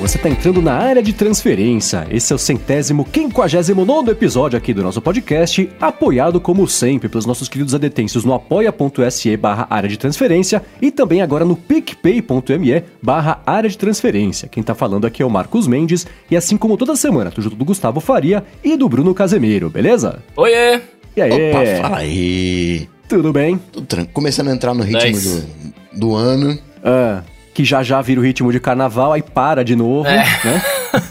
[0.00, 2.06] você está entrando na área de transferência.
[2.10, 7.26] Esse é o centésimo, quinquagésimo nono episódio aqui do nosso podcast, apoiado como sempre pelos
[7.26, 13.42] nossos queridos adetêncios no apoia.se barra área de transferência e também agora no picpay.me barra
[13.46, 14.48] área de transferência.
[14.48, 17.56] Quem tá falando aqui é o Marcos Mendes e assim como toda semana, tô junto
[17.56, 20.22] do Gustavo Faria e do Bruno Casemiro, beleza?
[20.34, 20.80] Oiê!
[21.14, 21.50] E aí?
[21.50, 22.88] Opa, fala aí.
[23.06, 23.60] Tudo bem?
[23.70, 24.14] Tudo tranquilo.
[24.14, 25.46] Começando a entrar no ritmo Nice.
[25.92, 26.58] do, do ano.
[26.82, 27.22] Ah,
[27.60, 30.24] que já já vira o ritmo de carnaval, aí para de novo, É.
[30.44, 30.62] né?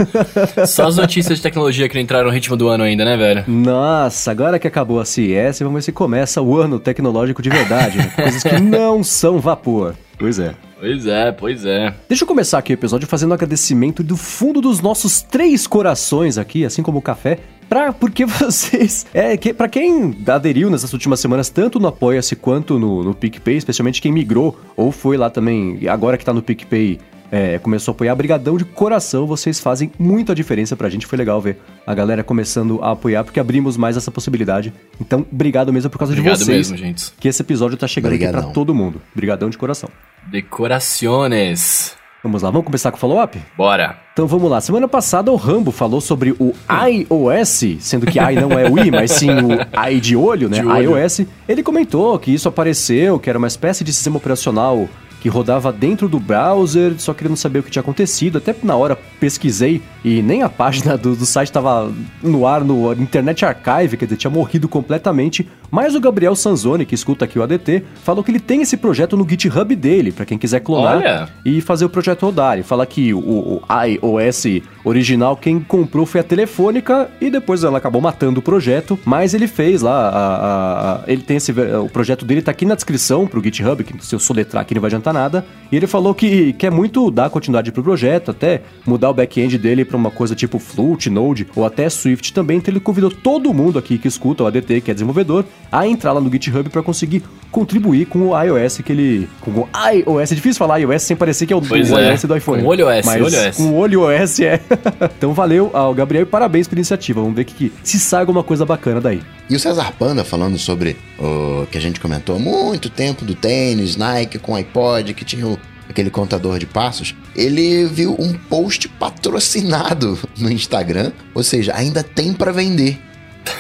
[0.65, 3.43] Só as notícias de tecnologia que não entraram no ritmo do ano ainda, né, velho?
[3.47, 7.97] Nossa, agora que acabou a CES, vamos ver se começa o ano tecnológico de verdade,
[7.99, 8.11] né?
[8.15, 9.93] Coisas que não são vapor.
[10.19, 10.53] Pois é.
[10.77, 11.95] Pois é, pois é.
[12.07, 16.37] Deixa eu começar aqui o episódio fazendo um agradecimento do fundo dos nossos três corações
[16.37, 19.05] aqui, assim como o café, pra, porque vocês.
[19.13, 23.55] É, que, pra quem aderiu nessas últimas semanas, tanto no Apoia-se quanto no, no PicPay,
[23.55, 26.99] especialmente quem migrou ou foi lá também, agora que tá no PicPay.
[27.31, 31.39] É, começou a apoiar, brigadão de coração, vocês fazem muita diferença pra gente, foi legal
[31.39, 34.73] ver a galera começando a apoiar, porque abrimos mais essa possibilidade.
[34.99, 37.11] Então, obrigado mesmo por causa Obrigado de vocês, mesmo, gente.
[37.19, 38.43] que esse episódio tá chegando aqui Brigadão.
[38.43, 39.01] pra todo mundo.
[39.15, 39.89] Brigadão de coração.
[40.29, 41.97] Decoraciones.
[42.21, 43.41] Vamos lá, vamos começar com o follow-up?
[43.55, 43.97] Bora.
[44.11, 44.59] Então vamos lá.
[44.59, 48.91] Semana passada o Rambo falou sobre o iOS, sendo que i não é o i,
[48.91, 50.59] mas sim o i de olho, né?
[50.59, 50.97] De olho.
[50.97, 51.21] iOS.
[51.47, 54.89] Ele comentou que isso apareceu, que era uma espécie de sistema operacional
[55.19, 58.37] que rodava dentro do browser, só querendo saber o que tinha acontecido.
[58.37, 61.91] Até na hora pesquisei e nem a página do, do site estava
[62.23, 65.47] no ar no Internet Archive, quer dizer, tinha morrido completamente.
[65.71, 69.15] Mas o Gabriel Sanzoni, que escuta aqui o ADT, falou que ele tem esse projeto
[69.15, 71.29] no GitHub dele, para quem quiser clonar Olha.
[71.45, 72.57] e fazer o projeto rodar.
[72.59, 77.77] E fala que o, o iOS original, quem comprou foi a Telefônica e depois ela
[77.77, 81.89] acabou matando o projeto, mas ele fez lá, a- a- a- ele tem esse, o
[81.89, 84.87] projeto dele tá aqui na descrição pro GitHub, que se eu soletrar aqui não vai
[84.89, 89.13] adiantar nada, e ele falou que quer muito dar continuidade pro projeto, até mudar o
[89.13, 93.11] back-end dele pra uma coisa tipo Flut, Node ou até Swift também, então ele convidou
[93.11, 96.69] todo mundo aqui que escuta o ADT, que é desenvolvedor, a entrar lá no GitHub
[96.69, 99.27] pra conseguir contribuir com o iOS que ele...
[99.41, 102.11] com o iOS, é difícil falar iOS sem parecer que é o, Pois o é.
[102.11, 102.61] iOS do iPhone.
[102.63, 103.57] Com olho OS, Mas olho OS.
[103.57, 104.59] Com olho OS é.
[105.17, 107.21] então valeu ao Gabriel e parabéns pela iniciativa.
[107.21, 109.21] Vamos ver que, que se sai alguma coisa bacana daí.
[109.49, 113.33] E o César Panda falando sobre o que a gente comentou há muito tempo do
[113.33, 115.57] tênis, Nike com iPod, que tinha o-
[115.89, 117.15] aquele contador de passos.
[117.35, 122.99] Ele viu um post patrocinado no Instagram, ou seja, ainda tem pra vender.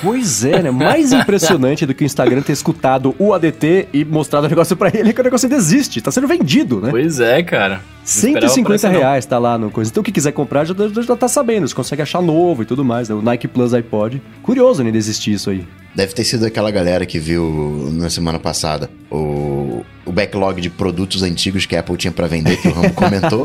[0.01, 0.71] Pois é, né?
[0.71, 4.89] Mais impressionante do que o Instagram ter escutado o ADT e mostrado o negócio pra
[4.93, 6.01] ele é que o negócio ainda existe.
[6.01, 6.89] Tá sendo vendido, né?
[6.91, 7.75] Pois é, cara.
[7.75, 8.99] Não esperava por 150 essa, não.
[8.99, 9.91] reais tá lá no coisa.
[9.91, 11.67] Então, quem quiser comprar já, já, já tá sabendo.
[11.67, 13.15] Você consegue achar novo e tudo mais, né?
[13.15, 14.21] O Nike Plus iPod.
[14.41, 15.65] Curioso ainda existir isso aí.
[15.93, 21.23] Deve ter sido aquela galera que viu na semana passada o, o backlog de produtos
[21.23, 23.43] antigos que a Apple tinha pra vender, que o Rambo comentou.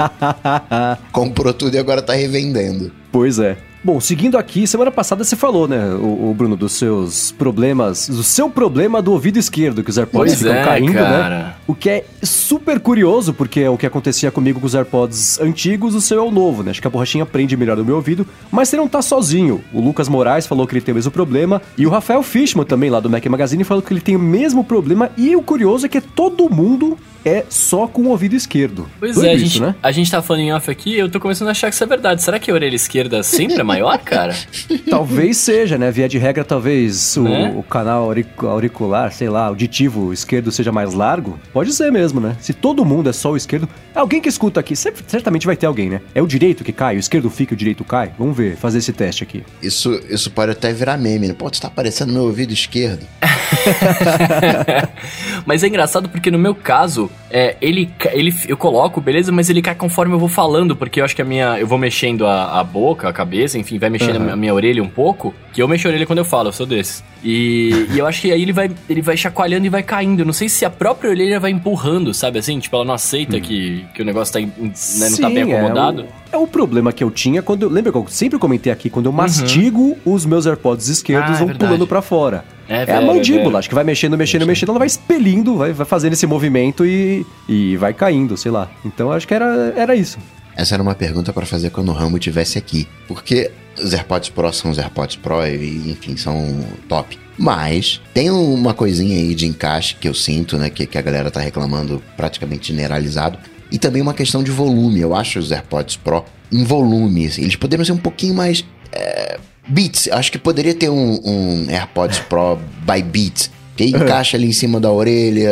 [1.10, 2.92] Comprou tudo e agora tá revendendo.
[3.10, 3.56] Pois é.
[3.84, 8.22] Bom, seguindo aqui, semana passada você falou, né, o, o Bruno, dos seus problemas, do
[8.22, 11.02] seu problema do ouvido esquerdo, que os AirPods Pois ficam é, caindo, né?
[11.02, 11.56] cara.
[11.66, 15.94] O que é super curioso, porque é o que acontecia comigo com os AirPods antigos,
[15.94, 16.70] o seu é o novo, né?
[16.70, 19.62] Acho que a borrachinha prende melhor no meu ouvido, mas você não tá sozinho.
[19.70, 22.88] O Lucas Moraes falou que ele tem o mesmo problema, e o Rafael Fishman também,
[22.88, 25.90] lá do Mac Magazine, falou que ele tem o mesmo problema, e o curioso é
[25.90, 28.88] que todo mundo é só com o ouvido esquerdo.
[29.00, 29.74] Pois Doido é, a isso, gente, né?
[29.82, 31.86] a gente tá falando em off aqui eu tô começando a achar que isso é
[31.86, 32.22] verdade.
[32.22, 34.34] Será que a orelha esquerda sempre é maior, cara?
[34.90, 35.90] Talvez seja, né?
[35.90, 37.52] Via de regra, talvez o, Né?
[37.56, 41.38] o canal auric- auricular, sei lá, auditivo esquerdo seja mais largo.
[41.52, 42.36] Pode ser mesmo, né?
[42.40, 43.68] Se todo mundo é só o esquerdo.
[43.94, 46.00] Alguém que escuta aqui, cer- certamente vai ter alguém, né?
[46.14, 48.12] É o direito que cai, o esquerdo fica, o direito cai.
[48.18, 49.42] Vamos ver, fazer esse teste aqui.
[49.62, 51.34] Isso, isso pode até virar meme, né?
[51.36, 53.06] Pô, tu tá aparecendo no meu ouvido esquerdo.
[55.46, 59.60] mas é engraçado porque no meu caso, é, ele, ele, eu coloco, beleza, mas ele
[59.60, 61.58] cai conforme eu vou falando, porque eu acho que a minha.
[61.58, 64.32] Eu vou mexendo a, a boca, a cabeça, enfim, vai mexendo Aham.
[64.32, 65.34] a minha orelha um pouco.
[65.52, 67.02] Que eu mexo a orelha quando eu falo, eu sou desses.
[67.22, 70.20] E, e eu acho que aí ele vai, ele vai chacoalhando e vai caindo.
[70.20, 72.58] Eu Não sei se a própria orelha vai empurrando, sabe assim?
[72.58, 75.46] Tipo, ela não aceita que, que o negócio tá, né, não tá bem Hum.
[75.46, 76.02] Sim, é acomodado.
[76.02, 77.62] o- É o, problema que eu tinha quando.
[77.62, 78.90] eu- Lembra que eu sempre comentei aqui?
[78.90, 81.32] Quando eu mastigo, os meus AirPods esquerdos Uhum.
[81.32, 81.64] Ah, é vão verdade.
[81.72, 82.44] pulando pra fora.
[82.68, 85.72] É, É, a velho, mandíbula, acho que vai mexendo, mexendo, mexendo, ela vai expelindo, vai,
[85.72, 88.70] vai fazendo esse movimento e, e vai caindo, sei lá.
[88.84, 90.18] Então acho que era, era isso.
[90.56, 92.88] Essa era uma pergunta pra fazer quando o Rambo estivesse aqui.
[93.08, 97.18] Porque os AirPods Pro são os AirPods Pro e, enfim, são top.
[97.36, 100.70] Mas tem uma coisinha aí de encaixe que eu sinto, né?
[100.70, 103.38] Que, que a galera tá reclamando praticamente generalizado.
[103.74, 105.00] E também uma questão de volume.
[105.00, 107.26] Eu acho os AirPods Pro em volume.
[107.26, 108.64] assim, Eles poderiam ser um pouquinho mais.
[108.92, 110.08] É, Beats.
[110.12, 112.56] Acho que poderia ter um, um AirPods Pro
[112.86, 113.50] by Beats.
[113.76, 115.50] Que encaixa ali em cima da orelha,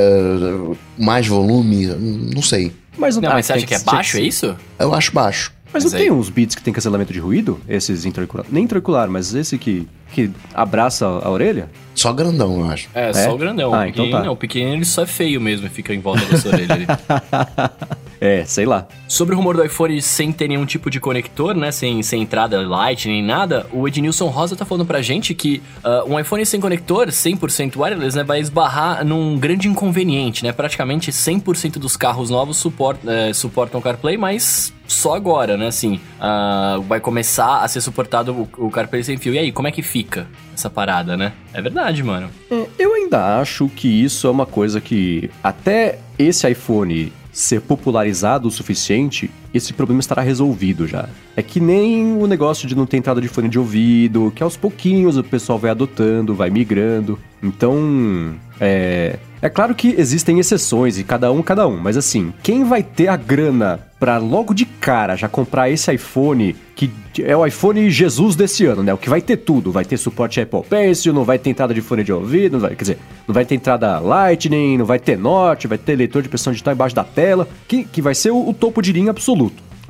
[0.97, 1.87] mais volume,
[2.33, 2.73] não sei.
[2.97, 4.55] Mas Não, ah, mas você acha que é baixo, é isso?
[4.79, 5.53] Eu acho baixo.
[5.73, 7.59] Mas, Mas não aí- tem uns beats que tem cancelamento de ruído?
[7.67, 8.47] Esses intraocular.
[8.53, 11.69] Nem intraocular, mas esse que, que abraça a orelha?
[11.95, 12.89] Só grandão, eu acho.
[12.95, 13.13] É, É?
[13.15, 13.75] só o grandão.
[13.75, 14.23] Ah, o então tá.
[14.23, 14.35] não.
[14.35, 16.87] O pequenininho ele só é feio mesmo e fica em volta da sua orelha ali.
[18.23, 18.87] É, sei lá.
[19.09, 21.73] Sobre o rumor do iPhone sem ter nenhum tipo de conector, né?
[21.73, 26.05] Sem, sem entrada Lightning nem nada, o Ednilson Rosa tá falando pra gente que ah,
[26.07, 28.23] um iPhone sem conector, 100% wireless, né?
[28.23, 30.53] Vai esbarrar num grande inconveniente, né?
[30.53, 35.67] Praticamente 100% dos carros novos suport, eh, suportam CarPlay, mas só agora, né?
[35.67, 39.35] Assim, ah, vai começar a ser suportado o, o CarPlay sem fio.
[39.35, 41.33] E aí, como é que fica essa parada, né?
[41.53, 42.31] É verdade, mano.
[42.49, 48.47] É, Eu ainda acho que isso é uma coisa que, até esse iPhone ser popularizado
[48.47, 51.09] o suficiente, esse problema estará resolvido já.
[51.37, 54.57] É que nem o negócio de não ter entrada de fone de ouvido, que aos
[54.57, 57.19] pouquinhos o pessoal vai adotando, vai migrando.
[57.43, 59.19] Então, é.
[59.43, 63.09] É claro que existem exceções e cada um, cada um, mas assim, quem vai ter
[63.09, 66.89] a grana pra logo de cara já comprar esse iPhone, que
[67.21, 68.95] é o iPhone Jesus desse ano, né?
[68.95, 71.81] O que vai ter tudo, vai ter suporte Apple Pencil, não vai ter entrada de
[71.81, 75.67] fone de ouvido, vai, quer dizer, não vai ter entrada Lightning, não vai ter Note,
[75.67, 78.55] vai ter leitor de pressão digital embaixo da tela, que, que vai ser o, o
[78.55, 79.42] topo de linha absoluto.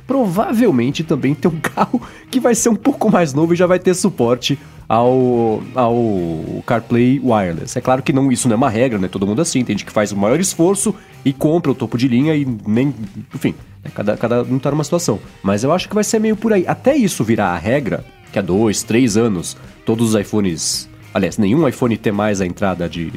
[0.05, 3.79] Provavelmente também tem um carro que vai ser um pouco mais novo e já vai
[3.79, 7.77] ter suporte ao, ao CarPlay Wireless.
[7.77, 9.07] É claro que não, isso não é uma regra, né?
[9.07, 11.97] Todo mundo é assim, tem gente que faz o maior esforço e compra o topo
[11.97, 12.93] de linha e nem.
[13.33, 13.91] Enfim, né?
[13.93, 15.19] cada, cada um tá numa situação.
[15.41, 16.65] Mas eu acho que vai ser meio por aí.
[16.67, 20.89] Até isso virar a regra, que há dois, três anos, todos os iPhones.
[21.13, 23.11] Aliás, nenhum iPhone ter mais a entrada de.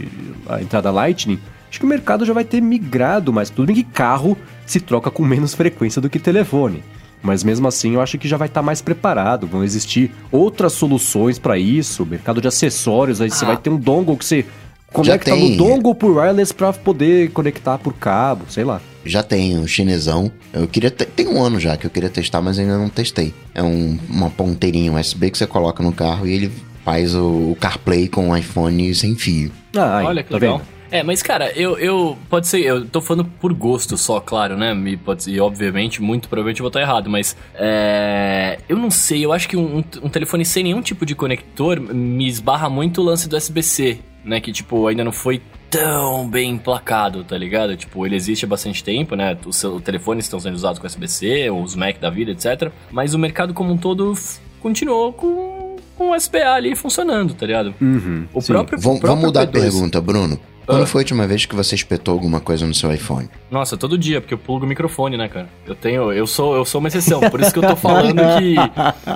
[0.48, 1.38] a entrada Lightning.
[1.70, 5.10] Acho que o mercado já vai ter migrado, mas tudo bem que carro se troca
[5.10, 6.82] com menos frequência do que telefone.
[7.22, 9.46] Mas mesmo assim, eu acho que já vai estar mais preparado.
[9.46, 13.20] Vão existir outras soluções para isso, mercado de acessórios.
[13.20, 13.48] Aí você Ah.
[13.48, 14.44] vai ter um dongle que você
[14.92, 15.50] conecta tem.
[15.52, 18.80] no dongle por wireless para poder conectar por cabo, sei lá.
[19.04, 20.30] Já tem um chinesão.
[20.52, 20.90] Eu queria.
[20.90, 23.34] te- Tem um ano já que eu queria testar, mas ainda não testei.
[23.54, 26.52] É um, uma ponteirinha USB que você coloca no carro e ele
[26.84, 29.50] faz o, o CarPlay com o iPhone sem fio.
[29.76, 30.58] Ah, aí, Olha que tá legal.
[30.58, 30.75] vendo?
[30.90, 32.16] É, mas cara, eu, eu.
[32.30, 34.72] Pode ser, eu tô falando por gosto só, claro, né?
[34.86, 37.36] E, pode ser, e obviamente, muito provavelmente eu vou estar errado, mas.
[37.54, 41.80] É, eu não sei, eu acho que um, um- telefone sem nenhum tipo de conector
[41.80, 44.40] me esbarra muito o lance do USB-C, né?
[44.40, 45.40] Que, tipo, ainda não foi
[45.70, 47.76] tão bem emplacado, tá ligado?
[47.76, 49.36] Tipo, ele existe há bastante tempo, né?
[49.44, 52.70] Os telefones estão sendo usados com USB-C, os Mac da vida, etc.
[52.90, 54.14] Mas o mercado como um todo
[54.60, 57.74] continuou com, com o SPA ali funcionando, tá ligado?
[57.80, 58.78] Uhum, O próprio.
[58.78, 59.52] Vamos, o próprio vamos mudar a P2.
[59.60, 60.38] pergunta, Bruno.
[60.66, 60.86] Quando Ah.
[60.86, 63.28] foi a última vez que você espetou alguma coisa no seu iPhone?
[63.50, 65.48] Nossa, todo dia, porque eu plugo o microfone, né, cara?
[65.66, 68.56] Eu tenho, eu sou, eu sou uma exceção, por isso que eu tô falando que,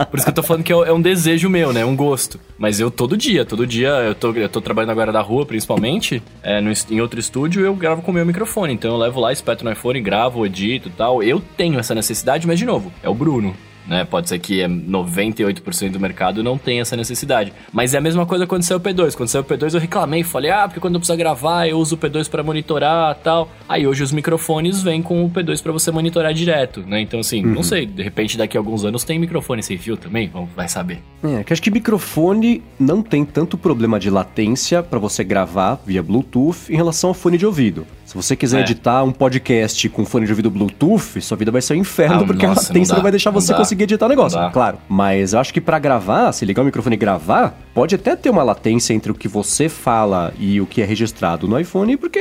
[0.07, 1.97] por isso que eu tô falando que é é um desejo meu, né, é um
[1.97, 2.39] gosto.
[2.59, 6.23] Mas eu todo dia, todo dia, eu tô, eu tô trabalhando agora da rua, principalmente,
[6.43, 9.33] é, no, em outro estúdio, eu gravo com o meu microfone, então eu levo lá,
[9.33, 11.23] espeto no iPhone, gravo, edito e tal.
[11.23, 13.55] Eu tenho essa necessidade, mas de novo, é o Bruno.
[13.91, 14.05] Né?
[14.05, 17.53] Pode ser que é 98% do mercado não tenha essa necessidade.
[17.73, 19.17] Mas é a mesma coisa quando saiu o P2.
[19.17, 21.97] Quando saiu o P2 eu reclamei, falei, ah, porque quando eu precisar gravar eu uso
[21.97, 23.51] o P2 pra monitorar tal.
[23.69, 27.01] Aí hoje os microfones vêm com o P2 pra você monitorar direto, né?
[27.01, 30.29] Então assim, não sei, de repente daqui a alguns anos tem microfone sem fio também,
[30.29, 31.03] vamos, vai saber.
[31.25, 36.01] É, que acho que microfone não tem tanto problema de latência pra você gravar via
[36.01, 37.85] Bluetooth em relação ao fone de ouvido.
[38.11, 38.63] Se você quiser É.
[38.63, 42.27] editar um podcast com fone de ouvido Bluetooth, sua vida vai ser um inferno, Ah,
[42.27, 43.59] porque nossa, a latência não não, vai deixar não você dá.
[43.59, 44.79] conseguir editar o negócio, claro.
[44.89, 48.29] Mas eu acho que pra gravar, se ligar o microfone e gravar, pode até ter
[48.29, 52.19] uma latência entre o que você fala e o que é registrado no iPhone, porque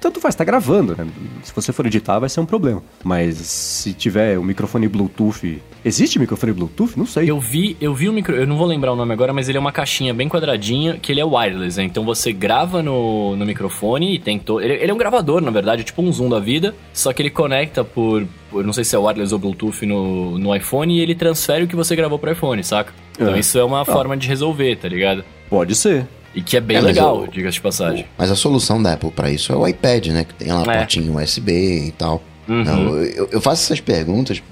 [0.00, 1.06] tanto faz, tá gravando, né?
[1.42, 2.82] Se você for editar, vai ser um problema.
[3.04, 5.60] Mas se tiver um microfone Bluetooth.
[5.84, 6.98] Existe microfone Bluetooth?
[6.98, 7.30] Não sei.
[7.30, 9.58] Eu vi, eu vi o micro, eu não vou lembrar o nome agora, mas ele
[9.58, 11.84] é uma caixinha bem quadradinha, que ele é wireless, né?
[11.84, 14.60] Então você grava no, no microfone e tem to...
[14.60, 17.30] ele, ele é um gravador, na verdade, tipo um zoom da vida, só que ele
[17.30, 21.14] conecta por, por não sei se é wireless ou Bluetooth no, no iPhone e ele
[21.14, 22.92] transfere o que você gravou pro iPhone, saca?
[23.14, 23.38] Então É.
[23.38, 25.24] isso é uma forma de resolver, tá ligado?
[25.50, 26.06] Pode ser.
[26.34, 28.06] E que é bem É, legal, diga-se de passagem.
[28.16, 30.24] Mas a solução da Apple pra isso é o iPad, né?
[30.24, 30.78] Que tem lá a É.
[30.78, 32.22] portinha USB e tal.
[32.48, 32.64] Uhum.
[32.64, 34.42] Não, eu, eu faço essas perguntas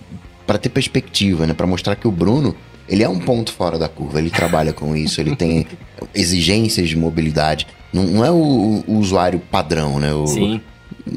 [0.47, 1.55] pra ter perspectiva, né?
[1.55, 2.55] Pra mostrar que o bruno
[2.89, 4.19] ele é um ponto fora da curva.
[4.19, 5.67] Ele trabalha com isso, ele tem
[6.15, 7.67] exigências de mobilidade.
[7.93, 10.13] Não, não é o, o usuário padrão, né?
[10.13, 10.61] O, Sim.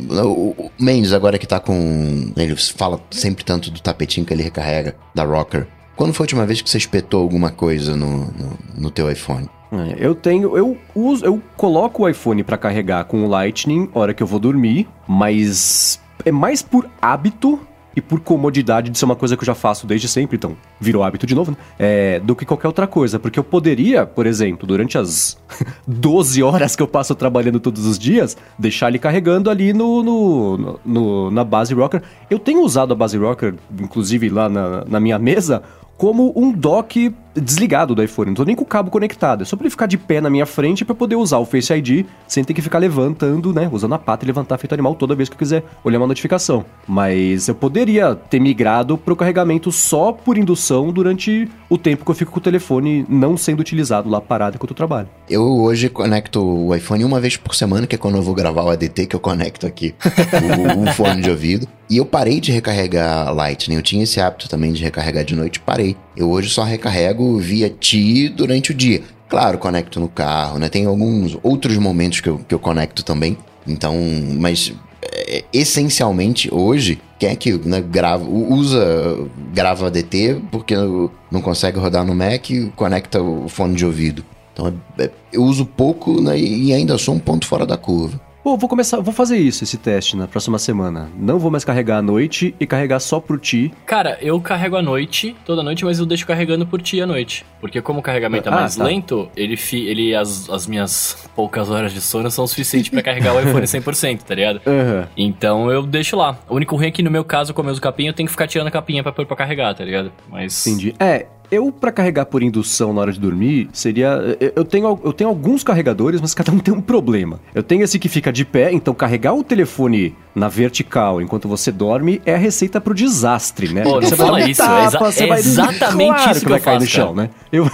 [0.10, 2.32] O, o Mendes, agora que tá com.
[2.38, 5.68] Ele fala sempre tanto do tapetinho que ele recarrega da Rocker.
[5.96, 9.50] Quando foi a última vez que você espetou alguma coisa no, no, no teu iPhone?
[9.72, 14.14] É, Eu tenho, eu uso, eu coloco o iPhone pra carregar com o Lightning hora
[14.14, 19.06] que eu vou dormir, mas é mais por hábito e e por comodidade de ser
[19.06, 21.58] uma coisa que eu já faço desde sempre, então virou hábito de novo, né?
[21.78, 23.20] É, do que qualquer outra coisa.
[23.20, 25.38] Porque eu poderia, por exemplo, durante as
[25.86, 30.80] 12 horas que eu passo trabalhando todos os dias, deixar ele carregando ali no, no,
[30.86, 32.02] no na base rocker.
[32.30, 35.62] Eu tenho usado a base rocker, inclusive lá na, na minha mesa,
[35.98, 38.30] como um dock desligado do iPhone.
[38.30, 39.42] Não tô nem com o cabo conectado.
[39.42, 41.74] É só pra ele ficar de pé na minha frente para poder usar o Face
[41.74, 43.70] ID sem ter que ficar levantando, né?
[43.72, 46.66] Usando a pata e levantar feito animal toda vez que eu quiser olhar uma notificação.
[46.88, 52.16] Mas eu poderia ter migrado pro carregamento só por indução durante o tempo que eu
[52.16, 55.08] fico com o telefone não sendo utilizado lá parado enquanto eu trabalho.
[55.30, 58.64] Eu hoje conecto o iPhone uma vez por semana, que é quando eu vou gravar
[58.64, 59.94] o ADT, que eu conecto aqui
[60.78, 61.68] o, o fone de ouvido.
[61.90, 63.76] E eu parei de recarregar Lightning.
[63.76, 65.98] Eu tinha esse hábito também de recarregar de noite, parei.
[66.16, 69.02] Eu hoje só recarrego via Ti durante o dia.
[69.28, 70.70] Claro, conecto no carro, né?
[70.70, 73.38] Tem alguns outros momentos que eu, que eu conecto também.
[73.68, 73.96] Então,
[74.40, 79.18] mas é, essencialmente hoje, quem é que né, grava, usa,
[79.54, 84.26] grava DT porque não consegue rodar no Mac e conecta o fone de ouvido.
[84.54, 88.20] Então é, é, eu uso pouco né, e ainda sou um ponto fora da curva.
[88.44, 91.10] Pô, vou começar, vou fazer isso, esse teste na próxima semana.
[91.18, 93.72] Não vou mais carregar à noite e carregar só por ti.
[93.86, 97.46] Cara, eu carrego à noite, toda noite, mas eu deixo carregando por ti à noite.
[97.60, 98.84] Porque como o carregamento é ah, mais tá.
[98.86, 103.04] lento, ele, fi, ele as, as minhas poucas horas de sono são o suficiente para
[103.04, 104.62] carregar o iPhone 100%, tá ligado?
[104.70, 105.06] Uhum.
[105.18, 106.38] Então eu deixo lá.
[106.48, 108.32] O único ruim é que no meu caso, como eu uso capinha, eu tenho que
[108.32, 110.12] ficar tirando a capinha pra, pra carregar, tá ligado?
[110.30, 110.66] Mas...
[110.66, 110.94] Entendi.
[111.00, 114.38] É, eu, para carregar por indução na hora de dormir, seria.
[114.56, 117.40] Eu tenho, eu tenho alguns carregadores, mas cada um tem um problema.
[117.54, 121.72] Eu tenho esse que fica de pé, então carregar o telefone na vertical enquanto você
[121.72, 123.84] dorme é a receita pro desastre, né?
[123.84, 126.60] Pô, você vai fala isso, tapa, é, exa é exatamente claro isso que, que vai
[126.60, 127.30] cair no chão, né?
[127.52, 127.70] Eu.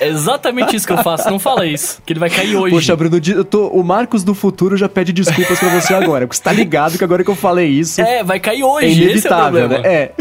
[0.00, 1.28] É exatamente isso que eu faço.
[1.30, 2.00] Não fala isso.
[2.04, 2.74] Que ele vai cair hoje.
[2.74, 6.26] Poxa, Bruno, eu tô, o Marcos do futuro já pede desculpas pra você agora.
[6.26, 8.00] Porque você tá ligado que agora que eu falei isso.
[8.00, 8.86] É, vai cair hoje.
[8.86, 9.80] É inevitável, é né?
[9.84, 10.12] É.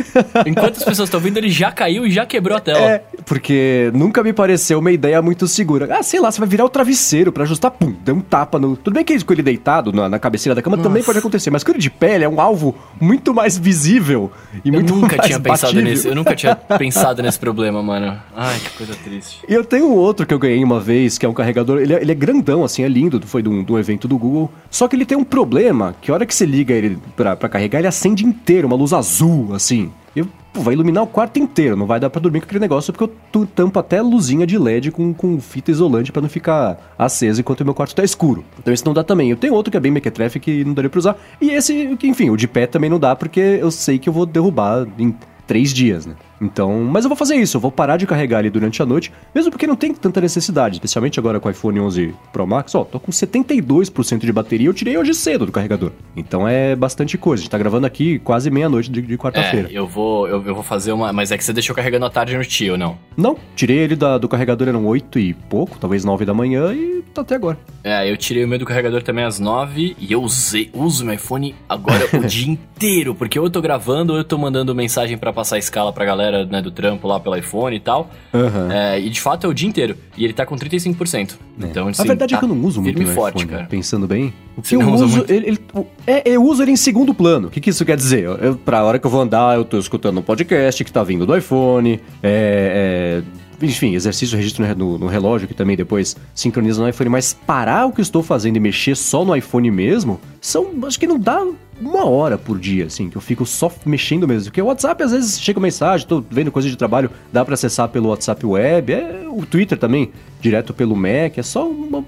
[0.45, 2.79] Enquanto as pessoas estão vendo, ele já caiu e já quebrou a tela.
[2.79, 5.87] É, porque nunca me pareceu uma ideia muito segura.
[5.97, 8.75] Ah, sei lá, você vai virar o travesseiro pra ajustar, pum, deu um tapa no.
[8.75, 10.89] Tudo bem que com ele deitado na, na cabeceira da cama Nossa.
[10.89, 14.31] também pode acontecer, mas com ele de pé, ele é um alvo muito mais visível
[14.63, 15.69] e eu muito nunca mais tinha batível.
[15.69, 16.07] pensado nesse.
[16.07, 18.19] Eu nunca tinha pensado nesse problema, mano.
[18.35, 19.39] Ai, que coisa triste.
[19.47, 21.79] E eu tenho um outro que eu ganhei uma vez, que é um carregador.
[21.79, 23.21] Ele é, ele é grandão, assim, é lindo.
[23.25, 24.51] Foi de um, de um, evento do Google.
[24.69, 27.47] Só que ele tem um problema: que a hora que você liga ele pra, pra
[27.47, 29.91] carregar, ele acende inteiro, uma luz azul, assim.
[30.15, 31.75] E pô, vai iluminar o quarto inteiro.
[31.75, 34.91] Não vai dar pra dormir com aquele negócio, porque eu tampo até luzinha de LED
[34.91, 38.43] com, com fita isolante para não ficar aceso enquanto o meu quarto tá escuro.
[38.57, 39.29] Então esse não dá também.
[39.29, 41.15] Eu tenho outro que é bem mequetrefe que não daria pra usar.
[41.39, 44.25] E esse, enfim, o de pé também não dá, porque eu sei que eu vou
[44.25, 46.15] derrubar em três dias, né?
[46.41, 49.11] Então, mas eu vou fazer isso, eu vou parar de carregar ele durante a noite,
[49.33, 52.83] mesmo porque não tem tanta necessidade, especialmente agora com o iPhone 11 Pro Max, ó,
[52.83, 55.91] tô com 72% de bateria, eu tirei hoje cedo do carregador.
[56.15, 59.67] Então é bastante coisa, a gente tá gravando aqui quase meia-noite de, de quarta-feira.
[59.69, 62.09] É, eu vou, eu, eu, vou fazer uma, mas é que você deixou carregando à
[62.09, 62.97] tarde no tio, não?
[63.17, 67.03] Não, tirei ele da, do carregador, eram 8 e pouco, talvez 9 da manhã e
[67.13, 67.57] tá até agora.
[67.83, 71.15] É, eu tirei o meu do carregador também às 9 e eu usei, uso meu
[71.15, 75.17] iPhone agora o dia inteiro, porque ou eu tô gravando ou eu tô mandando mensagem
[75.17, 78.09] para passar a escala pra galera, né, do trampo lá pelo iPhone e tal.
[78.33, 78.71] Uhum.
[78.71, 79.95] É, e de fato é o dia inteiro.
[80.17, 81.33] E ele tá com 35%.
[81.61, 81.65] É.
[81.65, 83.65] Então, assim, A verdade tá é que eu não uso muito o forte, iPhone, cara.
[83.65, 84.33] Pensando bem.
[84.57, 85.59] O que eu uso, ele, ele,
[86.05, 87.47] é, eu uso ele em segundo plano.
[87.47, 88.23] O que, que isso quer dizer?
[88.23, 91.25] Eu, pra hora que eu vou andar, eu tô escutando um podcast que tá vindo
[91.25, 91.99] do iPhone.
[92.21, 97.33] É, é enfim, exercício registro no, no, relógio, que também depois sincroniza no iPhone, mas
[97.33, 101.07] parar o que eu estou fazendo e mexer só no iPhone mesmo, são, acho que
[101.07, 101.45] não dá
[101.81, 104.45] uma hora por dia, assim, que eu fico só mexendo mesmo.
[104.45, 107.87] Porque o WhatsApp, às vezes, chega mensagem, tô vendo coisa de trabalho, dá para acessar
[107.89, 112.03] pelo WhatsApp Web, é o Twitter também, direto pelo Mac, é só uma,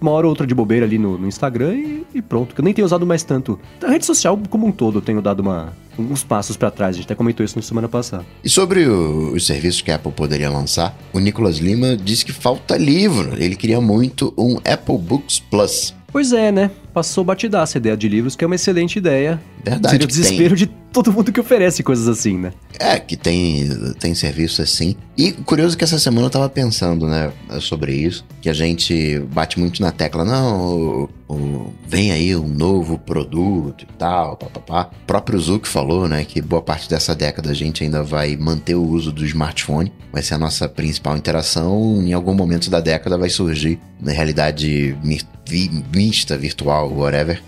[0.00, 2.54] uma hora ou outra de bobeira ali no, no Instagram e, e, pronto.
[2.54, 3.58] Que eu nem tenho usado mais tanto.
[3.82, 6.94] A rede social, como um todo, eu tenho dado uma, uns passos para trás.
[6.94, 8.24] A gente até comentou isso na semana passada.
[8.44, 12.32] E sobre o, os serviços que a Apple poderia lançar, o Nicolas Lima disse que
[12.32, 13.34] falta livro.
[13.36, 15.94] Ele queria muito um Apple Books Plus.
[16.10, 16.70] Pois é, né?
[16.98, 19.40] Passou batidaça a ideia de livros, que é uma excelente ideia.
[19.64, 19.92] Verdade.
[19.92, 20.66] Seria o desespero tem.
[20.66, 22.52] de todo mundo que oferece coisas assim, né?
[22.78, 23.68] É, que tem,
[23.98, 24.96] tem serviço assim.
[25.16, 29.58] E curioso que essa semana eu tava pensando, né, sobre isso, que a gente bate
[29.58, 34.90] muito na tecla, não, o, o, vem aí um novo produto e tal, papapá.
[35.02, 38.74] O próprio Zuck falou, né, que boa parte dessa década a gente ainda vai manter
[38.74, 43.18] o uso do smartphone, vai ser a nossa principal interação, em algum momento da década
[43.18, 44.96] vai surgir na realidade
[45.92, 47.42] mista, virtual, whatever.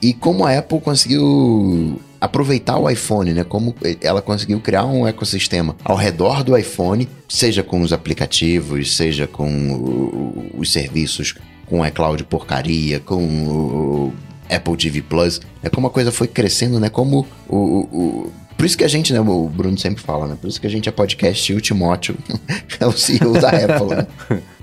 [0.00, 3.44] E como a Apple conseguiu aproveitar o iPhone, né?
[3.44, 9.26] Como ela conseguiu criar um ecossistema ao redor do iPhone, seja com os aplicativos, seja
[9.26, 11.34] com os serviços,
[11.66, 14.12] com a iCloud porcaria, com o
[14.50, 15.40] Apple TV Plus.
[15.62, 16.88] É como a coisa foi crescendo, né?
[16.88, 20.36] Como o, o Por isso que a gente, né, o Bruno sempre fala, né?
[20.40, 22.16] Por isso que a gente é podcast e o Timóteo
[22.80, 24.06] é o CEO da Apple, né?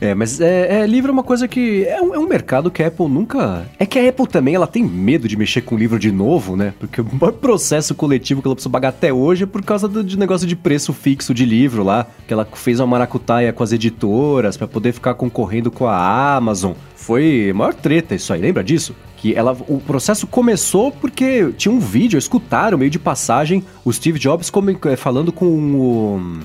[0.01, 2.81] É, mas é, é, livro é uma coisa que é um, é um, mercado que
[2.81, 3.65] a Apple nunca.
[3.79, 6.73] É que a Apple também ela tem medo de mexer com livro de novo, né?
[6.79, 10.03] Porque o maior processo coletivo que ela precisa pagar até hoje é por causa do
[10.03, 13.71] de negócio de preço fixo de livro lá, que ela fez uma maracutaia com as
[13.71, 16.73] editoras para poder ficar concorrendo com a Amazon.
[16.95, 18.95] Foi maior treta isso aí, lembra disso?
[19.23, 24.19] Que ela, o processo começou porque tinha um vídeo, escutaram meio de passagem o Steve
[24.19, 24.51] Jobs
[24.91, 26.39] é, falando com o.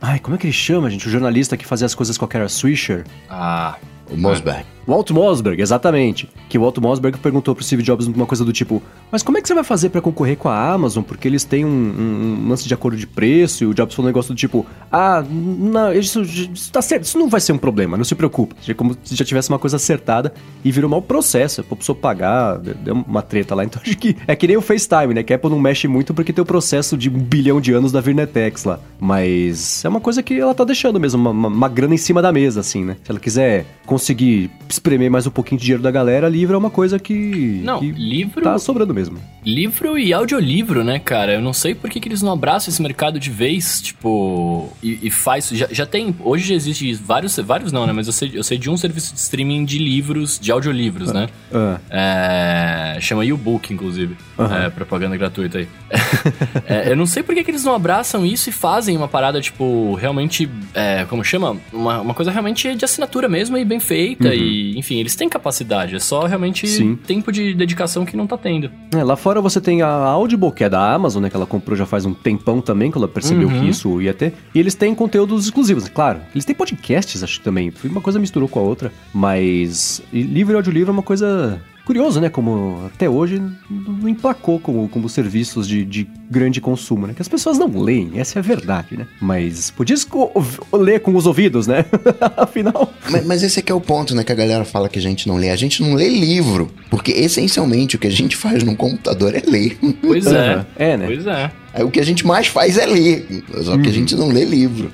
[0.00, 1.06] Ai, como é que ele chama, gente?
[1.06, 3.04] O jornalista que fazia as coisas com a Kara Swisher.
[3.28, 3.76] Ah,
[4.10, 4.64] o Mosberg.
[4.86, 6.28] Walt Mosberg, exatamente.
[6.48, 9.42] Que o Walt Mosberg perguntou pro Steve Jobs uma coisa do tipo: Mas como é
[9.42, 11.02] que você vai fazer para concorrer com a Amazon?
[11.02, 13.64] Porque eles têm um, um, um, lance de acordo de preço.
[13.64, 17.18] E o Jobs falou um negócio do tipo: Ah, não, isso, isso tá certo, isso
[17.18, 18.54] não vai ser um problema, não se preocupe.
[18.74, 20.32] Como se já tivesse uma coisa acertada
[20.64, 21.60] e virou mau processo.
[21.60, 23.62] A pessoa pagar, deu uma treta lá.
[23.72, 25.22] Então acho que é que nem o FaceTime, né?
[25.22, 27.92] Que a Apple não mexe muito porque tem o processo de um bilhão de anos
[27.92, 28.80] da Virnetex lá.
[29.00, 32.20] Mas é uma coisa que ela tá deixando mesmo, uma, uma, uma grana em cima
[32.20, 32.96] da mesa, assim, né?
[33.02, 36.70] Se ela quiser conseguir espremer mais um pouquinho de dinheiro da galera, livro é uma
[36.70, 37.60] coisa que.
[37.64, 38.42] Não, que livro.
[38.42, 39.18] Tá sobrando mesmo.
[39.44, 41.34] Livro e audiolivro, né, cara?
[41.34, 44.70] Eu não sei por que, que eles não abraçam esse mercado de vez, tipo.
[44.82, 45.48] E, e faz.
[45.50, 46.14] Já, já tem.
[46.20, 47.36] Hoje já existe vários.
[47.36, 47.92] Vários não, né?
[47.92, 51.14] Mas eu sei, eu sei de um serviço de streaming de livros, de audiolivros, ah,
[51.14, 51.28] né?
[51.52, 51.80] Ah.
[52.96, 54.16] É, chama U-Book, inclusive.
[54.38, 55.68] É, propaganda gratuita aí.
[56.66, 59.40] é, eu não sei por que, que eles não abraçam isso e fazem uma parada,
[59.40, 60.48] tipo, realmente.
[60.74, 61.56] É, como chama?
[61.72, 64.28] Uma, uma coisa realmente de assinatura mesmo e bem feita.
[64.28, 64.34] Uhum.
[64.34, 65.96] E, enfim, eles têm capacidade.
[65.96, 66.96] É só realmente Sim.
[66.96, 68.70] tempo de dedicação que não tá tendo.
[68.94, 71.30] É, lá fora você tem a Audible, que é da Amazon, né?
[71.30, 73.60] Que ela comprou já faz um tempão também, que ela percebeu uhum.
[73.60, 74.34] que isso ia ter.
[74.54, 76.20] E eles têm conteúdos exclusivos, claro.
[76.34, 77.72] Eles têm podcasts, acho que também.
[77.84, 78.92] Uma coisa misturou com a outra.
[79.12, 82.28] Mas livro e audiolivro é uma coisa Curioso, né?
[82.28, 87.14] Como até hoje não emplacou como, como serviços de, de grande consumo, né?
[87.14, 89.06] Que as pessoas não leem, essa é a verdade, né?
[89.20, 89.96] Mas podia
[90.72, 91.84] ler com os ouvidos, né?
[92.36, 92.92] Afinal.
[93.10, 94.22] Mas, mas, esse aqui é o ponto, né?
[94.22, 95.50] Que a galera fala que a gente não lê.
[95.50, 96.70] A gente não lê livro.
[96.88, 99.76] Porque essencialmente o que a gente faz no computador é ler.
[100.00, 100.64] Pois é.
[100.76, 101.06] é, né?
[101.06, 101.50] Pois é.
[101.74, 103.44] Aí, o que a gente mais faz é ler.
[103.62, 103.92] Só que a uhum.
[103.92, 104.92] gente não lê livro.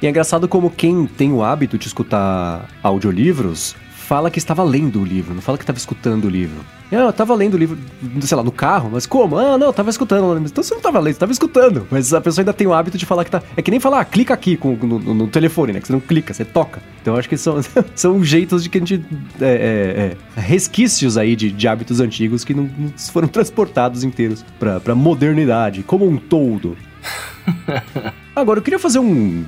[0.00, 3.76] E é engraçado como quem tem o hábito de escutar audiolivros
[4.12, 6.60] fala que estava lendo o livro, não fala que estava escutando o livro.
[6.90, 7.78] Eu estava lendo o livro,
[8.20, 9.38] sei lá, no carro, mas como?
[9.38, 10.38] Ah, não, estava escutando.
[10.38, 11.86] Então você não estava lendo, você estava escutando.
[11.90, 13.42] Mas a pessoa ainda tem o hábito de falar que tá.
[13.56, 15.80] É que nem falar, ah, clica aqui com, no, no, telefone, né?
[15.80, 16.82] Que você não clica, você toca.
[17.00, 17.58] Então eu acho que são,
[17.96, 19.02] são jeitos de que a gente.
[19.40, 24.44] É, é, é, resquícios aí de, de hábitos antigos que não, não foram transportados inteiros
[24.60, 26.76] para pra modernidade, como um todo.
[28.36, 29.46] Agora, eu queria fazer um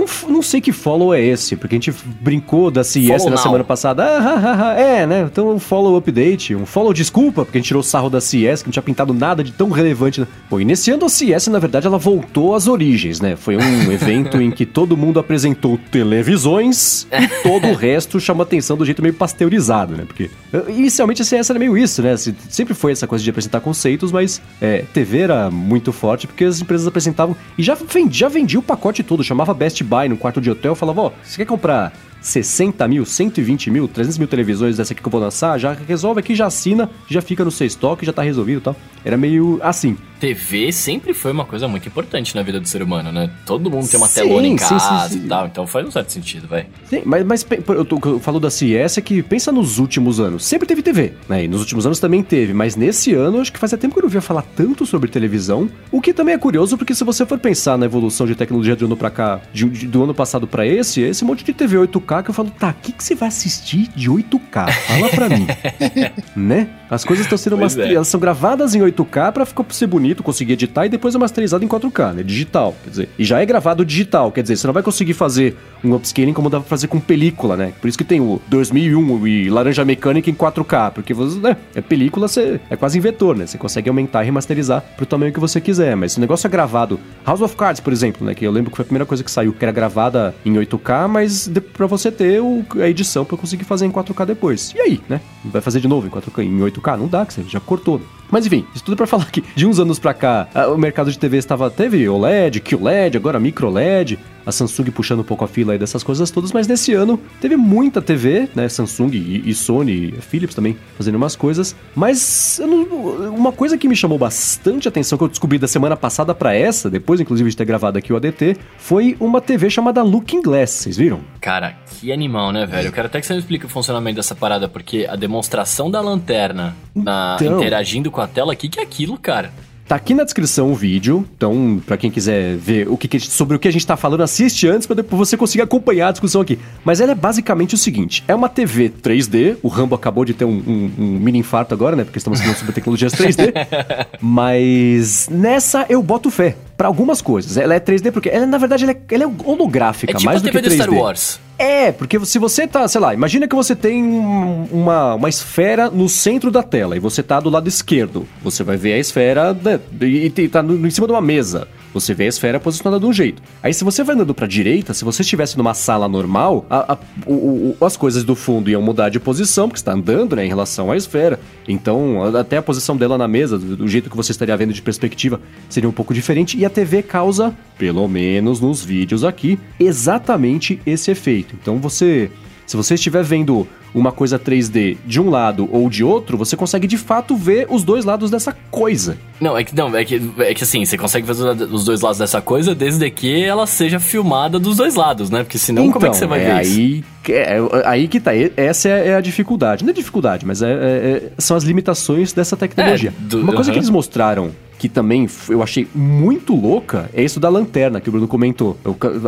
[0.00, 3.30] eu não sei que follow é esse, porque a gente brincou da CES follow na
[3.30, 3.42] now.
[3.42, 4.04] semana passada.
[4.04, 5.22] Ah, é, né?
[5.22, 8.62] Então um follow update, um follow desculpa, porque a gente tirou o sarro da CES,
[8.62, 10.26] que não tinha pintado nada de tão relevante.
[10.48, 13.36] Bom, iniciando a CES, na verdade, ela voltou às origens, né?
[13.36, 18.76] Foi um evento em que todo mundo apresentou televisões e todo o resto chamou atenção
[18.76, 20.04] do jeito meio pasteurizado, né?
[20.06, 20.30] Porque
[20.68, 22.16] inicialmente a CES era meio isso, né?
[22.16, 26.60] Sempre foi essa coisa de apresentar conceitos, mas é, TV era muito forte porque as
[26.60, 30.40] empresas apresentavam e já vendia, já vendia o pacote todo, chamava Best Buy, num quarto
[30.40, 34.76] de hotel, falava, ó, oh, você quer comprar 60 mil, 120 mil, 300 mil televisões
[34.76, 37.66] dessa aqui que eu vou lançar, já resolve aqui, já assina, já fica no seu
[37.66, 38.76] estoque, já tá resolvido e tal.
[39.04, 39.98] Era meio assim.
[40.20, 43.30] TV sempre foi uma coisa muito importante na vida do ser humano, né?
[43.46, 45.90] Todo mundo tem uma sim, telona em casa sim, sim, e tal, então faz um
[45.90, 46.66] certo sentido, vai.
[46.84, 50.44] Sim, mas, mas eu, tô, eu falo da CS é que pensa nos últimos anos.
[50.44, 51.44] Sempre teve TV, né?
[51.44, 54.04] E nos últimos anos também teve, mas nesse ano acho que fazia tempo que eu
[54.04, 57.38] não via falar tanto sobre televisão, o que também é curioso porque se você for
[57.38, 60.66] pensar na evolução de tecnologia de ano para cá, de, de, do ano passado para
[60.66, 63.28] esse, esse monte de TV 8K que eu falo, tá, o que, que você vai
[63.28, 64.70] assistir de 8K?
[64.70, 65.46] Fala pra mim.
[66.36, 66.68] né?
[66.90, 67.94] As coisas estão sendo umas, é.
[67.94, 71.64] elas são gravadas em 8K para ficar ser bonito, conseguir editar e depois é masterizado
[71.64, 72.22] em 4K, né?
[72.24, 73.08] Digital, quer dizer.
[73.16, 76.50] E já é gravado digital, quer dizer, você não vai conseguir fazer um upscaling como
[76.50, 77.72] dá pra fazer com película, né?
[77.80, 81.80] Por isso que tem o 2001 e Laranja Mecânica em 4K, porque você, né, é
[81.80, 83.46] película, você é quase em vetor, né?
[83.46, 86.50] Você consegue aumentar e remasterizar pro tamanho que você quiser, mas se o negócio é
[86.50, 89.22] gravado, House of Cards, por exemplo, né, que eu lembro que foi a primeira coisa
[89.22, 93.36] que saiu, que era gravada em 8K, mas para você ter o, a edição para
[93.36, 94.72] conseguir fazer em 4K depois.
[94.74, 95.20] E aí, né?
[95.44, 96.79] Vai fazer de novo em 4K, em 8K?
[96.96, 98.00] Não dá, que você já cortou.
[98.30, 101.18] Mas enfim, isso tudo para falar que de uns anos para cá, o mercado de
[101.18, 105.72] TV estava teve OLED, QLED, agora micro LED, a Samsung puxando um pouco a fila
[105.72, 108.68] aí dessas coisas todas, mas nesse ano teve muita TV, né?
[108.68, 111.74] Samsung e, e Sony, e Philips também fazendo umas coisas.
[111.94, 116.34] Mas não, uma coisa que me chamou bastante atenção que eu descobri da semana passada
[116.34, 120.42] para essa, depois inclusive de ter gravado aqui o ADT, foi uma TV chamada Looking
[120.42, 120.70] Glass.
[120.70, 121.20] Vocês viram?
[121.40, 122.88] Cara, que animal, né, velho?
[122.88, 126.00] Eu quero até que você me explique o funcionamento dessa parada, porque a demonstração da
[126.00, 127.58] lanterna na, então...
[127.58, 129.52] interagindo com a tela, o que, que é aquilo, cara?
[129.90, 133.56] Tá aqui na descrição o vídeo, então para quem quiser ver o que, que, sobre
[133.56, 136.40] o que a gente tá falando, assiste antes para depois você conseguir acompanhar a discussão
[136.40, 136.60] aqui.
[136.84, 139.56] Mas ela é basicamente o seguinte: é uma TV 3D.
[139.64, 142.04] O Rambo acabou de ter um, um, um mini infarto agora, né?
[142.04, 143.52] Porque estamos falando sobre tecnologias 3D.
[144.22, 147.58] mas nessa eu boto fé para algumas coisas.
[147.58, 150.40] Ela é 3D porque, ela, na verdade, ela é, ela é holográfica, É tipo mais
[150.40, 150.76] do que do 3D.
[150.76, 151.38] Star Wars.
[151.58, 155.90] É, porque se você tá, sei lá, imagina que você tem um- uma, uma esfera
[155.90, 158.26] no centro da tela e você tá do lado esquerdo.
[158.42, 161.68] Você vai ver a esfera né, e, e tá no, em cima de uma mesa.
[161.92, 163.42] Você vê a esfera posicionada de um jeito.
[163.62, 166.98] Aí se você vai andando pra direita, se você estivesse numa sala normal, a- a-
[167.26, 170.44] o- o- as coisas do fundo iam mudar de posição, porque você tá andando, né,
[170.44, 171.40] em relação à esfera.
[171.68, 174.80] Então, até a posição dela na mesa, do, do jeito que você estaria vendo de
[174.82, 176.56] perspectiva, seria um pouco diferente.
[176.56, 181.54] E a TV causa, pelo menos nos vídeos aqui, exatamente esse efeito.
[181.60, 182.30] Então você.
[182.70, 186.86] Se você estiver vendo uma coisa 3D de um lado ou de outro, você consegue
[186.86, 189.18] de fato ver os dois lados dessa coisa.
[189.40, 192.18] Não, é que não, é que, é que assim, você consegue fazer os dois lados
[192.18, 195.42] dessa coisa desde que ela seja filmada dos dois lados, né?
[195.42, 196.78] Porque senão como é que você vai é ver isso?
[196.78, 198.30] aí, que- é, aí que tá.
[198.56, 199.82] Essa é, é a dificuldade.
[199.82, 203.12] Não é dificuldade, mas é- é- é- são as limitações dessa tecnologia.
[203.18, 207.38] É, do- Uma coisa que eles mostraram que também eu achei muito louca é isso
[207.38, 208.78] da lanterna que o Bruno comentou.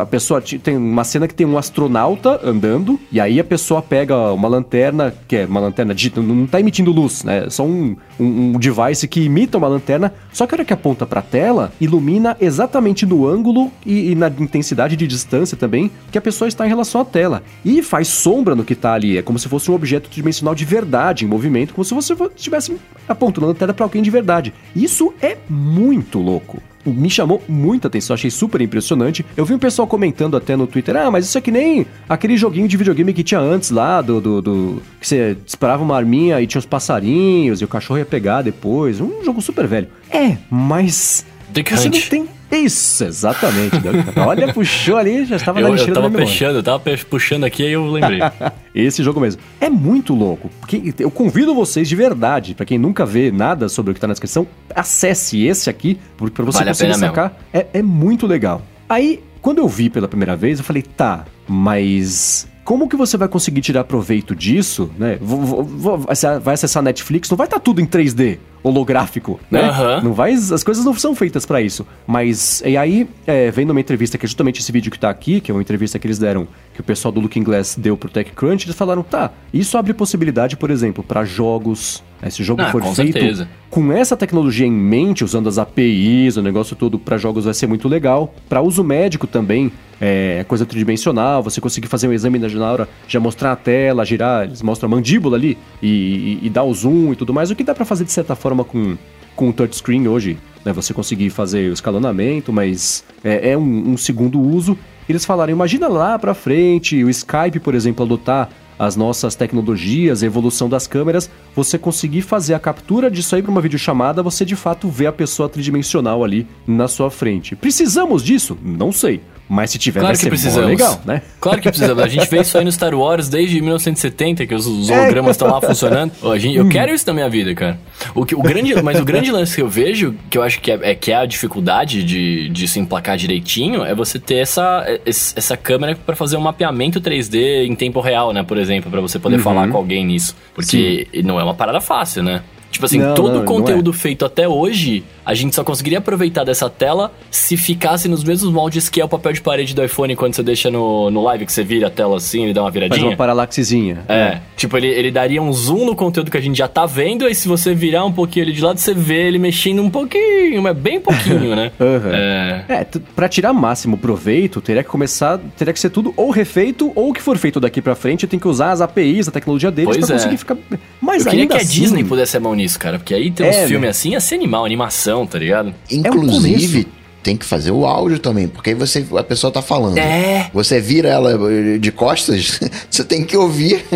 [0.01, 4.33] A pessoa tem uma cena que tem um astronauta andando e aí a pessoa pega
[4.33, 7.45] uma lanterna que é uma lanterna de não- tá emitindo luz, né?
[7.47, 10.15] É só um, um, um device que imita uma lanterna.
[10.33, 14.29] Só que a hora que aponta pra tela ilumina exatamente no ângulo e, e na
[14.29, 18.55] intensidade de distância também que a pessoa está em relação à tela e faz sombra
[18.55, 19.19] no que tá ali.
[19.19, 22.75] É como se fosse um objeto dimensional de verdade em movimento, como se você estivesse
[23.07, 24.55] apontando a lanterna pra alguém de verdade.
[24.75, 26.63] Isso é muito louco.
[26.85, 29.25] Me chamou muita atenção, achei super impressionante.
[29.37, 32.37] Eu vi um pessoal comentando até no Twitter: ah, mas isso é que nem aquele
[32.37, 34.21] joguinho de videogame que tinha antes lá, do.
[34.21, 38.05] do, do- que você disparava uma arminha e tinha os passarinhos e o cachorro ia
[38.05, 39.01] pegar depois.
[39.01, 39.87] Um jogo super velho.
[40.11, 41.25] É, mas.
[41.55, 42.29] Duck Você não tem.
[42.53, 43.77] Isso, exatamente.
[44.17, 46.27] Olha, puxou ali, já estava Eu, na eu lixeira tava da memória.
[46.33, 48.21] puxando, eu tava puxando aqui aí eu lembrei.
[48.75, 49.41] Esse jogo mesmo.
[49.61, 50.51] É muito louco.
[50.61, 54.07] Porque eu convido vocês de verdade, pra quem nunca vê nada sobre o que tá
[54.07, 58.63] na descrição, acesse esse aqui, porque pra você Vale conseguir sacar, é, é muito legal.
[58.89, 63.29] Aí, quando eu vi pela primeira vez, eu falei, tá, mas como que você vai
[63.29, 65.19] conseguir tirar proveito disso, né?
[65.21, 69.63] Vai acessar- vai acessar Netflix, não vai estar tudo em 3D, holográfico, né?
[69.69, 70.01] Aham.
[70.03, 71.87] Não vai, as coisas não são feitas pra isso.
[72.07, 75.41] Mas, e aí, é, vendo uma entrevista, que é justamente esse vídeo que tá aqui,
[75.41, 78.09] que é uma entrevista que eles deram, que o pessoal do Looking Glass deu pro
[78.11, 82.03] TechCrunch, eles falaram, tá, isso abre possibilidade, por exemplo, pra jogos.
[82.21, 83.49] né, Se o jogo Ah, for com feito certeza.
[83.71, 87.67] com essa tecnologia em mente, usando as APIs, o negócio todo pra jogos vai ser
[87.67, 88.33] muito legal.
[88.49, 89.71] Pra uso médico também,
[90.01, 94.45] é coisa tridimensional, você conseguir fazer um exame na hora, já mostrar a tela, girar,
[94.45, 97.51] eles mostram a mandíbula ali e, e, e dar o zoom e tudo mais.
[97.51, 98.97] O que dá pra fazer de certa forma com,
[99.35, 100.73] com o touchscreen hoje, né?
[100.73, 104.77] Você conseguir fazer o escalonamento, mas é, é um, um segundo uso.
[105.09, 110.27] Eles falaram, imagina lá pra frente, o Skype, por exemplo, adotar as nossas tecnologias, a
[110.27, 114.57] evolução das câmeras, você conseguir fazer a captura disso aí para uma videochamada, você de
[114.57, 117.55] fato vê a pessoa tridimensional ali na sua frente.
[117.55, 118.59] Precisamos disso?
[118.63, 119.21] Não sei.
[119.49, 120.69] Mas se tiver, Claro vai que ser precisamos.
[120.71, 121.21] legal, né?
[121.39, 122.03] Claro que precisamos.
[122.03, 124.99] A gente vê isso aí no Star Wars desde 1970, que os, os É.
[124.99, 126.13] hologramas estão lá funcionando.
[126.33, 126.63] A gente- Hum.
[126.63, 127.79] eu quero isso na minha vida, cara.
[128.15, 130.71] O, que, o grande, mas o grande lance que eu vejo, que eu acho que
[130.71, 134.87] é, é que é a dificuldade de, de se emplacar direitinho, é você ter essa,
[135.05, 138.43] essa câmera para fazer um mapeamento 3D em tempo real, né?
[138.43, 139.23] Por exemplo, para você Uhum.
[139.23, 140.35] poder falar com alguém nisso.
[140.55, 142.43] Porque não é uma parada fácil, né?
[142.71, 145.99] Tipo assim, Não, todo não, o não conteúdo feito até hoje, a gente só conseguiria
[145.99, 149.85] aproveitar dessa tela se ficasse nos mesmos moldes que é o papel de parede do
[149.85, 152.63] iPhone quando você deixa no, no live, que você vira a tela assim, ele dá
[152.63, 153.09] uma Faz viradinha.
[153.11, 154.05] uma paralaxezinha.
[154.09, 157.29] É, tipo, ele, ele daria um zoom no conteúdo que a gente já tá vendo,
[157.29, 160.63] e se você virar um pouquinho ele de lado, você vê ele mexendo um pouquinho,
[160.63, 161.71] mas bem pouquinho, né?
[161.81, 162.11] Aham.
[162.15, 162.65] É.
[162.69, 167.11] É, pra tirar máximo proveito, teria que começar, teria que ser tudo ou refeito, ou
[167.11, 169.95] o que for feito daqui pra frente, tem que usar as APIs, a tecnologia deles
[169.97, 170.19] Pois pra é.
[170.19, 170.57] conseguir ficar...
[171.01, 173.47] Mas Eu queria que a assim, Disney pudesse a mão nisso, cara, porque aí tem
[173.47, 173.67] É, uns né?
[173.67, 175.75] filmes assim, ia ser animal, animação, tá ligado?
[175.91, 176.89] Inclusive,
[177.23, 179.97] tem que fazer o áudio também, porque aí você, a pessoa tá falando.
[179.97, 180.51] É.
[180.53, 181.39] Você vira ela
[181.79, 182.59] de costas,
[182.91, 183.85] você tem que ouvir.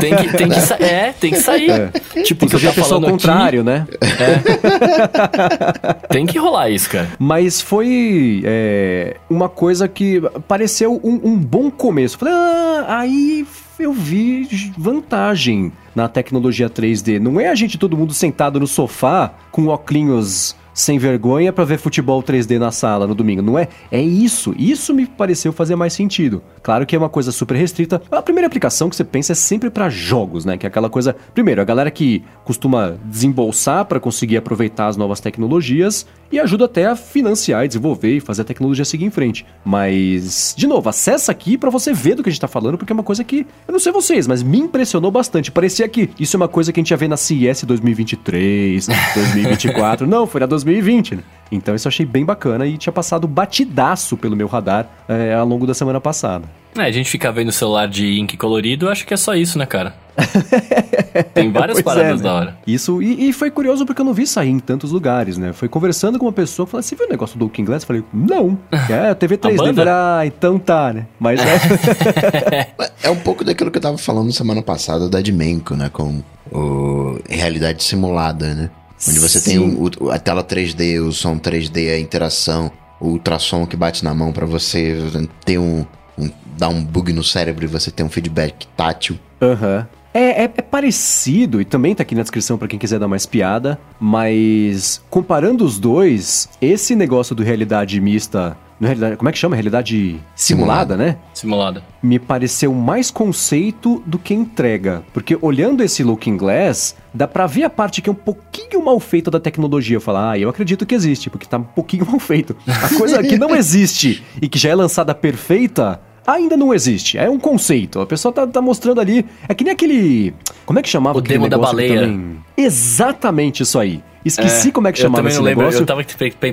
[0.00, 1.90] Tem que, tem que, sa- é, tem que sair.
[2.24, 3.86] Tipo, Tem que você tá falando aqui, contrário, né?
[6.10, 7.08] tem que rolar isso, cara.
[7.18, 12.18] Mas foi é, uma coisa que pareceu um, um bom começo.
[12.18, 13.46] Falei, ah, aí
[13.78, 17.18] eu vi vantagem na tecnologia 3D.
[17.18, 21.76] Não é a gente todo mundo sentado no sofá com óculos sem vergonha pra ver
[21.76, 23.42] futebol 3D na sala no domingo.
[23.42, 23.66] Não é?
[23.90, 24.54] É isso.
[24.56, 26.40] Isso me pareceu fazer mais sentido.
[26.62, 28.00] Claro que é uma coisa super restrita.
[28.12, 30.56] A primeira aplicação que você pensa é sempre pra jogos, né?
[30.56, 31.16] Que é aquela coisa.
[31.34, 36.86] Primeiro, a galera que costuma desembolsar pra conseguir aproveitar as novas tecnologias e ajuda até
[36.86, 39.44] a financiar e desenvolver e fazer a tecnologia seguir em frente.
[39.64, 42.92] Mas, de novo, acessa aqui pra você ver do que a gente tá falando, porque
[42.92, 45.50] é uma coisa que, eu não sei vocês, mas me impressionou bastante.
[45.50, 50.06] Parecia que isso é uma coisa que a gente ia ver na CES 2023, 2024.
[50.06, 51.22] não, foi na 2020, né?
[51.50, 55.46] Então isso eu achei bem bacana e tinha passado batidaço pelo meu radar é, ao
[55.46, 56.48] longo da semana passada.
[56.76, 59.58] É, a gente fica vendo o celular de ink colorido, acho que é só isso,
[59.58, 59.94] né, cara?
[61.34, 62.36] Tem várias Pois paradas é, da né?
[62.36, 62.58] hora.
[62.66, 65.52] Isso, e, e foi curioso porque eu não vi sair em tantos lugares, né?
[65.52, 67.82] Foi conversando com uma pessoa, falei, você viu o negócio do Looking Glass?
[67.82, 68.58] Eu falei, não.
[68.88, 69.50] É, TV 3D.
[69.50, 69.74] Eu banda?
[69.84, 71.06] falei, ah, então tá, né?
[71.20, 72.70] Mas é,
[73.02, 75.90] É um pouco daquilo que eu tava falando semana passada da Dimenco, né?
[75.92, 78.70] Com o realidade simulada, né?
[79.08, 79.76] Onde você tem Sim.
[80.00, 84.12] o- o- a tela 3D, o som 3D, a interação, o ultrassom que bate na
[84.12, 84.98] mão pra você
[85.44, 85.84] ter um,
[86.18, 89.16] um- dar um bug no cérebro e você ter um feedback tátil.
[89.40, 89.86] Aham.
[90.18, 93.24] É, é, é parecido, e também tá aqui na descrição pra quem quiser dar mais
[93.24, 98.56] piada, mas comparando os dois, esse negócio do realidade mista.
[98.80, 99.54] realidade- Como é que chama?
[99.56, 101.16] Realidade simulada, né?
[101.34, 101.82] Simulada.
[102.02, 105.02] me pareceu mais conceito do que entrega.
[105.12, 108.98] Porque olhando esse Looking Glass, dá pra ver a parte que é um pouquinho mal
[109.00, 109.98] feita da tecnologia.
[110.00, 112.56] Falo, ah, eu acredito que existe, porque tá um pouquinho mal feito.
[112.66, 116.00] A coisa que não existe e que já é lançada perfeita.
[116.30, 118.00] Ainda não existe, é um conceito.
[118.00, 119.24] A pessoa tá, tá mostrando ali.
[119.48, 120.34] É que nem aquele.
[120.66, 122.00] Como é que chamava O aquele demo da baleia.
[122.02, 124.02] também- Exatamente isso aí.
[124.24, 125.80] Esqueci como é que eu chamava também esse não lembro, negócio.
[125.82, 126.02] eu tava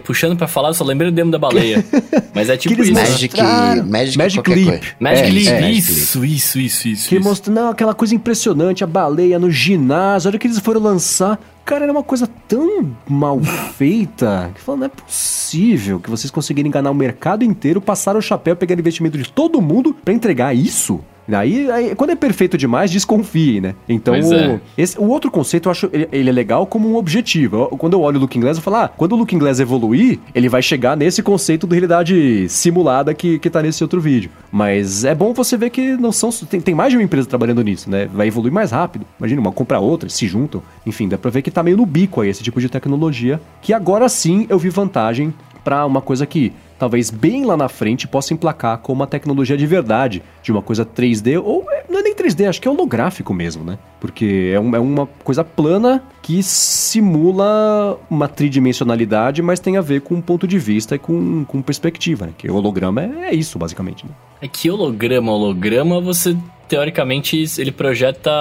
[0.02, 1.84] puxando pra falar, eu só lembrei do demo da baleia.
[2.34, 2.94] Mas é tipo isso.
[2.94, 3.86] Magic- mostraram.
[3.88, 4.84] Magic Magic Leap.
[5.02, 5.72] É, Leap, é.
[5.72, 7.10] isso, isso, isso, isso.
[7.10, 7.24] Que isso.
[7.28, 11.40] mostra, não, aquela coisa impressionante, a baleia no ginásio, a hora que eles foram lançar.
[11.66, 13.42] Cara, era uma coisa tão mal
[13.76, 18.22] feita que falou, não é possível que vocês conseguirem enganar o mercado inteiro, passaram o
[18.22, 21.02] chapéu, pegaram investimento de todo mundo pra entregar isso.
[21.32, 23.74] Aí, aí, quando é perfeito demais, desconfie, né?
[23.90, 24.60] Então, é.
[24.78, 27.58] esse- o outro conceito eu acho ele, ele é legal como um objetivo.
[27.72, 30.20] Eu- quando eu olho o Looking Glass, eu falo, ah, quando o Looking Glass evoluir,
[30.34, 34.30] ele vai chegar nesse conceito de realidade simulada que, que tá nesse outro vídeo.
[34.52, 36.30] Mas é bom você ver que não são.
[36.50, 38.08] Tem, tem mais de uma empresa trabalhando nisso, né?
[38.14, 39.06] Vai evoluir mais rápido.
[39.20, 40.62] Imagina, uma compra outra, se juntam.
[40.86, 43.40] Enfim, dá pra ver que tá meio no bico aí esse tipo de tecnologia.
[43.62, 45.34] Que agora sim eu vi vantagem
[45.66, 49.66] pra uma coisa que talvez bem lá na frente possa emplacar como uma tecnologia de
[49.66, 53.34] verdade, de uma coisa 3D, ou é, não é nem 3D, acho que é holográfico
[53.34, 53.78] mesmo, né?
[54.00, 60.02] Porque é, um- é uma coisa plana que simula uma tridimensionalidade, mas tem a ver
[60.02, 62.34] com ponto de vista e com, com perspectiva, né?
[62.38, 64.06] Que holograma é, é isso, basicamente.
[64.06, 64.12] Né?
[64.42, 66.36] É que holograma, holograma, você
[66.68, 68.32] teoricamente ele projeta,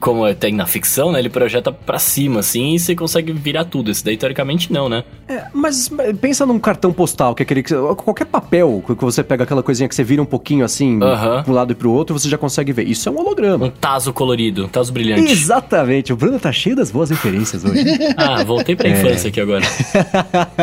[0.00, 1.18] como tem na ficção, né?
[1.18, 3.90] Ele projeta pra cima, assim, e você consegue virar tudo.
[3.90, 5.04] Esse daí teoricamente não, né?
[5.28, 9.44] É, mas pensa num cartão postal, que é aquele que qualquer papel que você pega
[9.44, 11.42] aquela coisinha que você vira um pouquinho assim, Aham.
[11.42, 12.86] de um lado e pro outro, você já consegue ver.
[12.86, 13.66] Isso é um holograma.
[13.66, 15.32] Um taso colorido, um taso brilhante.
[15.32, 17.84] Exatamente, o Bruno tá cheio das boas referências hoje.
[18.16, 19.62] Ah, voltei pra infância aqui agora.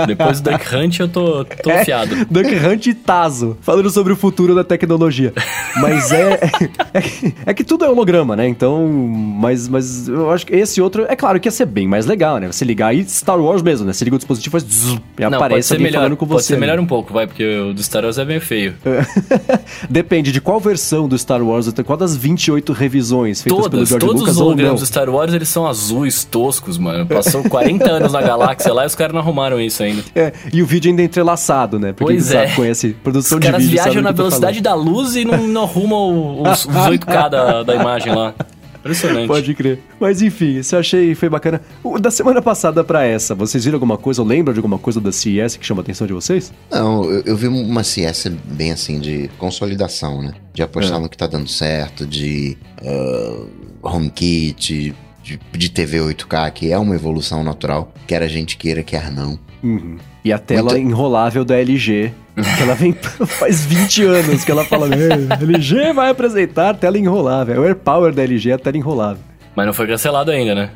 [0.07, 2.25] Depois do Duck Hunt eu tô, tô afiado.
[2.29, 5.33] Duck Hunt e Tazo, falando sobre o futuro da tecnologia.
[5.77, 6.50] Mas é,
[6.93, 8.47] é, que- é que tudo é holograma, né?
[8.47, 12.05] Então, mas, mas eu acho que esse outro, é claro que ia ser bem mais
[12.05, 12.47] legal, né?
[12.51, 13.93] Você ligar aí Star Wars mesmo, né?
[13.93, 15.99] Você liga o dispositivo faz zzz, e Não, pode aparece alguém melhor.
[15.99, 16.47] falando com pode você.
[16.49, 16.59] ser né?
[16.61, 18.73] melhor um pouco, vai, porque o do Star Wars é meio feio.
[19.89, 24.05] Depende de qual versão do Star Wars, qual das 28 revisões feitas pelo Todas, George
[24.05, 27.05] todos Lucas os hologramas do Star Wars, eles são azuis, toscos, mano.
[27.05, 30.03] Passou 40 anos na galáxia lá e os caras não arrumaram isso ainda.
[30.15, 31.93] É, e o vídeo ainda é entrelaçado, né?
[31.93, 32.55] Pra quem Pois sabe, é.
[32.55, 33.77] conhece produção Os de caras vídeo.
[33.77, 37.75] sabe viajam na velocidade da luz e não, não arrumam os, os 8K da, da
[37.75, 38.33] imagem lá.
[38.79, 39.27] Impressionante.
[39.27, 39.79] Pode crer.
[39.99, 41.61] Mas enfim, isso eu achei foi bacana.
[41.83, 44.99] O da semana passada pra essa, vocês viram alguma coisa ou lembram de alguma coisa
[44.99, 46.51] da CES que chama a atenção de vocês?
[46.71, 50.33] Não, eu, eu vi uma CS bem assim de consolidação, né?
[50.51, 51.01] De apostar É.
[51.01, 53.45] no que tá dando certo, de ah,
[53.83, 59.11] HomeKit, de, de TV 8K, que é uma evolução natural, quer a gente queira, quer
[59.11, 59.37] não.
[59.63, 59.97] Uhum.
[60.25, 62.11] E a tela Muito- enrolável da LG.
[62.57, 62.93] Que ela vem
[63.27, 67.55] faz 20 anos que ela fala, "É, LG vai apresentar tela enrolável.
[67.55, 69.21] É o AirPower da LG é a tela enrolável.
[69.55, 70.71] Mas não foi cancelado ainda, né?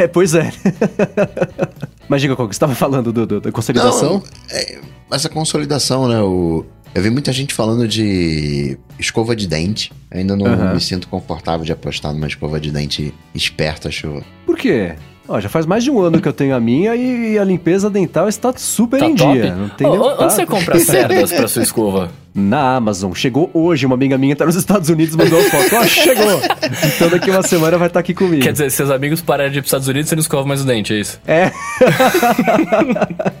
[0.00, 0.52] É, pois é.
[2.08, 4.14] Mas diga qual que você estava falando do, do- da consolidação?
[4.14, 4.78] Não, é,
[5.10, 6.20] essa consolidação, né?
[6.22, 9.92] O, eu vi muita gente falando de escova de dente.
[10.10, 10.74] Ainda não Aham.
[10.74, 14.22] me sinto confortável de apostar numa escova de dente esperta, acho.
[14.46, 14.94] Por quê?
[15.28, 17.90] Ó, já faz mais de um ano que eu tenho a minha e a limpeza
[17.90, 19.32] dental está super Tá em top?
[19.32, 19.54] dia.
[19.54, 22.10] Não tem nem- ô, tá- Onde você compra cerdas pra sua escova?
[22.32, 23.12] Na Amazon.
[23.14, 25.74] Chegou hoje, uma amiga minha tá nos Estados Unidos, mandou uma foto.
[25.74, 26.40] Ó, chegou!
[26.94, 28.42] Então daqui uma semana vai estar aqui comigo.
[28.42, 30.60] Quer dizer, seus amigos pararam de ir pros Estados Unidos e você não escova mais
[30.62, 31.18] o dente, é isso?
[31.26, 31.50] É.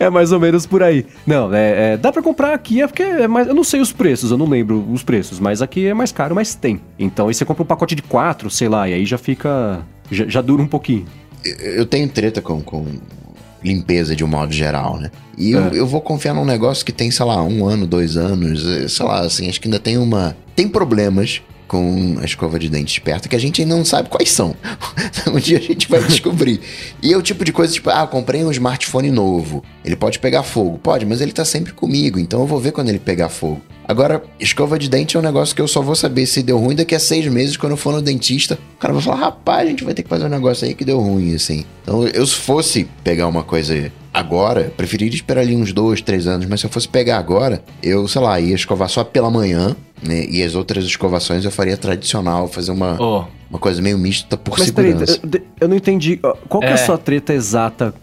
[0.00, 1.04] é mais ou menos por aí.
[1.26, 3.46] Não, é, é, dá pra comprar aqui, é porque é mais.
[3.48, 6.34] Eu não sei os preços, eu não lembro os preços, mas aqui é mais caro,
[6.34, 6.80] mas tem.
[6.98, 9.80] Então aí você compra um pacote de quatro, sei lá, e aí já fica.
[10.10, 11.04] Já, já dura um pouquinho.
[11.60, 12.84] Eu tenho treta com, com
[13.62, 15.10] limpeza de um modo geral, né?
[15.36, 15.70] E eu, É.
[15.74, 19.04] eu vou confiar num negócio que tem, sei lá, um ano, dois anos, eh, sei
[19.04, 20.36] lá, assim, acho que ainda tem uma.
[20.54, 24.30] Tem problemas com a escova de dente esperta que a gente ainda não sabe quais
[24.30, 24.54] são.
[25.32, 26.60] um dia a gente vai descobrir.
[27.02, 29.64] E é o tipo de coisa, tipo, ah, comprei um smartphone novo.
[29.84, 30.78] Ele pode pegar fogo.
[30.78, 33.60] Pode, mas ele tá sempre comigo, então eu vou ver quando ele pegar fogo.
[33.88, 36.74] Agora, escova de dente é um negócio que eu só vou saber se deu ruim
[36.74, 38.58] daqui a seis meses, quando eu for no dentista.
[38.76, 40.84] O cara vai falar, rapaz, a gente vai ter que fazer um negócio aí que
[40.84, 41.64] deu ruim, assim.
[41.82, 46.46] Então, eu se fosse pegar uma coisa agora, preferiria esperar ali uns dois, três anos,
[46.46, 50.24] mas se eu fosse pegar agora, eu, sei lá, ia escovar só pela manhã, né?
[50.28, 54.58] E as outras escovações eu faria tradicional, fazer uma, Ô, uma coisa meio mista por
[54.58, 55.20] Mas peraí, segurança.
[55.22, 56.16] eu, eu não entendi.
[56.48, 56.76] Qual que é a É.
[56.76, 57.94] sua treta exata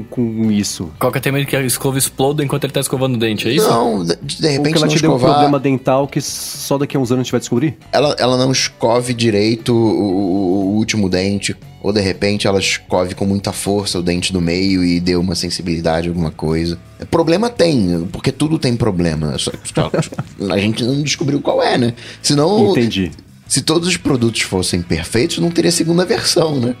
[0.00, 0.90] com, com isso?
[0.98, 3.48] qual que é o medo que a escova exploda enquanto ele tá escovando o dente,
[3.48, 3.68] é isso?
[3.68, 5.32] Não, de, de Ou repente que ela não te deu um escovar.
[5.34, 7.76] problema dental que só daqui a uns anos a gente vai descobrir?
[7.92, 13.14] ela, ela não escove direito o, o- o último dente, ou de repente ela escove
[13.14, 16.78] com muita força o dente do meio e deu uma sensibilidade, alguma coisa.
[17.10, 19.36] Problema tem, porque tudo tem problema.
[19.38, 19.90] Só- só-
[20.52, 21.94] a gente não descobriu qual é, né?
[22.22, 23.10] Senão, Entendi.
[23.52, 26.74] Se todos os produtos fossem perfeitos, não teria segunda versão, né?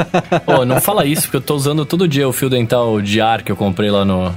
[0.46, 3.40] Ô, não fala isso, porque eu tô usando todo dia o fio dental de ar
[3.42, 4.30] que eu comprei lá no,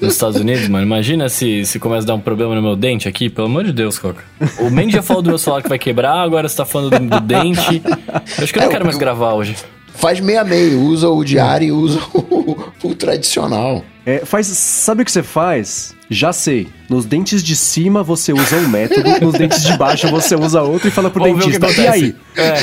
[0.00, 0.82] nos Estados Unidos, mano.
[0.82, 3.72] Imagina se, se começa a dar um problema no meu dente aqui, pelo amor de
[3.74, 4.24] Deus, Coca.
[4.60, 7.06] O Mendy já falou do meu celular que vai quebrar, agora você tá falando do,
[7.10, 7.82] do dente.
[7.84, 9.54] Eu acho que eu não É, quero mais eu- gravar hoje.
[9.92, 13.84] Faz meia meio, usa o diário e usa o, o tradicional.
[14.04, 15.94] É, faz, sabe o que você faz?
[16.08, 16.68] Já sei.
[16.88, 20.88] Nos dentes de cima você usa um método, nos dentes de baixo você usa outro
[20.88, 21.82] e fala pro Vamos ver o que dentista.
[21.82, 22.16] E aí?
[22.36, 22.54] É.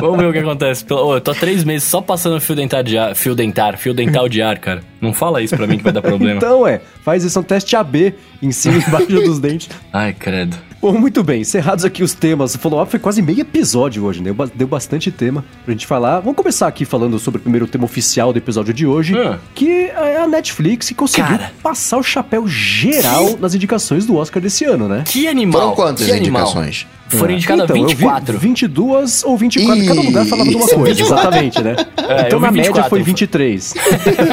[0.00, 0.84] Vamos ver o que acontece.
[0.90, 4.28] Eu tô há três meses só passando fio dentar de ar, fio dentar, fio dental
[4.28, 4.82] de ar, cara.
[5.00, 6.36] Não fala isso pra mim que vai dar problema.
[6.36, 6.80] Então, é.
[7.02, 9.70] Faz isso, é um teste AB em cima e embaixo dos dentes.
[9.92, 10.67] Ai, credo.
[10.80, 12.54] Bom, muito bem, encerrados aqui os temas.
[12.54, 14.32] O follow-up foi quase meio episódio hoje, né?
[14.54, 16.20] Deu bastante tema pra gente falar.
[16.20, 19.38] Vamos começar aqui falando sobre o primeiro tema oficial do episódio de hoje, Ah.
[19.56, 21.50] que é a Netflix que conseguiu Cara.
[21.60, 25.02] passar o chapéu geral nas indicações do Oscar desse ano, né?
[25.04, 25.60] Que animal.
[25.62, 26.42] Foram quantas que animal.
[26.42, 26.86] indicações?
[27.08, 28.38] Foram indicadas então, eu vi 24.
[28.38, 31.02] 22 ou 24, cada Ih, lugar falava de uma coisa, 24.
[31.18, 31.76] exatamente, né?
[32.08, 33.74] É, então na média 24, foi foi- 23.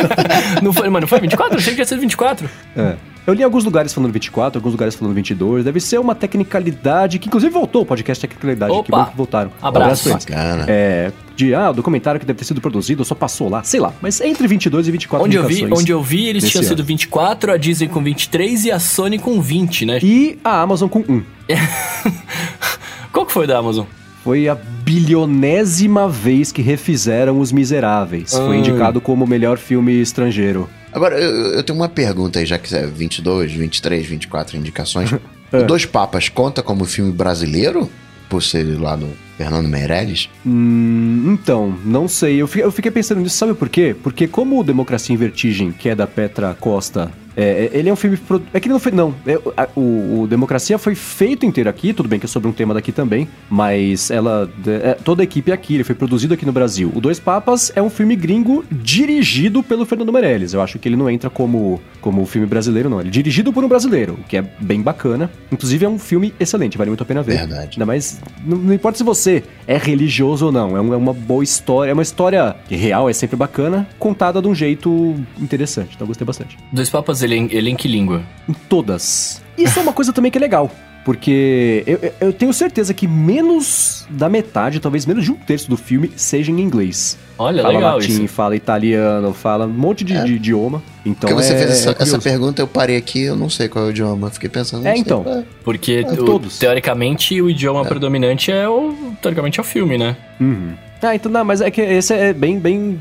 [0.61, 1.55] Não foi, mano, foi 24?
[1.55, 2.47] Eu achei que ia ser 24.
[2.77, 2.95] É.
[3.27, 5.65] Eu li alguns lugares falando 24, alguns lugares falando 22.
[5.65, 8.71] Deve ser uma tecnicalidade que, inclusive, voltou o podcast Tecnicalidade.
[8.71, 8.97] Que Opa!
[8.97, 9.51] bom que voltaram.
[9.61, 10.09] Abraço.
[10.09, 10.25] eles.
[10.25, 10.65] Bacana.
[10.67, 13.91] É, de, ah, o documentário que deve ter sido produzido só passou lá, sei lá.
[14.01, 16.87] Mas entre 22 e 24 Onde eu, vi, onde eu vi, eles tinham sido ano.
[16.87, 19.99] 24, a Disney com 23 e a Sony com 20, né?
[20.03, 21.23] E a Amazon com 1.
[23.11, 23.85] Qual que foi da Amazon?
[24.23, 28.31] Foi a bilionésima vez que refizeram Os Miseráveis.
[28.33, 28.59] Foi Ah.
[28.59, 30.69] indicado como o melhor filme estrangeiro.
[30.95, 35.11] Agora, eu, eu tenho uma pergunta aí, já que é 22, 23, 24 indicações.
[35.53, 35.59] É.
[35.59, 37.87] O Dois Papas conta como filme brasileiro?
[38.27, 40.27] Por ser lá do Fernando Meirelles?
[40.43, 42.41] Hum, então, não sei.
[42.41, 43.95] Eu fi- eu fiquei pensando nisso, sabe por quê?
[44.01, 47.93] Porque como o Democracia em Vertigem, que é da Petra Costa, é, é- ele é
[47.93, 48.17] um filme...
[48.17, 48.91] pro- É que ele não foi...
[48.91, 52.47] Não, é, a- o, o Democracia foi feito inteiro aqui, tudo bem que é sobre
[52.49, 54.49] um tema daqui também, mas ela...
[54.67, 56.91] é, toda a equipe é aqui, ele foi produzido aqui no Brasil.
[56.95, 60.53] O Dois Papas é um filme gringo dirigido pelo Fernando Meirelles.
[60.53, 62.99] Eu acho que ele não entra como, como filme brasileiro, não.
[62.99, 65.29] Ele é dirigido por um brasileiro, o que é bem bacana.
[65.51, 67.37] Inclusive é um filme excelente, vale muito a pena ver.
[67.37, 67.71] Verdade.
[67.73, 71.13] Ainda mais, não, não importa se você é religioso ou não, é, um- é uma
[71.13, 76.05] boa história, é uma história real, é sempre bacana, contada de um jeito interessante, então
[76.05, 76.57] eu gostei bastante.
[76.71, 78.23] Dois Papas, ele, é em- ele é em que língua?
[78.47, 79.41] Em todas.
[79.57, 80.69] Isso é uma coisa também que é legal,
[81.03, 85.77] porque eu, eu- tenho certeza que menos da metade, talvez menos de um terço do
[85.77, 87.17] filme seja em inglês.
[87.37, 88.27] Olha, fala legal latim, isso.
[88.33, 90.81] fala italiano, fala um monte de, de idioma.
[91.05, 93.67] Então Porque você é, fez essa, é essa pergunta, eu parei aqui, eu não sei
[93.67, 94.29] qual é o idioma.
[94.29, 94.85] Fiquei pensando.
[94.87, 95.23] É, sei então.
[95.23, 95.43] qual é.
[95.63, 96.57] Porque, É, o- todos.
[96.59, 98.93] teoricamente, o idioma predominante é o...
[99.21, 100.15] Teoricamente é o filme, né?
[100.39, 100.73] Uhum.
[101.01, 102.99] Ah, então não, mas é que esse é bem, bem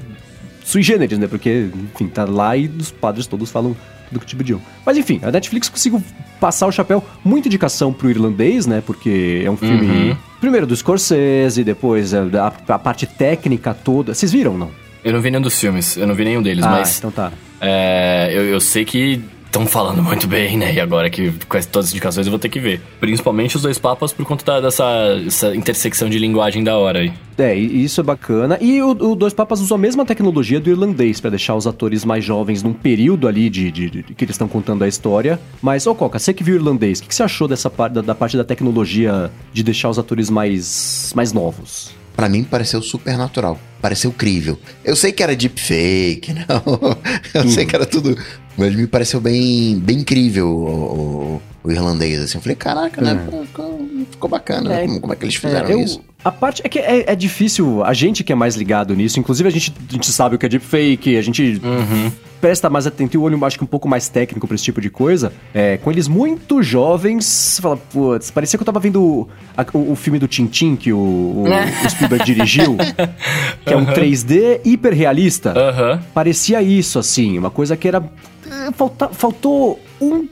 [0.64, 1.26] sui generis, né?
[1.26, 3.74] Porque, enfim, tá lá e os padres todos falam
[4.10, 4.62] do que de idioma.
[4.84, 6.02] Mas enfim, a Netflix conseguiu
[6.40, 8.82] passar o chapéu, muita indicação pro irlandês, né?
[8.84, 10.16] Porque é um filme, Uhum.
[10.40, 14.14] primeiro do Scorsese, depois a, a- a parte técnica toda.
[14.14, 14.70] Vocês viram, não?
[15.02, 17.30] Eu não vi nenhum dos filmes, eu não vi nenhum deles, ah, mas então tá.
[17.60, 19.20] é, eu, eu sei que
[19.54, 20.74] estão falando muito bem, né?
[20.74, 22.80] E agora que com todas as indicações eu vou ter que ver.
[22.98, 27.12] Principalmente os dois papas por conta da, dessa intersecção de linguagem da hora aí.
[27.38, 28.58] É, isso é bacana.
[28.60, 32.04] E o, o Dois Papas usou a mesma tecnologia do irlandês para deixar os atores
[32.04, 35.40] mais jovens num período ali de, de, de que eles estão contando a história.
[35.60, 37.94] Mas, ô Coca, você que viu o irlandês, o que, que, você achou dessa parte
[37.94, 42.03] da, da parte da tecnologia de deixar os atores mais, mais novos?
[42.16, 43.58] Para mim pareceu super natural.
[43.80, 44.58] Pareceu crível.
[44.84, 46.96] Eu sei que era deepfake, não.
[47.34, 48.16] Eu sei que era tudo.
[48.56, 52.38] Mas me pareceu bem, bem incrível o, o, o irlandês, assim.
[52.38, 53.28] Eu falei, caraca, né?
[53.32, 53.46] É.
[53.46, 55.00] Ficou, ficou bacana, é, né?
[55.00, 56.00] Como, é que eles fizeram é, eu, isso?
[56.24, 59.46] A parte é que é, é, difícil, a gente que é mais ligado nisso, inclusive
[59.46, 62.10] a gente, a gente sabe o que é deepfake, a gente uhum.
[62.40, 64.88] presta mais atenção, o olho acho que um pouco mais técnico pra esse tipo de
[64.88, 65.30] coisa.
[65.52, 69.92] É, com eles muito jovens, você fala, putz, parecia que eu tava vendo a, o,
[69.92, 72.74] o, filme do Tintin que o, o, o Spielberg dirigiu,
[73.66, 75.50] que é um 3D hiper realista.
[75.50, 76.00] Uhum.
[76.14, 78.02] Parecia isso, assim, uma coisa que era.
[78.50, 80.26] É, falta, faltou um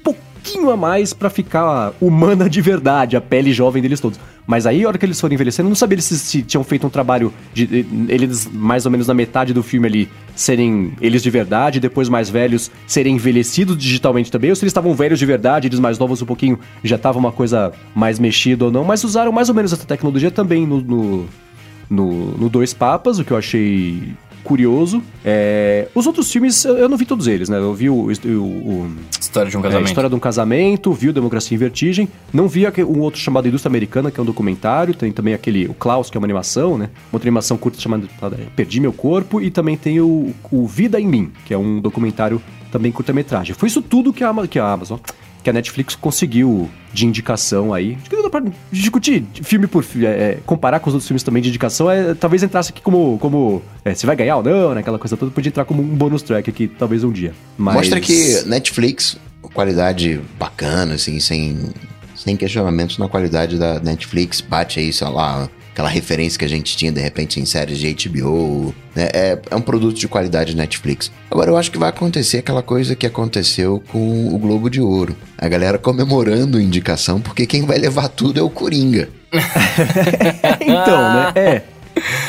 [0.63, 4.19] pouquinho a mais para ficar humana de verdade, a pele jovem deles todos.
[4.47, 6.87] Mas aí, a hora que eles foram envelhecendo, eu não sabia se, se tinham feito
[6.87, 11.31] um trabalho de, eles, mais ou menos na metade do filme ali, serem eles de
[11.31, 15.69] verdade, depois mais velhos serem envelhecidos digitalmente também, ou se eles estavam velhos de verdade,
[15.69, 19.33] eles mais novos um pouquinho, já tava uma coisa mais mexida ou não, mas usaram
[19.33, 21.27] mais ou menos essa tecnologia também no, no,
[21.89, 25.03] no, no Dois Papas, o que eu achei curioso.
[25.25, 25.89] É...
[25.95, 27.59] Os outros filmes, eu não vi todos eles, né?
[27.59, 27.95] Eu vi o.
[27.95, 28.93] o, o
[29.33, 29.87] História de um casamento.
[29.87, 32.09] É, História de um casamento, vi o Democracia em Vertigem.
[32.33, 34.95] Não vi um outro chamado Indústria Americana, que é um documentário.
[34.95, 36.91] Tem também aquele, o Klaus, que é uma animação, né?
[37.11, 38.07] Uma outra animação curta chamada
[38.39, 39.41] é, Perdi Meu Corpo.
[39.41, 43.55] E também tem o, o Vida em Mim, que é um documentário também curta-metragem.
[43.55, 44.99] Foi isso tudo que a, que a Amazon
[45.43, 47.97] que a Netflix conseguiu de indicação aí.
[48.01, 51.43] Acho que dá pra discutir filme por filme, é, comparar com os outros filmes também
[51.43, 54.81] de indicação, é, talvez entrasse aqui como, como é, se vai ganhar ou não, né,
[54.81, 57.33] aquela coisa toda, podia entrar como um bônus track aqui, talvez um dia.
[57.57, 57.75] Mas...
[57.75, 59.17] Mostra que Netflix,
[59.55, 61.59] qualidade bacana, assim, sem,
[62.15, 66.77] sem questionamentos na qualidade da Netflix, bate aí, sei lá, aquela referência que a gente
[66.77, 68.75] tinha de repente em séries de HBO.
[68.95, 69.09] Né?
[69.13, 71.11] É, é um produto de qualidade Netflix.
[71.31, 75.17] Agora eu acho que vai acontecer aquela coisa que aconteceu com o Globo de Ouro.
[75.39, 79.09] A galera comemorando indicação, porque quem vai levar tudo é o Coringa.
[80.61, 81.33] então, né?
[81.35, 81.63] É.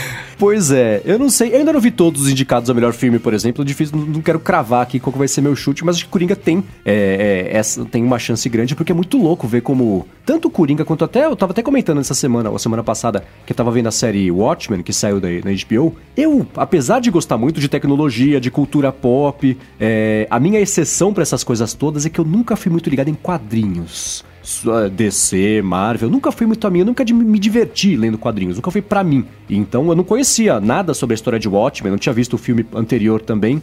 [0.43, 3.17] Pois é, eu não sei, eu ainda não vi todos os indicados ao melhor filme,
[3.17, 6.11] por exemplo, difícil, não, quero cravar aqui qual vai ser meu chute, mas acho que
[6.11, 10.05] Coringa tem, é, é, essa, tem uma chance grande, porque é muito louco ver como,
[10.25, 13.55] tanto Coringa quanto até, eu tava até comentando essa semana, ou semana passada, que eu
[13.55, 17.61] tava vendo a série Watchmen, que saiu da, na HBO, eu, apesar de gostar muito
[17.61, 22.19] de tecnologia, de cultura pop, é, a minha exceção para essas coisas todas é que
[22.19, 24.25] eu nunca fui muito ligado em quadrinhos.
[24.91, 28.81] DC, Marvel, nunca fui muito a mim, eu nunca me diverti lendo quadrinhos, nunca foi
[28.81, 29.25] para mim.
[29.49, 32.65] Então eu não conhecia nada sobre a história de Watchmen, não tinha visto o filme
[32.73, 33.61] anterior também.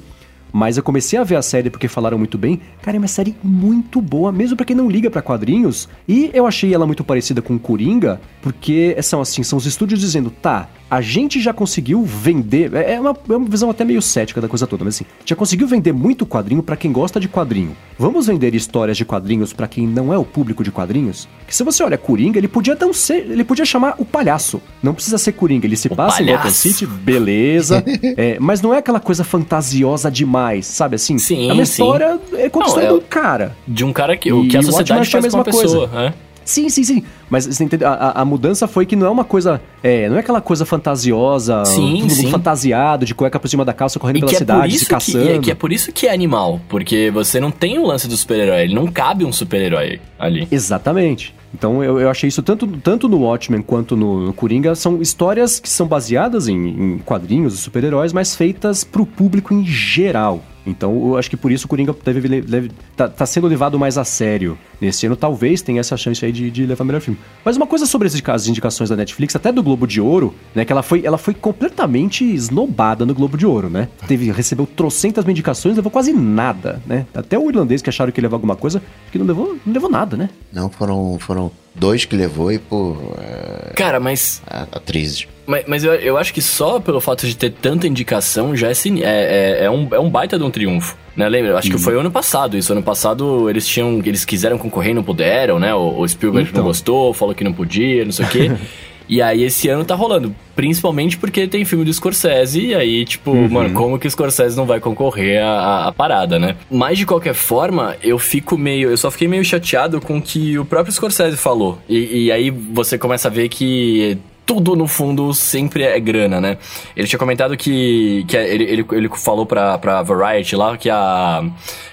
[0.53, 2.61] Mas eu comecei a ver a série porque falaram muito bem.
[2.83, 5.89] Cara, é uma série muito boa, mesmo para quem não liga para quadrinhos.
[6.09, 10.29] E eu achei ela muito parecida com Coringa, porque são assim, são os estúdios dizendo,
[10.29, 12.75] tá, a gente já conseguiu vender.
[12.75, 15.37] É, é uma, é uma visão até meio cética da coisa toda, mas assim, já
[15.37, 17.77] conseguiu vender muito quadrinho para quem gosta de quadrinho.
[17.97, 21.29] Vamos vender histórias de quadrinhos para quem não é o público de quadrinhos?
[21.47, 23.31] Que se você olha Coringa, ele podia não ser.
[23.31, 24.61] Ele podia chamar o palhaço.
[24.83, 25.67] Não precisa ser Coringa.
[25.67, 26.23] Ele se o passa palhaço.
[26.23, 27.85] em Gotham City, beleza.
[28.17, 31.19] é, mas não é aquela coisa fantasiosa demais, sabe assim?
[31.19, 31.51] Sim.
[31.51, 32.19] É uma história.
[32.31, 32.37] Sim.
[32.37, 33.57] É conta história é, do cara.
[33.67, 36.07] De um cara que, o que a sociedade faz a mesma com pessoa, coisa.
[36.07, 36.30] É?
[36.51, 37.05] Sim, sim, sim.
[37.31, 37.85] Mas você entende?
[37.85, 39.61] A, a, mudança foi que não é uma coisa.
[39.85, 42.29] É, não é aquela coisa fantasiosa, sim, sim.
[42.29, 45.25] fantasiado, de cueca por cima da calça correndo e pela é cidade, se caçando.
[45.25, 46.61] Que, é, que é por isso que é animal.
[46.69, 48.63] Porque você não tem o lance do super-herói.
[48.63, 50.49] Ele não cabe um super-herói ali.
[50.51, 51.33] Exatamente.
[51.55, 54.75] Então eu, eu achei isso tanto, tanto no Watchmen quanto no, no Coringa.
[54.75, 59.65] São histórias que são baseadas em, em quadrinhos de super-heróis, mas feitas pro público em
[59.65, 60.43] geral.
[60.71, 63.99] Então, eu acho que por isso o Coringa deve, deve tá, tá, sendo levado mais
[63.99, 64.59] a sério.
[64.81, 67.19] Nesse ano, talvez tenha essa chance aí de, de levar melhor filme.
[67.45, 70.65] Mas uma coisa sobre as indicações da Netflix, até do Globo de Ouro, né?
[70.65, 73.89] Que ela foi, ela foi completamente esnobada no Globo de Ouro, né?
[74.07, 77.07] Teve, recebeu trocentas indicações, levou quase nada, né?
[77.15, 80.17] Até o irlandês que acharam que ia alguma coisa, que não levou, não levou nada,
[80.17, 80.31] né?
[80.53, 82.97] Não, foram, foram dois que levou e, pô.
[83.19, 83.73] É...
[83.75, 84.43] Cara, mas.
[84.47, 85.27] Atrizes.
[85.47, 88.73] Mas, mas eu, eu acho que só pelo fato de ter tanta indicação já é,
[88.73, 90.97] é, é, é, um, é um baita de um triunfo.
[91.17, 91.29] Né?
[91.29, 91.59] Lembra?
[91.59, 92.73] Acho que foi ano passado isso.
[92.73, 94.01] Ano passado eles tinham.
[94.05, 95.75] Eles quiseram concorrer e não puderam, né?
[95.75, 96.63] O, o Spielberg então.
[96.63, 98.51] não gostou, falou que não podia, não sei o quê.
[99.11, 100.35] E aí esse ano tá rolando.
[100.55, 102.67] Principalmente porque tem filme do Scorsese.
[102.67, 103.49] E aí, tipo, uhum.
[103.49, 106.55] mano, como que o Scorsese não vai concorrer à, à, parada, né?
[106.71, 108.89] Mas de qualquer forma, eu fico meio.
[108.89, 111.79] Eu só fiquei meio chateado com o que o próprio Scorsese falou.
[111.89, 114.17] E, e aí você começa a ver que
[114.51, 116.59] tudo no fundo sempre é grana, né?
[116.97, 121.45] Ele tinha comentado que, que ele, ele, ele falou pra, pra Variety lá que a,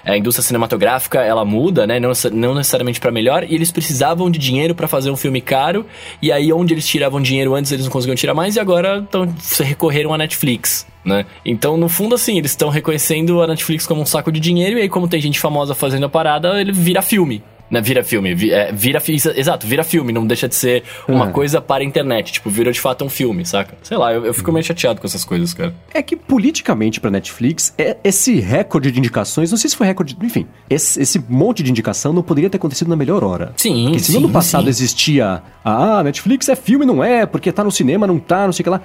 [0.03, 1.99] a indústria cinematográfica ela muda, né?
[1.99, 5.85] Não, não necessariamente para melhor, e eles precisavam de dinheiro para fazer um filme caro,
[6.19, 9.31] e aí onde eles tiravam dinheiro antes eles não conseguiam tirar mais, e agora tão,
[9.59, 10.87] recorreram à Netflix.
[11.05, 11.27] Né?
[11.45, 14.81] Então, no fundo, assim, eles estão reconhecendo a Netflix como um saco de dinheiro, e
[14.81, 17.43] aí, como tem gente famosa fazendo a parada, ele vira filme.
[17.69, 21.31] Né, vira filme, vi, é, vira exato, vira filme, não deixa de ser uma é.
[21.31, 23.75] coisa para a internet, tipo, vira de fato um filme, saca?
[23.83, 25.73] Sei lá, eu, eu fico meio chateado com essas coisas, cara.
[25.93, 30.15] É que politicamente pra Netflix, é, esse recorde de indicações, não sei se foi recorde,
[30.21, 33.53] enfim, esse, esse monte de indicação não poderia ter acontecido na melhor hora.
[33.57, 34.69] Sim, Porque se sim, no ano passado sim.
[34.69, 38.61] existia, ah, Netflix é filme, não é, porque tá no cinema, não tá, não sei
[38.61, 38.81] o que lá.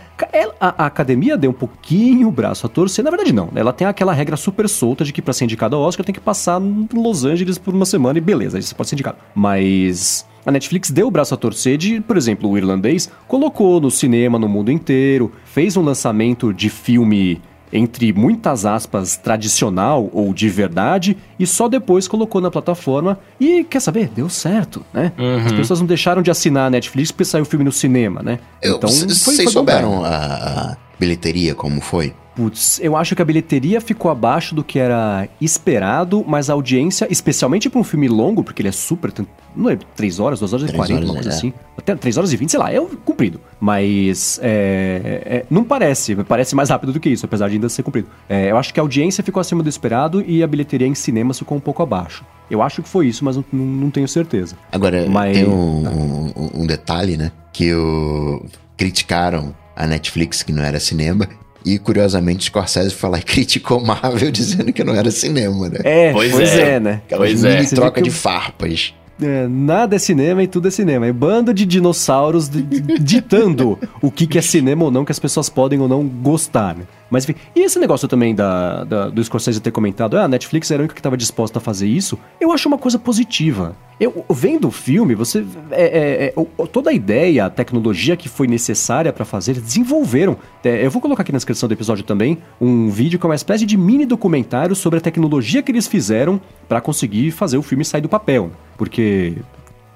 [0.61, 3.87] A, a, academia deu um pouquinho o braço a torcer, na verdade não, ela tem
[3.87, 6.89] aquela regra super solta de que pra ser indicado ao Oscar tem que passar em
[6.93, 9.19] Los Angeles por uma semana e beleza, você pode ser indicado.
[9.35, 13.91] Mas a Netflix deu o braço a torcer de, por exemplo, o irlandês colocou no
[13.91, 17.41] cinema no mundo inteiro, fez um lançamento de filme
[17.73, 23.81] entre muitas aspas tradicional ou de verdade e só depois colocou na plataforma e quer
[23.81, 25.47] saber deu certo né uhum.
[25.47, 28.41] as pessoas não deixaram de assinar a Netflix porque saiu o filme no cinema né
[28.61, 33.81] Eu, então vocês souberam a, a bilheteria como foi Putz, eu acho que a bilheteria
[33.81, 38.63] ficou abaixo do que era esperado, mas a audiência, especialmente para um filme longo, porque
[38.63, 39.13] ele é super.
[39.55, 41.33] Não é 3 horas, 2 horas e 40, uma coisa é.
[41.33, 41.53] assim.
[41.77, 43.39] Até 3 horas e 20, sei lá, é comprido.
[43.61, 47.83] Mas é, é, não parece, parece mais rápido do que isso, apesar de ainda ser
[47.83, 48.09] comprido.
[48.29, 51.39] É, eu acho que a audiência ficou acima do esperado e a bilheteria em cinemas
[51.39, 52.25] ficou um pouco abaixo.
[52.51, 54.57] Eu acho que foi isso, mas não, não tenho certeza.
[54.71, 55.37] Agora, mas...
[55.37, 57.31] tem um, um, um detalhe, né?
[57.53, 58.43] Que o...
[58.77, 61.29] criticaram a Netflix, que não era cinema,
[61.65, 65.79] e curiosamente, Scorsese foi lá e criticou Marvel dizendo que não era cinema, né?
[65.85, 66.75] É, pois, pois é.
[66.75, 66.81] é.
[66.81, 67.03] né?
[67.07, 67.65] Aquela pois é.
[67.65, 68.95] troca de farpas.
[69.21, 71.07] É, nada é cinema e tudo é cinema.
[71.07, 75.49] É bando de dinossauros ditando o que, que é cinema ou não, que as pessoas
[75.49, 76.85] podem ou não gostar, né?
[77.13, 80.71] Mas enfim, e esse negócio também da, da do Scorsese ter comentado, ah, a Netflix
[80.71, 83.77] era a única que estava disposta a fazer isso, eu acho uma coisa positiva.
[84.01, 85.45] Eu, vendo o filme, você.
[85.71, 90.39] É, é, é, toda a ideia, a tecnologia que foi necessária para fazer, desenvolveram.
[90.65, 93.35] É, eu vou colocar aqui na descrição do episódio também um vídeo que é uma
[93.35, 97.85] espécie de mini documentário sobre a tecnologia que eles fizeram para conseguir fazer o filme
[97.85, 98.51] sair do papel.
[98.79, 99.37] Porque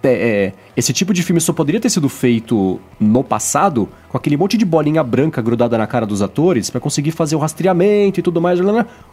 [0.03, 4.57] é, esse tipo de filme só poderia ter sido feito no passado com aquele monte
[4.57, 8.41] de bolinha branca grudada na cara dos atores para conseguir fazer o rastreamento e tudo
[8.41, 8.61] mais.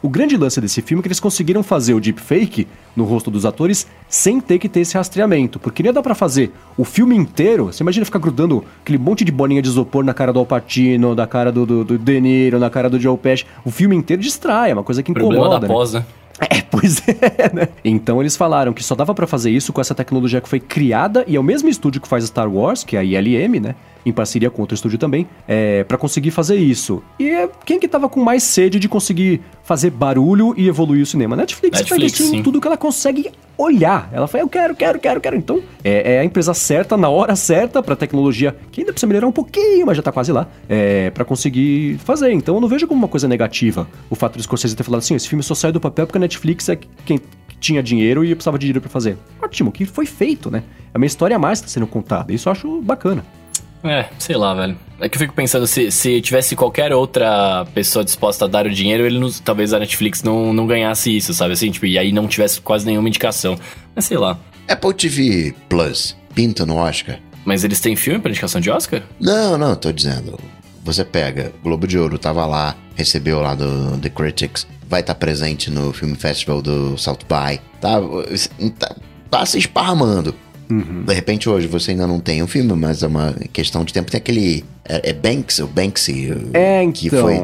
[0.02, 3.46] O grande lance desse filme é que eles conseguiram fazer o deepfake no rosto dos
[3.46, 5.60] atores sem ter que ter esse rastreamento.
[5.60, 7.66] Porque nem dá para fazer o filme inteiro.
[7.66, 11.26] Você imagina ficar grudando aquele monte de bolinha de isopor na cara do Alpatino, da
[11.26, 13.46] cara do, do, do De Niro, na cara do Joe Pesci.
[13.66, 15.36] O filme inteiro distrai, é uma coisa que incomoda.
[15.36, 15.74] Problema da né?
[15.74, 16.06] pós, né?
[16.50, 17.68] É, pois é, né?
[17.84, 21.24] Então eles falaram que só dava para fazer isso com essa tecnologia que foi criada
[21.28, 23.76] e é o mesmo estúdio que faz Star Wars, que é a ILM, né?
[24.06, 27.02] Em parceria com outro estúdio também, é, para conseguir fazer isso.
[27.18, 31.06] E é quem que tava com mais sede de conseguir fazer barulho e evoluir o
[31.06, 31.36] cinema?
[31.36, 34.10] Netflix, Netflix tá investindo em tudo que ela consegue olhar.
[34.12, 35.36] Ela fala, eu quero, quero, quero, quero.
[35.36, 39.28] Então, é, é a empresa certa, na hora certa, pra tecnologia, que ainda precisa melhorar
[39.28, 42.32] um pouquinho, mas já tá quase lá, é, para conseguir fazer.
[42.32, 45.16] Então, eu não vejo como uma coisa negativa o fato de Scorsese ter falado assim,
[45.16, 47.20] esse filme só saiu do papel porque a Netflix é quem
[47.60, 49.18] tinha dinheiro e precisava de dinheiro para fazer.
[49.42, 50.64] Ótimo, que foi feito, né?
[50.94, 52.34] É uma história a mais que tá sendo contada.
[52.34, 53.24] Isso eu acho bacana.
[53.84, 54.78] É, sei lá, velho.
[55.00, 58.70] É que eu fico pensando, se, se tivesse qualquer outra pessoa disposta a dar o
[58.70, 61.54] dinheiro, ele não, talvez a Netflix não, não ganhasse isso, sabe?
[61.54, 63.58] Assim, tipo, e aí não tivesse quase nenhuma indicação.
[63.94, 64.40] Mas sei lá.
[64.68, 67.20] Apple TV Plus, pinta no Oscar.
[67.44, 69.04] Mas eles têm filme pra indicação de Oscar?
[69.20, 70.40] Não, não, tô dizendo.
[70.84, 75.20] Você pega, Globo de Ouro tava lá, recebeu lá do The Critics, vai estar tá
[75.20, 78.00] presente no Film Festival do South by, tá,
[78.80, 78.96] tá,
[79.30, 80.36] tá se esparramando.
[80.70, 81.04] Uhum.
[81.06, 84.12] De repente hoje você ainda não tem um filme, mas é uma questão de tempo.
[84.12, 84.64] Tem aquele.
[84.86, 86.34] É, é Banks, o Banksy.
[86.54, 87.38] É, que então, foi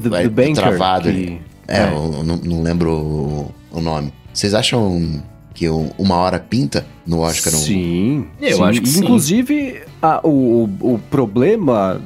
[0.00, 1.10] the, the Banker, travado.
[1.10, 1.38] Que...
[1.68, 1.88] É, é.
[1.88, 4.12] Eu não, não lembro o, o, nome.
[4.32, 5.22] Vocês acham
[5.54, 7.52] que uma hora pinta no Oscar?
[7.52, 8.62] Sim, eu sim.
[8.62, 12.00] acho que Inclusive, a, o, o problema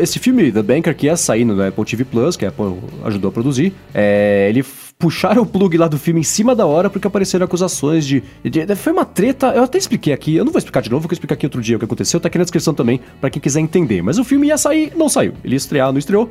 [0.00, 3.30] esse filme, The Banker, que ia sair no Apple TV Plus, que a Apple ajudou
[3.30, 4.64] a produzir, é, ele
[4.98, 8.74] puxaram o plug lá do filme em cima da hora porque apareceram acusações de, de,
[8.76, 11.34] Foi uma treta, eu até expliquei aqui, eu não vou explicar de novo, vou explicar
[11.34, 14.02] aqui outro dia o que aconteceu, tá aqui na descrição também, para quem quiser entender.
[14.02, 15.34] Mas o filme ia sair, não saiu.
[15.44, 16.30] Ele ia estrear, não estreou.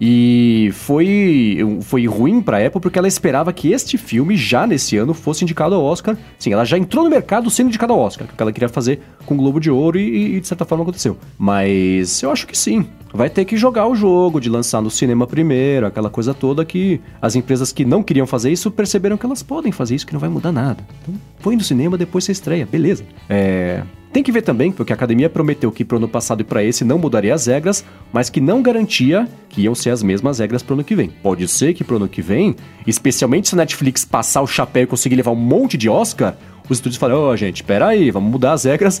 [0.00, 5.12] E foi, foi ruim pra Apple porque ela esperava que este filme, já nesse ano,
[5.12, 6.16] fosse indicado ao Oscar.
[6.38, 9.34] Sim, ela já entrou no mercado sendo indicado ao Oscar, que ela queria fazer com
[9.34, 11.18] o Globo de Ouro e, e, de certa forma aconteceu.
[11.38, 12.86] Mas eu acho que sim.
[13.12, 17.00] Vai ter que jogar o jogo, de lançar no cinema primeiro, aquela coisa toda que
[17.20, 20.20] as empresas que não queriam fazer isso perceberam que elas podem fazer isso, que não
[20.20, 20.84] vai mudar nada.
[21.02, 23.04] Então, põe no cinema, depois você estreia, beleza.
[23.28, 23.82] É.
[24.12, 26.84] Tem que ver também, porque a academia prometeu que pro ano passado e para esse
[26.84, 30.74] não mudaria as regras, mas que não garantia que iam ser as mesmas regras pro
[30.74, 31.10] ano que vem.
[31.22, 34.86] Pode ser que pro ano que vem, especialmente se a Netflix passar o chapéu e
[34.86, 36.36] conseguir levar um monte de Oscar,
[36.68, 39.00] os estúdios falam: Ó, oh, gente, peraí, vamos mudar as regras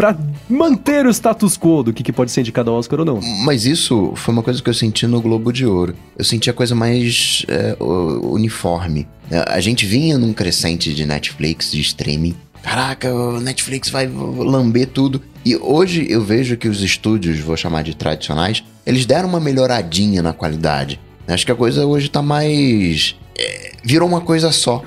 [0.00, 0.16] para
[0.48, 3.20] manter o status quo do que, que pode ser indicado ao Oscar ou não.
[3.44, 5.94] Mas isso foi uma coisa que eu senti no Globo de Ouro.
[6.16, 9.06] Eu senti a coisa mais é, uniforme.
[9.46, 12.34] A gente vinha num crescente de Netflix, de streaming.
[12.62, 15.20] Caraca, o Netflix vai lamber tudo.
[15.44, 20.22] E hoje eu vejo que os estúdios, vou chamar de tradicionais, eles deram uma melhoradinha
[20.22, 20.98] na qualidade.
[21.28, 23.16] Acho que a coisa hoje tá mais.
[23.40, 24.82] É, virou uma coisa só.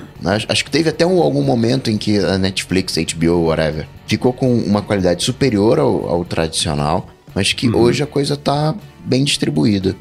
[0.48, 4.54] Acho que teve até um, algum momento em que a Netflix, HBO, whatever, ficou com
[4.56, 7.80] uma qualidade superior ao, ao tradicional, mas que uhum.
[7.80, 8.74] hoje a coisa tá
[9.04, 9.96] bem distribuída.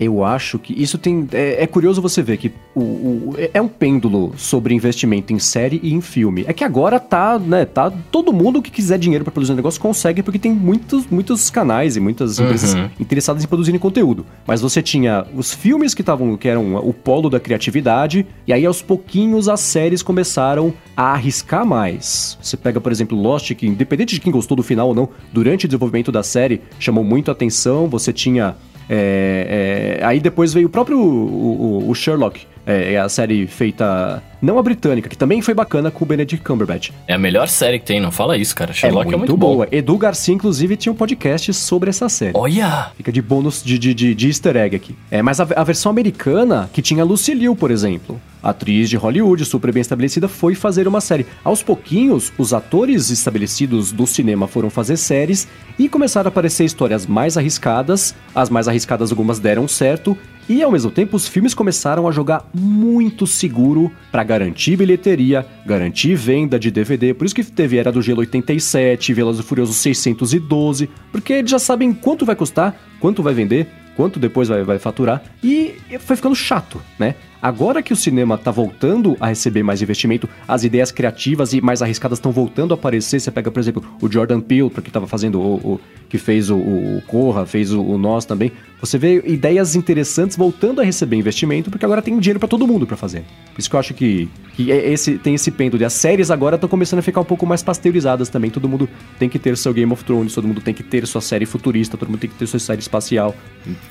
[0.00, 1.26] Eu acho que isso tem.
[1.32, 5.80] É, é curioso você ver que o, o, é um pêndulo sobre investimento em série
[5.82, 6.44] e em filme.
[6.46, 7.64] É que agora tá, né?
[7.64, 7.90] Tá.
[8.10, 11.96] Todo mundo que quiser dinheiro para produzir um negócio consegue, porque tem muitos, muitos canais
[11.96, 12.44] e muitas uhum.
[12.44, 14.24] empresas interessadas em produzirem conteúdo.
[14.46, 18.64] Mas você tinha os filmes que estavam, que eram o polo da criatividade, e aí
[18.64, 22.38] aos pouquinhos as séries começaram a arriscar mais.
[22.40, 25.64] Você pega, por exemplo, Lost, que independente de quem gostou do final ou não, durante
[25.64, 27.88] o desenvolvimento da série, chamou muito atenção.
[27.88, 28.54] Você tinha
[28.88, 33.46] é, é, aí depois veio o próprio o, o, o Sherlock, é, é, a série
[33.46, 34.22] feita.
[34.42, 36.90] Não a britânica, que também foi bacana com o Benedict Cumberbatch.
[37.06, 38.72] É a melhor série que tem, não fala isso, cara.
[38.74, 39.64] Sherlock é muito, é muito boa.
[39.64, 39.76] Bom.
[39.76, 42.36] Edu Garcia, inclusive, tinha um podcast sobre essa série.
[42.36, 42.92] Olha!
[42.94, 44.94] Fica de bônus de, de, de, de easter egg aqui.
[45.10, 49.44] É, mas a, a versão americana, que tinha Lucy Liu, por exemplo atriz de Hollywood
[49.44, 51.26] super bem estabelecida, foi fazer uma série.
[51.42, 57.04] Aos pouquinhos, os atores estabelecidos do cinema foram fazer séries e começaram a aparecer histórias
[57.04, 58.14] mais arriscadas.
[58.32, 60.16] As mais arriscadas, algumas deram certo.
[60.48, 66.14] E ao mesmo tempo, os filmes começaram a jogar muito seguro para garantir bilheteria, garantir
[66.14, 67.12] venda de DVD.
[67.12, 71.58] Por isso que teve Era do Gelo 87, Velozes e Furiosos 612, porque eles já
[71.58, 75.22] sabem quanto vai custar, quanto vai vender, quanto depois vai, vai faturar.
[75.44, 77.14] E foi ficando chato, né?
[77.40, 81.82] Agora que o cinema está voltando a receber mais investimento, as ideias criativas e mais
[81.82, 83.20] arriscadas estão voltando a aparecer.
[83.20, 86.56] Você pega, por exemplo, o Jordan Peele, que estava fazendo o, o, que fez o,
[86.56, 88.50] o Corra, fez o, o Nós também.
[88.80, 92.86] Você vê ideias interessantes voltando a receber investimento, porque agora tem dinheiro para todo mundo
[92.86, 93.24] para fazer.
[93.52, 95.82] Por isso que eu acho que, que é esse, tem esse pêndulo.
[95.82, 98.50] E as séries agora estão começando a ficar um pouco mais pasteurizadas também.
[98.50, 101.20] Todo mundo tem que ter seu Game of Thrones, todo mundo tem que ter sua
[101.20, 103.34] série futurista, todo mundo tem que ter sua série espacial.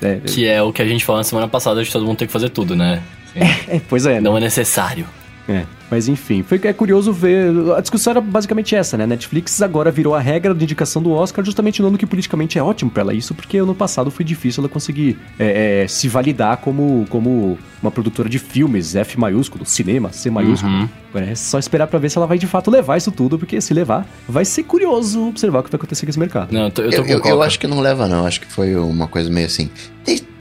[0.02, 2.26] É, que é o que a gente falou na semana passada de todo mundo tem
[2.26, 3.02] que fazer tudo, né?
[3.38, 4.20] É, é, pois é.
[4.20, 4.38] Não né?
[4.38, 5.06] é necessário.
[5.48, 7.50] É, mas enfim, foi é curioso ver.
[7.76, 9.06] A discussão era basicamente essa, né?
[9.06, 12.62] Netflix agora virou a regra de indicação do Oscar justamente no ano que politicamente é
[12.62, 16.58] ótimo para ela isso, porque ano passado foi difícil ela conseguir é, é, se validar
[16.58, 20.72] como, como uma produtora de filmes, F maiúsculo, cinema, C maiúsculo.
[20.72, 20.88] Uhum.
[21.14, 23.72] É só esperar para ver se ela vai de fato levar isso tudo, porque se
[23.72, 26.52] levar, vai ser curioso observar o que vai acontecer com esse mercado.
[26.52, 28.26] Não, eu, tô, eu, tô eu, eu acho que não leva, não.
[28.26, 29.70] Acho que foi uma coisa meio assim.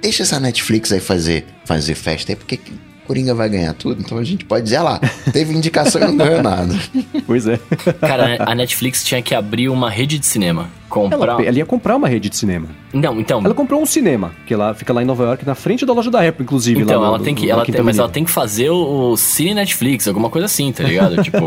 [0.01, 2.59] Deixa essa Netflix aí fazer, fazer festa aí, porque
[3.07, 5.01] Coringa vai ganhar tudo, então a gente pode dizer, ah lá,
[5.31, 6.77] teve indicação e não ganhou nada.
[7.25, 7.57] Pois é.
[8.01, 10.69] Cara, a Netflix tinha que abrir uma rede de cinema.
[10.89, 11.33] Comprar...
[11.33, 12.67] Ela, ela ia comprar uma rede de cinema.
[12.93, 13.41] Não, então.
[13.43, 16.09] Ela comprou um cinema, que lá fica lá em Nova York, na frente da loja
[16.09, 16.81] da Apple, inclusive.
[16.81, 17.49] Então, lá ela tem que.
[17.49, 20.83] ela tem, mas ela tem que fazer o, o Cine Netflix, alguma coisa assim, tá
[20.83, 21.21] ligado?
[21.23, 21.37] tipo,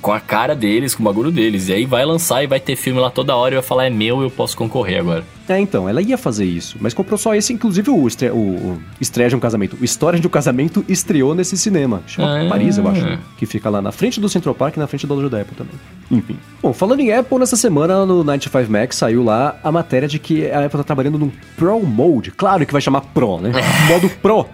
[0.00, 1.68] com a cara deles, com o bagulho deles.
[1.68, 3.90] E aí vai lançar e vai ter filme lá toda hora e vai falar, é
[3.90, 5.24] meu, eu posso concorrer agora.
[5.48, 8.30] É, então, ela ia fazer isso, mas comprou só esse, inclusive o, estre...
[8.30, 9.76] o, o Estreia de um Casamento.
[9.80, 12.02] O História de um Casamento estreou nesse cinema.
[12.06, 13.18] Chama ah, Paris, eu acho.
[13.36, 15.56] Que fica lá na frente do Central Park e na frente da loja da Apple
[15.56, 15.74] também.
[16.10, 16.36] Enfim.
[16.62, 20.50] Bom, falando em Apple, nessa semana no 95 Max saiu lá a matéria de que
[20.50, 22.30] a Apple tá trabalhando num Pro Mode.
[22.30, 23.52] Claro que vai chamar Pro, né?
[23.88, 24.46] Modo Pro.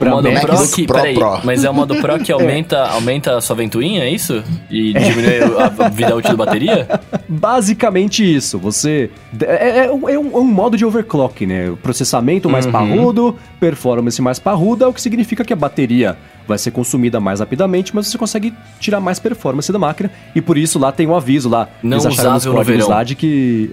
[0.00, 1.40] O modo Max Pro que, Pro, peraí, Pro.
[1.44, 2.88] mas é o modo Pro que aumenta, é.
[2.90, 4.42] aumenta a sua ventoinha, é isso?
[4.70, 5.00] E é.
[5.00, 6.88] diminui a vida útil da bateria?
[7.28, 8.58] Basicamente isso.
[8.58, 9.10] Você.
[9.42, 11.72] É, é, um, é um, modo de overclock, né?
[11.82, 12.72] Processamento mais uhum.
[12.72, 16.16] parrudo, performance mais parruda, o que significa que a bateria
[16.48, 20.10] vai ser consumida mais rapidamente, mas você consegue tirar mais performance da máquina.
[20.34, 21.68] E por isso lá tem um aviso lá.
[21.82, 23.70] Não acharam nos códigos lá de que.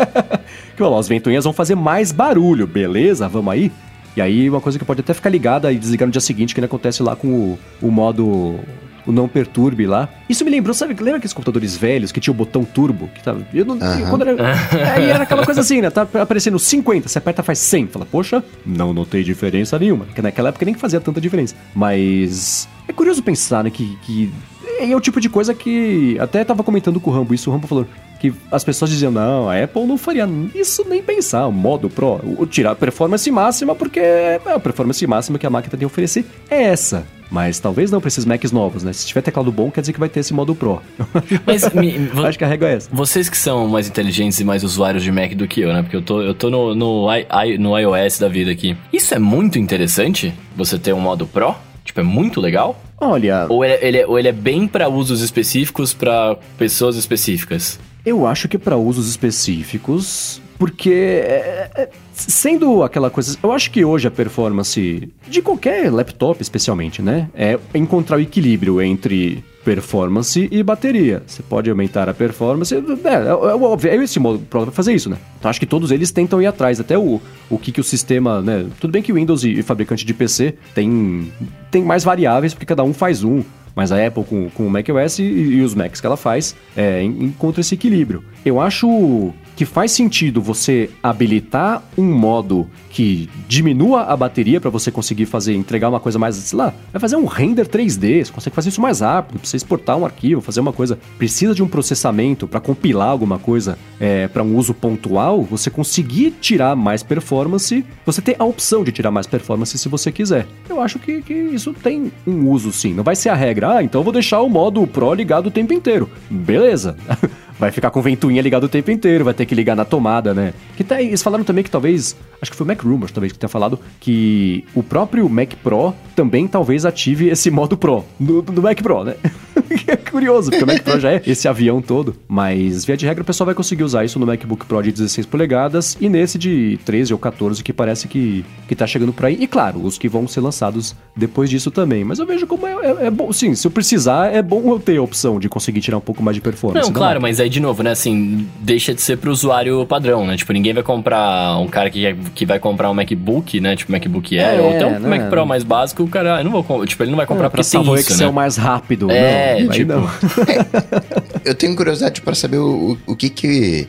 [0.76, 3.28] que ó, as ventoinhas vão fazer mais barulho, beleza?
[3.28, 3.70] Vamos aí?
[4.16, 6.60] E aí, uma coisa que pode até ficar ligada e desligar no dia seguinte, que
[6.60, 8.58] acontece lá com o, o modo
[9.06, 10.08] o não perturbe lá.
[10.28, 10.94] Isso me lembrou, sabe?
[10.94, 13.08] Lembra aqueles computadores velhos que tinha o botão turbo?
[13.08, 14.10] Que tava, eu não, uhum.
[14.10, 14.54] quando era,
[14.94, 15.90] aí era aquela coisa assim, né?
[15.90, 17.88] Tá aparecendo 50, você aperta faz 100.
[17.88, 20.04] Fala, poxa, não notei diferença nenhuma.
[20.04, 21.54] Porque naquela época nem fazia tanta diferença.
[21.74, 23.70] Mas é curioso pensar, né?
[23.70, 24.32] Que, que
[24.78, 26.16] é o tipo de coisa que.
[26.18, 27.50] Até tava comentando com o Rambo isso.
[27.50, 27.86] O Rambo falou:
[28.20, 32.20] que as pessoas diziam, não, a Apple não faria isso nem pensar, o modo Pro,
[32.38, 35.86] o, tirar a performance máxima, porque é a performance máxima que a máquina tem a
[35.86, 37.04] oferecer é essa.
[37.30, 38.92] Mas talvez não para esses Macs novos, né?
[38.92, 40.82] Se tiver teclado bom, quer dizer que vai ter esse modo Pro.
[41.46, 42.90] Mas me, acho que a regra é essa.
[42.92, 45.82] Vocês que são mais inteligentes e mais usuários de Mac do que eu, né?
[45.82, 48.76] Porque eu tô, eu tô no, no, I, no iOS da vida aqui.
[48.92, 50.34] Isso é muito interessante?
[50.56, 51.54] Você ter um modo Pro?
[51.84, 52.80] Tipo, é muito legal?
[53.00, 53.46] Olha.
[53.48, 57.78] Ou ele, é, ele é, ou ele é bem para usos específicos, para pessoas específicas?
[58.04, 63.84] Eu acho que para usos específicos, porque é, é, sendo aquela coisa, eu acho que
[63.84, 70.62] hoje a performance de qualquer laptop, especialmente, né, é encontrar o equilíbrio entre performance e
[70.62, 71.22] bateria.
[71.26, 75.10] Você pode aumentar a performance, é, é, é óbvio, é esse modo para fazer isso,
[75.10, 75.16] né?
[75.38, 78.40] Então acho que todos eles tentam ir atrás, até o, o que, que o sistema,
[78.40, 78.66] né?
[78.80, 81.30] Tudo bem que o Windows e, e fabricante de PC tem,
[81.70, 83.42] tem mais variáveis, porque cada um faz um.
[83.74, 87.02] Mas a Apple com, com o macOS e, e os Macs que ela faz é,
[87.02, 88.24] encontra esse equilíbrio.
[88.44, 94.90] Eu acho que faz sentido você habilitar um modo que diminua a bateria para você
[94.90, 98.56] conseguir fazer, entregar uma coisa mais, sei lá, vai fazer um render 3D, você consegue
[98.56, 102.48] fazer isso mais rápido, precisa exportar um arquivo, fazer uma coisa, precisa de um processamento
[102.48, 108.22] para compilar alguma coisa é, para um uso pontual, você conseguir tirar mais performance, você
[108.22, 110.46] tem a opção de tirar mais performance se você quiser.
[110.70, 113.82] Eu acho que, que isso tem um uso sim, não vai ser a regra, ah,
[113.82, 116.08] então eu vou deixar o modo Pro ligado o tempo inteiro.
[116.30, 116.96] Beleza.
[117.60, 120.54] vai ficar com ventoinha ligado o tempo inteiro, vai ter que ligar na tomada, né?
[120.76, 123.38] Que tá, eles falaram também que talvez, acho que foi o Mac Rumors talvez que
[123.38, 128.62] tenha falado que o próprio Mac Pro também talvez ative esse modo Pro no, no
[128.62, 129.14] Mac Pro, né?
[129.86, 133.22] é curioso, porque o Mac Pro já é esse avião todo, mas via de regra
[133.22, 136.78] o pessoal vai conseguir usar isso no MacBook Pro de 16 polegadas e nesse de
[136.84, 139.36] 13 ou 14 que parece que, que tá chegando por aí.
[139.38, 142.04] E claro, os que vão ser lançados depois disso também.
[142.04, 144.78] Mas eu vejo como é, é, é bom, sim, se eu precisar, é bom eu
[144.78, 146.86] ter a opção de conseguir tirar um pouco mais de performance.
[146.86, 150.36] Não, claro, mas aí de novo, né, assim, deixa de ser pro usuário padrão, né?
[150.36, 153.76] Tipo, ninguém vai comprar um cara que, que vai comprar um MacBook, né?
[153.76, 155.18] Tipo, MacBook Air, é, ou até um né?
[155.18, 157.48] Mac Pro mais básico, o cara, eu não vou, tipo, ele não vai comprar é,
[157.50, 158.34] porque tem isso, o Excel né?
[158.34, 159.10] mais rápido.
[159.10, 159.92] É, não, tipo...
[159.92, 160.04] Não.
[160.04, 163.88] É, eu tenho curiosidade para saber o, o, o que que...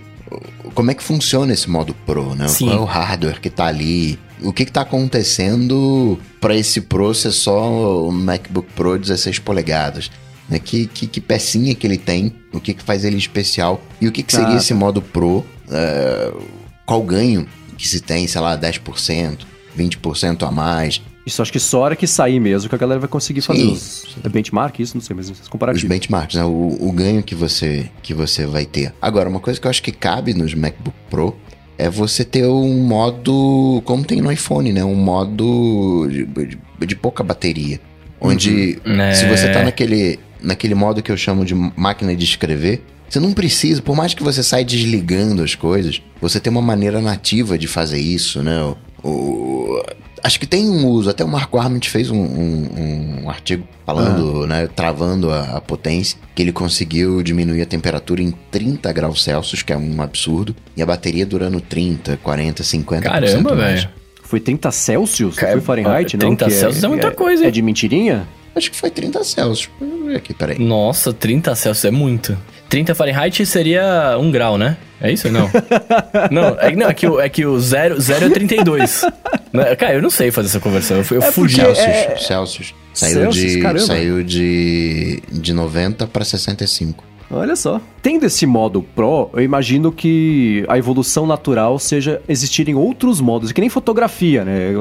[0.73, 2.47] Como é que funciona esse modo Pro, né?
[2.47, 2.65] Sim.
[2.65, 4.17] Qual é o hardware que tá ali?
[4.41, 10.09] O que que tá acontecendo para esse Pro ser só o MacBook Pro 16 polegadas?
[10.51, 10.59] Né?
[10.59, 14.11] Que, que, que, pecinha que ele tem, o que, que faz ele especial e o
[14.11, 16.43] que, que seria ah, esse modo Pro, uh,
[16.85, 17.47] qual ganho
[17.77, 19.39] que se tem, sei lá, 10%,
[19.77, 21.01] 20% a mais.
[21.25, 23.71] Isso acho que só hora que sair mesmo que a galera vai conseguir fazer Sim.
[23.71, 25.83] os é benchmark, isso, não sei, mas os comparativos.
[25.83, 26.43] Os benchmarks, né?
[26.43, 28.93] O, o, ganho que você, que você vai ter.
[29.01, 31.35] Agora, uma coisa que eu acho que cabe nos MacBook Pro
[31.77, 34.83] é você ter um modo, como tem no iPhone, né?
[34.83, 37.79] Um modo de, de, de pouca bateria.
[38.19, 39.01] Onde, uhum.
[39.01, 39.13] é...
[39.15, 43.33] se você tá naquele naquele modo que eu chamo de máquina de escrever, você não
[43.33, 47.67] precisa, por mais que você saia desligando as coisas, você tem uma maneira nativa de
[47.67, 48.63] fazer isso, né?
[49.03, 49.83] O, o,
[50.23, 54.43] acho que tem um uso, até o Marco Arment fez um, um, um artigo falando,
[54.43, 54.47] ah.
[54.47, 59.61] né, travando a, a, potência, que ele conseguiu diminuir a temperatura em 30 graus Celsius,
[59.61, 63.89] que é um absurdo, e a bateria durando 30, 40, 50 Caramba, velho.
[64.23, 65.35] Foi 30 Celsius?
[65.35, 66.35] Cara, foi Fahrenheit, 30 não?
[66.37, 67.45] 30 Celsius é, é muita coisa.
[67.45, 68.25] É de mentirinha?
[68.55, 69.69] Acho que foi 30 Celsius.
[69.79, 70.59] Vamos ver aqui, peraí.
[70.59, 72.37] Nossa, 30 Celsius é muito.
[72.69, 74.77] 30 Fahrenheit seria 1 grau, né?
[74.99, 75.49] É isso ou não?
[76.31, 79.05] não, é, não, é que o, é que o 0, 0 é 32.
[79.51, 79.75] Né?
[79.75, 80.97] Cara, eu não sei fazer essa conversão.
[80.97, 81.55] Eu, eu é fugi.
[81.55, 82.17] Celsius, é...
[82.17, 82.75] Celsius.
[82.93, 87.03] Saiu, Celsius, de, saiu de, de 90 para 65.
[87.29, 87.79] Olha só.
[88.01, 93.61] Tendo esse modo Pro, eu imagino que a evolução natural seja existirem outros modos, que
[93.61, 94.71] nem fotografia, né?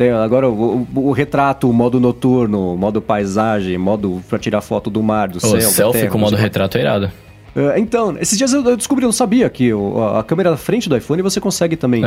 [0.00, 4.88] Tem agora o, o, o, retrato, o modo noturno, modo paisagem, modo pra tirar foto
[4.88, 5.58] do mar, do o céu.
[5.58, 7.12] O selfie com o modo retrato é irado.
[7.54, 10.88] Uh, então, esses dias eu descobri, eu não sabia que o, a câmera da frente
[10.88, 12.02] do iPhone você consegue também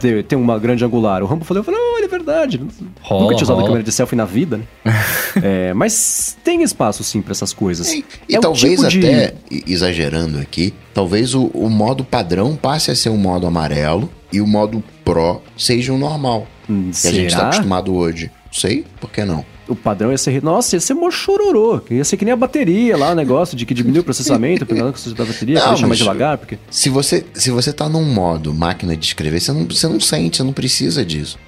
[0.00, 1.22] ter, ter, uma grande angular.
[1.22, 2.60] O Rambo falou, eu falei, oh, é verdade.
[3.00, 3.62] Rola, Nunca tinha usado rola.
[3.62, 4.64] a câmera de selfie na vida, né?
[5.42, 7.92] é, mas tem espaço sim para essas coisas.
[7.92, 9.64] E, e é talvez tipo até, de...
[9.72, 14.46] exagerando aqui, talvez o, o modo padrão passe a ser um modo amarelo e o
[14.46, 16.46] modo Pro seja o normal.
[16.68, 18.30] Hum, que a gente está acostumado hoje.
[18.52, 19.44] Sei, por que não?
[19.68, 20.42] O padrão ia ser.
[20.42, 21.80] Nossa, ia ser mochororô.
[21.90, 24.94] Ia ser que nem a bateria lá, o negócio de que diminui o processamento, pegando
[24.94, 26.38] o da bateria, não, deixa mais devagar.
[26.38, 26.58] Porque...
[26.70, 30.38] Se você, se você tá num modo máquina de escrever, você não, você não sente,
[30.38, 31.38] você não precisa disso.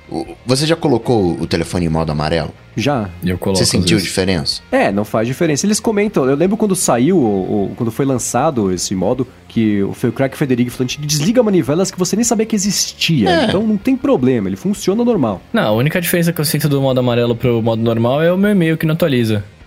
[0.47, 2.53] Você já colocou o telefone em modo amarelo?
[2.77, 3.09] Já.
[3.25, 4.63] Eu coloco, Você sentiu diferença?
[4.73, 5.67] É, não faz diferença.
[5.67, 10.13] Eles comentam, eu lembro quando saiu, ou, quando foi lançado esse modo, que foi o
[10.13, 13.29] Crack Federico falando, desliga manivelas que você nem sabia que existia.
[13.29, 13.45] É.
[13.47, 15.41] Então não tem problema, ele funciona normal.
[15.53, 18.39] Não, a única diferença que eu sinto do modo amarelo pro modo normal é o
[18.39, 19.45] meu e-mail que não atualiza.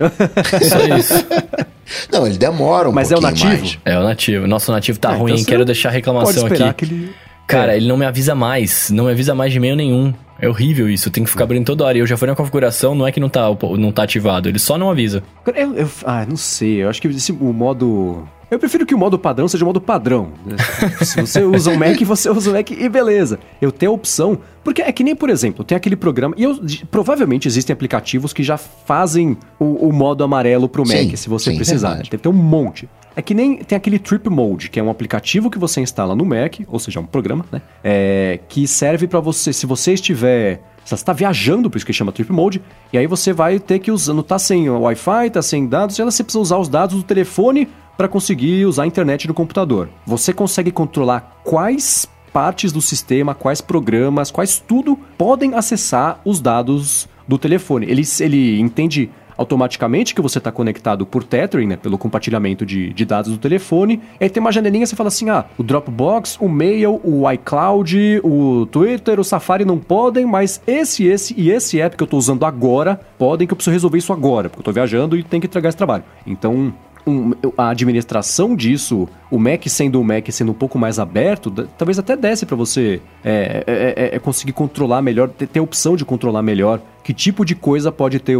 [0.68, 1.14] Só isso.
[2.10, 3.62] Não, ele demora um Mas é o pouquinho nativo?
[3.62, 3.78] mais.
[3.84, 4.46] É o nativo.
[4.46, 6.72] Nosso nativo tá então ruim, você quero deixar reclamação aqui.
[6.74, 7.10] que ele...
[7.46, 7.76] Cara, É.
[7.76, 8.88] ele não me avisa mais.
[8.90, 10.14] Não me avisa mais de e-mail nenhum.
[10.40, 11.10] É horrível isso.
[11.10, 11.96] Tem que ficar abrindo toda hora.
[11.96, 13.42] E eu já fui na configuração, não é que não tá,
[13.78, 14.48] não tá ativado.
[14.48, 15.22] Ele só não avisa.
[15.54, 16.82] Eu, eu- ah, não sei.
[16.82, 18.28] Eu acho que esse, o modo.
[18.50, 20.28] Eu prefiro que o modo padrão seja o modo padrão.
[20.44, 20.56] né?
[21.02, 23.38] Se você usa um Mac, você usa um Mac e beleza.
[23.60, 24.38] Eu tenho a opção.
[24.62, 26.34] Porque é que nem, por exemplo, tem aquele programa.
[26.38, 26.58] E eu,
[26.90, 31.50] provavelmente existem aplicativos que já fazem o, o modo amarelo pro Mac, Sim, se você
[31.50, 31.88] sim, precisar.
[31.88, 32.10] verdade.
[32.10, 32.88] Deve ter um monte.
[33.16, 36.24] É que nem tem aquele Trip Mode, que é um aplicativo que você instala no
[36.24, 37.62] Mac, ou seja, um programa, né?
[37.82, 40.60] É, que serve pra você, se você estiver.
[40.84, 42.60] Você está viajando, por isso que chama Trip Mode,
[42.92, 44.12] e aí você vai ter que usar.
[44.12, 47.02] Não tá sem Wi-Fi, tá sem dados, e aí você precisa usar os dados do
[47.02, 49.88] telefone para conseguir usar a internet no computador.
[50.04, 57.08] Você consegue controlar quais partes do sistema, quais programas, quais tudo podem acessar os dados
[57.26, 57.86] do telefone.
[57.88, 63.04] Ele, ele entende automaticamente que você está conectado por tethering, né, pelo compartilhamento de, de
[63.04, 64.00] dados do telefone.
[64.20, 68.66] Aí tem uma janelinha, você fala assim, ah, o Dropbox, o Mail, o iCloud, o
[68.66, 72.44] Twitter, o Safari não podem, mas esse, esse e esse app que eu estou usando
[72.44, 75.46] agora podem, que eu preciso resolver isso agora, porque eu estou viajando e tenho que
[75.46, 76.04] entregar esse trabalho.
[76.26, 76.72] Então,
[77.06, 81.98] um- a administração disso, o Mac sendo o Mac sendo um pouco mais aberto, talvez
[81.98, 85.96] até desse para você é, é- é- é conseguir controlar melhor, ter, ter a opção
[85.96, 88.38] de controlar melhor que tipo de coisa pode ter.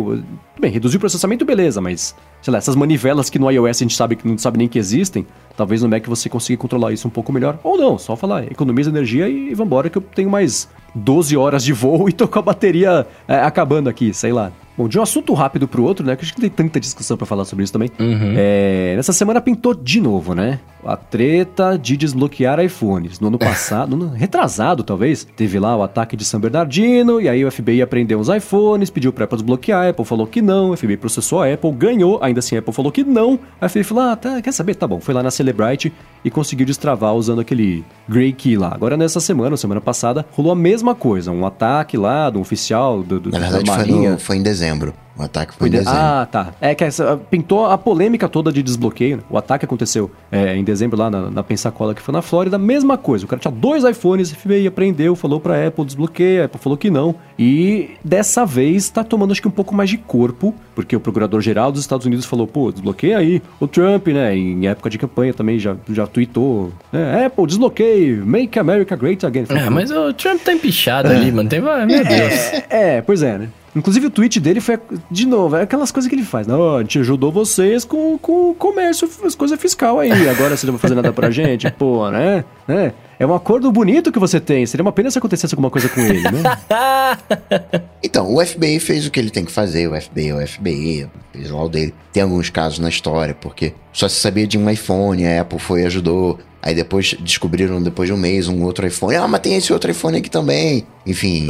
[0.65, 3.95] Bem, reduzir o processamento, beleza, mas sei lá, essas manivelas que no iOS a gente
[3.95, 7.11] sabe que não sabe nem que existem, talvez no Mac você consiga controlar isso um
[7.11, 7.59] pouco melhor.
[7.63, 11.65] Ou não, só falar, economiza energia e, e vambora que eu tenho mais 12 horas
[11.65, 14.53] de voo e tô com a bateria é, acabando aqui, sei lá.
[14.77, 16.17] Bom, de um assunto rápido pro outro, né?
[16.17, 17.91] Que acho que não tem tanta discussão pra falar sobre isso também.
[18.37, 20.59] É, nessa semana pintou de novo, né?
[20.85, 23.21] A treta de desbloquear iPhones.
[23.21, 27.29] No ano passado, no ano retrasado talvez, teve lá o ataque de São Bernardino, e
[27.29, 30.71] aí o FBI apreendeu os iPhones, pediu pra Apple desbloquear, a Apple falou que não,
[30.71, 33.39] o FBI processou a Apple, ganhou, ainda assim a Apple falou que não.
[33.61, 34.75] A FBI falou, ah, tá, quer saber?
[34.75, 34.99] Tá bom.
[34.99, 35.93] Foi lá na Celebrite
[36.25, 38.73] e conseguiu destravar usando aquele Grey Key lá.
[38.75, 43.21] Agora nessa semana, semana passada, rolou a mesma coisa, um ataque lá um oficial do,
[43.21, 44.11] do, Na da verdade, foi, Marinha.
[44.15, 44.93] no- foi em dezembro.
[45.17, 46.01] O ataque foi Foi em de- dezembro.
[46.01, 46.53] Ah, tá.
[46.61, 49.19] É que essa, pintou a polêmica toda de desbloqueio.
[49.19, 49.23] né?
[49.31, 52.59] O ataque aconteceu é, em dezembro lá na, na Pensacola, que foi na Flórida.
[52.59, 53.25] Mesma coisa.
[53.25, 56.77] O cara tinha dois iPhones, o FBI apreendeu, falou pra Apple desbloqueia, a Apple falou
[56.77, 57.15] que não.
[57.39, 61.71] E dessa vez tá tomando acho que um pouco mais de corpo, porque o procurador-geral
[61.71, 63.41] dos Estados Unidos falou, pô, desbloqueia aí.
[63.61, 68.59] O Trump, né, em época de campanha também já, já tweetou, né, Apple, desbloqueie, make
[68.59, 69.45] America great again.
[69.49, 71.49] É, mas o Trump tá empichado ali, mano.
[71.49, 71.61] Tem...
[71.61, 72.33] Meu Deus.
[72.69, 73.49] É, é, pois é, né?
[73.75, 74.79] Inclusive o tweet dele foi,
[75.11, 76.47] de novo, é aquelas coisas que ele faz.
[76.47, 80.29] Não, a gente ajudou vocês com, com o comércio, as coisas fiscal aí.
[80.29, 82.45] Agora você não vai fazer nada pra gente, pô, né?
[82.69, 82.93] né?
[83.19, 84.65] É um acordo bonito que você tem.
[84.67, 86.43] Seria uma pena se acontecesse alguma coisa com ele, né?
[88.03, 91.09] Então, o FBI fez o que ele tem que fazer, o FBI é o FBI,
[91.33, 91.95] fez lá dele.
[92.13, 95.83] Tem alguns casos na história, porque só se sabia de um iPhone, a Apple foi
[95.83, 96.39] e ajudou.
[96.65, 99.15] Aí depois descobriram, depois de um mês, um outro iPhone.
[99.17, 100.87] Ah, mas tem esse outro iPhone aqui também.
[101.07, 101.47] Enfim,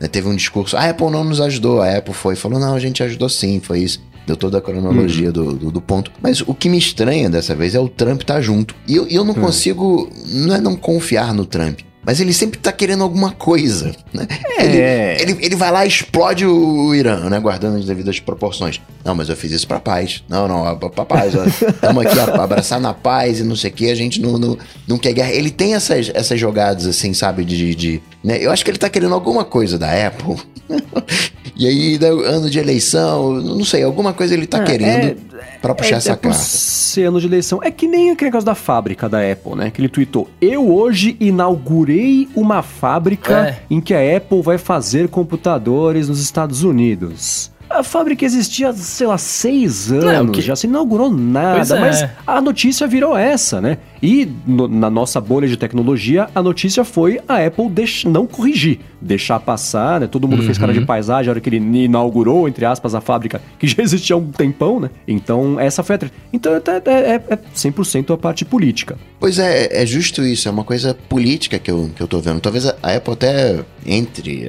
[0.00, 0.74] é, teve um discurso.
[0.74, 1.82] A Apple não nos ajudou.
[1.82, 4.02] A Apple foi e falou: não, a gente ajudou sim, foi isso.
[4.26, 6.10] Deu toda a cronologia do, do, do ponto.
[6.22, 8.74] Mas o que me estranha dessa vez é o Trump estar junto.
[8.88, 10.10] E eu, e eu não consigo.
[10.28, 11.80] Não é não confiar no Trump.
[12.04, 14.26] Mas ele sempre tá querendo alguma coisa, né?
[14.58, 15.20] É.
[15.20, 17.40] Ele, ele, ele vai lá e explode o Irã, né?
[17.40, 18.80] Guardando as devidas proporções.
[19.04, 20.22] Não, mas eu fiz isso pra paz.
[20.28, 21.34] Não, não, pra, pra paz.
[21.34, 23.90] Estamos aqui abraçar na paz e não sei o que.
[23.90, 25.32] A gente não, não, não quer guerra.
[25.32, 27.44] Ele tem essas, essas jogadas, assim, sabe?
[27.44, 28.38] De, de, né?
[28.40, 30.36] Eu acho que ele tá querendo alguma coisa da Apple.
[31.54, 35.16] e aí, ano de eleição, não sei, alguma coisa ele tá Ah, querendo é-
[35.60, 36.38] pra puxar é, essa é carta.
[36.38, 37.60] ser ano de eleição.
[37.62, 39.70] É que nem aquele negócio da fábrica da Apple, né?
[39.70, 43.58] Que ele tweetou: Eu hoje inaugurei uma fábrica É.
[43.70, 47.50] em que a Apple vai fazer computadores nos Estados Unidos.
[47.78, 51.80] A fábrica existia, sei lá, seis anos, que- já se inaugurou nada, é.
[51.80, 53.78] mas a notícia virou essa, né?
[54.02, 58.78] E no- na nossa bolha de tecnologia, a notícia foi a Apple deix- não corrigir,
[59.00, 60.06] deixar passar, né?
[60.06, 63.40] Todo mundo fez cara de paisagem a hora que ele inaugurou, entre aspas, a fábrica,
[63.58, 64.90] que já existia há um tempão, né?
[65.08, 65.98] Então, essa foi a.
[66.32, 68.96] Então, é, é, é 100% a parte política.
[69.18, 72.40] Pois é, é justo isso, é uma coisa política que eu, que eu tô vendo.
[72.40, 74.44] Talvez a a Apple até entre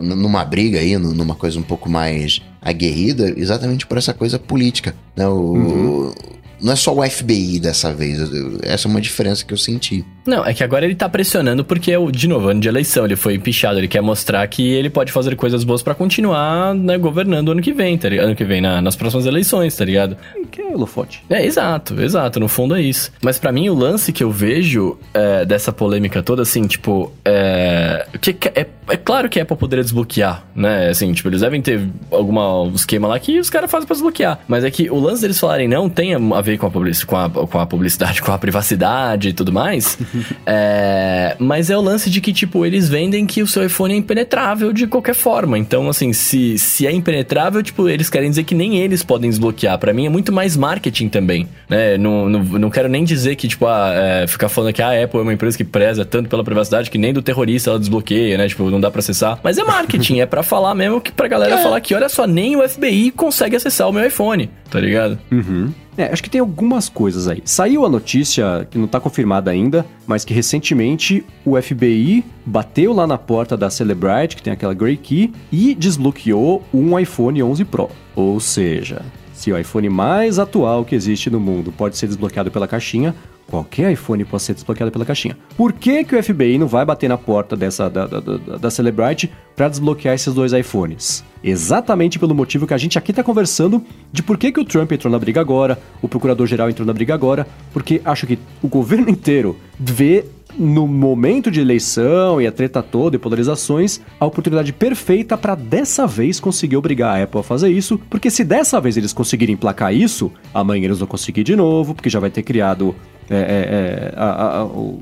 [0.00, 4.94] n- numa briga aí, numa coisa um pouco mais aguerrida, exatamente por essa coisa política.
[5.16, 5.26] Né?
[5.28, 6.14] O,
[6.60, 8.18] Não é só o FBI dessa vez,
[8.62, 10.04] essa é uma diferença que eu senti.
[10.26, 13.04] Não, é que agora ele tá pressionando porque, é o- de novo, ano de eleição,
[13.04, 16.98] ele foi empichado, ele quer mostrar que ele pode fazer coisas boas pra continuar né,
[16.98, 18.26] governando ano que vem, tá ligado?
[18.26, 20.16] Ano que vem, na- nas próximas eleições, tá ligado?
[20.50, 21.22] Que é holofote.
[21.30, 23.10] É, exato, exato, no fundo é isso.
[23.22, 28.06] Mas pra mim o lance que eu vejo é, dessa polêmica toda, assim, tipo, é,
[28.20, 30.88] que, que- é, é claro que a Apple poderia desbloquear, né?
[30.88, 34.38] Assim, tipo, eles devem ter algum esquema lá que os caras fazem pra desbloquear.
[34.48, 37.16] Mas é que o lance deles falarem não tem a ver com a, publici com
[37.16, 39.98] a, com a publicidade, com a privacidade e tudo mais.
[40.46, 43.96] é, mas é o lance de que, tipo, eles vendem que o seu iPhone é
[43.96, 45.58] impenetrável de qualquer forma.
[45.58, 49.78] Então, assim, se, se é impenetrável, tipo, eles querem dizer que nem eles podem desbloquear.
[49.78, 51.96] Pra mim é muito mais marketing também, né?
[51.98, 55.20] Não, não, não quero nem dizer que, tipo, ah, é, ficar falando que a Apple
[55.20, 58.48] é uma empresa que preza tanto pela privacidade que nem do terrorista ela desbloqueia, né?
[58.48, 59.38] Tipo, não dá pra acessar.
[59.42, 62.56] Mas é marketing, é pra falar mesmo que pra galera falar que, olha só, nem
[62.56, 65.18] o FBI consegue acessar o meu iPhone, tá ligado?
[65.30, 65.72] Uhum.
[65.96, 67.42] É, acho que tem algumas coisas aí.
[67.44, 73.06] Saiu a notícia, que não tá confirmada ainda, mas que recentemente o FBI bateu lá
[73.06, 77.88] na porta da Celebrite, que tem aquela Grey Key, e desbloqueou um iPhone 11 Pro.
[78.14, 82.68] Ou seja, se o iPhone mais atual que existe no mundo pode ser desbloqueado pela
[82.68, 83.14] caixinha,
[83.48, 85.36] qualquer iPhone pode ser desbloqueado pela caixinha.
[85.56, 88.70] Por que, que o FBI não vai bater na porta dessa da, da, da, da
[88.70, 91.24] Celebrite para desbloquear esses dois iPhones?
[91.42, 93.82] Exatamente pelo motivo que a gente aqui tá conversando
[94.12, 97.14] de por que, que o Trump entrou na briga agora, o procurador-geral entrou na briga
[97.14, 100.24] agora, porque acho que o governo inteiro vê
[100.58, 106.06] no momento de eleição e a treta toda e polarizações, a oportunidade perfeita para dessa
[106.06, 109.94] vez conseguir obrigar a Apple a fazer isso, porque se dessa vez eles conseguirem emplacar
[109.94, 112.94] isso, amanhã eles vão conseguir de novo, porque já vai ter criado
[113.30, 115.00] é, é, é, a- a- o,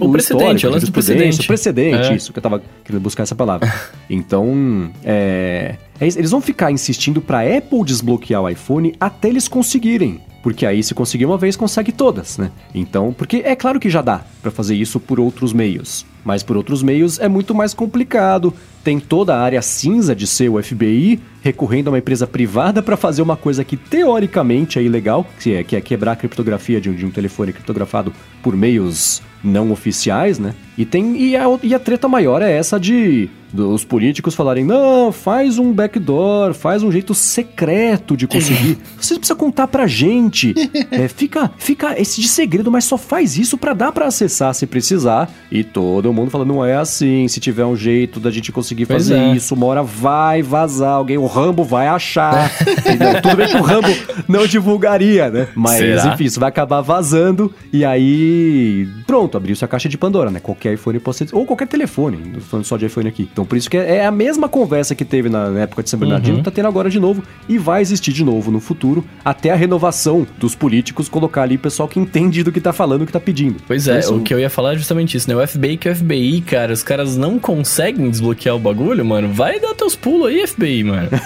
[0.00, 1.40] O precedente, histórico, o lance do precedente.
[1.40, 2.16] o precedente, É.
[2.16, 3.72] isso que eu tava querendo buscar essa palavra.
[4.08, 10.20] Então, é, é eles vão ficar insistindo pra Apple desbloquear o iPhone até eles conseguirem.
[10.42, 12.50] Porque aí, se conseguir uma vez, consegue todas, né?
[12.74, 16.06] Então, porque é claro que já dá pra fazer isso por outros meios.
[16.24, 18.52] Mas por outros meios é muito mais complicado.
[18.82, 22.96] Tem toda a área cinza de ser o FBI recorrendo a uma empresa privada pra
[22.96, 26.90] fazer uma coisa que teoricamente é ilegal, que é, que é quebrar a criptografia de
[26.90, 28.12] um, de um telefone criptografado
[28.42, 30.54] por meios não oficiais, né?
[30.76, 35.12] E tem e a, e a treta maior é essa de dos políticos falarem não,
[35.12, 38.78] faz um backdoor, faz um jeito secreto de conseguir.
[38.98, 40.54] Você precisa contar pra gente.
[40.90, 44.66] É, fica fica esse de segredo, mas só faz isso pra dar pra acessar se
[44.66, 45.30] precisar.
[45.50, 47.26] E todo mundo falando não é assim.
[47.28, 49.34] Se tiver um jeito da gente conseguir Pois fazer é.
[49.34, 52.50] isso, uma hora vai vazar alguém, o Rambo vai achar.
[52.78, 53.20] Entendeu?
[53.20, 53.88] Tudo bem que o Rambo
[54.28, 55.48] não divulgaria, né?
[55.54, 56.14] Mas Será?
[56.14, 60.40] enfim, isso vai acabar vazando e aí pronto, abriu-se a caixa de Pandora, né?
[60.40, 63.28] Qualquer iPhone pode ser, ou qualquer telefone, não falando só de iPhone aqui.
[63.32, 65.98] Então por isso que é, é a mesma conversa que teve na época de São
[65.98, 69.54] Bernardino, tá tendo agora de novo e vai existir de novo no futuro, até a
[69.54, 73.20] renovação dos políticos colocar ali o pessoal que entende do que tá falando, que tá
[73.20, 73.56] pedindo.
[73.66, 75.36] Pois é, Isso- o que eu ia falar é justamente isso, né?
[75.36, 79.32] O FBI que o FBI, cara, os caras não conseguem desbloquear o bagulho, mano.
[79.32, 81.08] Vai dar teus pulos aí, FBI, mano.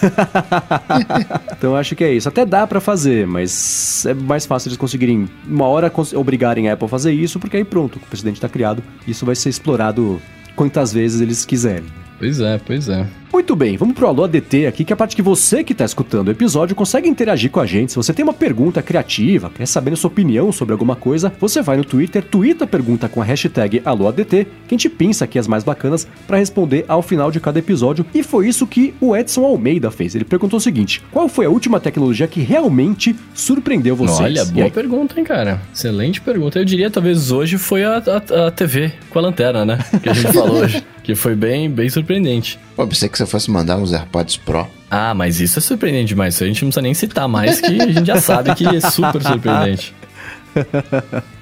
[1.57, 2.29] Então acho que é isso.
[2.29, 6.87] Até dá pra fazer, mas é mais fácil eles conseguirem uma hora obrigarem a Apple
[6.87, 10.21] a fazer isso, porque aí pronto, o presidente tá criado, isso vai ser explorado
[10.55, 12.04] quantas vezes eles quiserem.
[12.19, 13.07] Pois é, pois é.
[13.35, 15.85] Muito bem, vamos pro Alô ADT aqui, que é a parte que você que está
[15.85, 17.91] escutando o episódio consegue interagir com a gente.
[17.91, 21.61] Se você tem uma pergunta criativa, quer saber a sua opinião sobre alguma coisa, você
[21.61, 25.37] vai no Twitter, twitta a pergunta com a hashtag AlôADT, que a gente pensa aqui
[25.37, 28.07] as mais bacanas para responder ao final de cada episódio.
[28.15, 30.15] E foi isso que o Edson Almeida fez.
[30.15, 34.21] Ele perguntou o seguinte: qual foi a última tecnologia que realmente surpreendeu vocês?
[34.21, 35.61] Olha, boa pergunta, hein, cara.
[35.75, 36.61] Excelente pergunta.
[36.61, 39.79] Eu diria, talvez hoje foi a, a, a TV com a lanterna, né?
[40.01, 40.85] Que a gente falou hoje.
[41.05, 42.59] Que foi bem, bem surpreendente.
[42.75, 44.67] Pô, pensei que você fosse mandar uns AirPods Pro.
[44.91, 46.35] Ah, mas isso é surpreendente demais.
[46.35, 48.81] Isso a gente não precisa nem citar mais, que a gente já sabe que é
[48.81, 49.95] super surpreendente.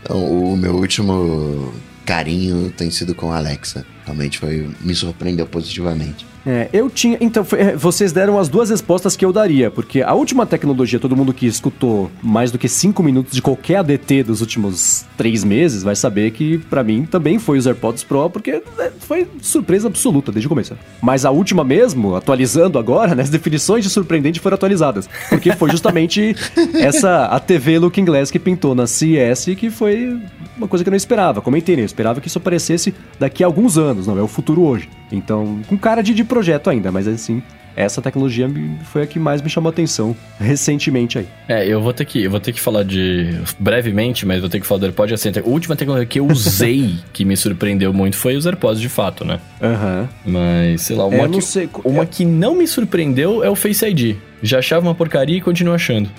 [0.02, 1.74] Então, o meu último
[2.06, 3.84] carinho tem sido com a Alexa.
[4.06, 6.26] Realmente foi, me surpreendeu positivamente.
[6.44, 7.16] É, eu tinha.
[7.20, 10.98] Então, foi- é, vocês deram as duas respostas que eu daria, porque a última tecnologia,
[10.98, 15.44] todo mundo que escutou mais do que cinco minutos de qualquer ADT dos últimos três
[15.44, 19.86] meses vai saber que, pra mim, também foi os AirPods Pro, porque é, foi surpresa
[19.86, 20.76] absoluta desde o começo.
[21.00, 25.70] Mas a última mesmo, atualizando agora, né, as definições de surpreendente foram atualizadas, porque foi
[25.70, 26.34] justamente
[26.74, 30.18] essa a TV Looking Glass que pintou na CES, que foi
[30.56, 31.40] uma coisa que eu não esperava.
[31.40, 31.82] Comentei, né?
[31.82, 34.88] Eu esperava que isso aparecesse daqui a alguns anos, não é o futuro hoje.
[35.12, 37.42] Então, com cara de, de projeto ainda, mas assim,
[37.76, 38.48] essa tecnologia
[38.84, 41.26] foi a que mais me chamou a atenção recentemente aí.
[41.48, 44.60] É, eu vou ter que, eu vou ter que falar de brevemente, mas vou ter
[44.60, 45.30] que falar do AirPod assim.
[45.30, 49.24] A última tecnologia que eu usei que me surpreendeu muito foi os AirPods de fato,
[49.24, 49.40] né?
[49.60, 50.08] Aham.
[50.24, 50.32] Uhum.
[50.32, 52.06] Mas, sei lá, uma, é, que, sei, uma é...
[52.06, 54.16] que não me surpreendeu é o Face ID.
[54.42, 56.10] Já achava uma porcaria e continuo achando.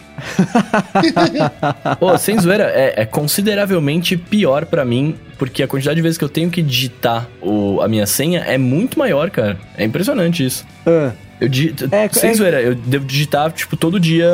[1.99, 6.24] Pô, sem zoeira, é, é consideravelmente pior para mim, porque a quantidade de vezes que
[6.24, 9.58] eu tenho que digitar o, a minha senha é muito maior, cara.
[9.78, 10.66] É impressionante isso.
[10.88, 11.12] Uh.
[11.40, 12.34] Eu digito, é, sem é...
[12.34, 14.30] zoeira, eu devo digitar, tipo, todo dia,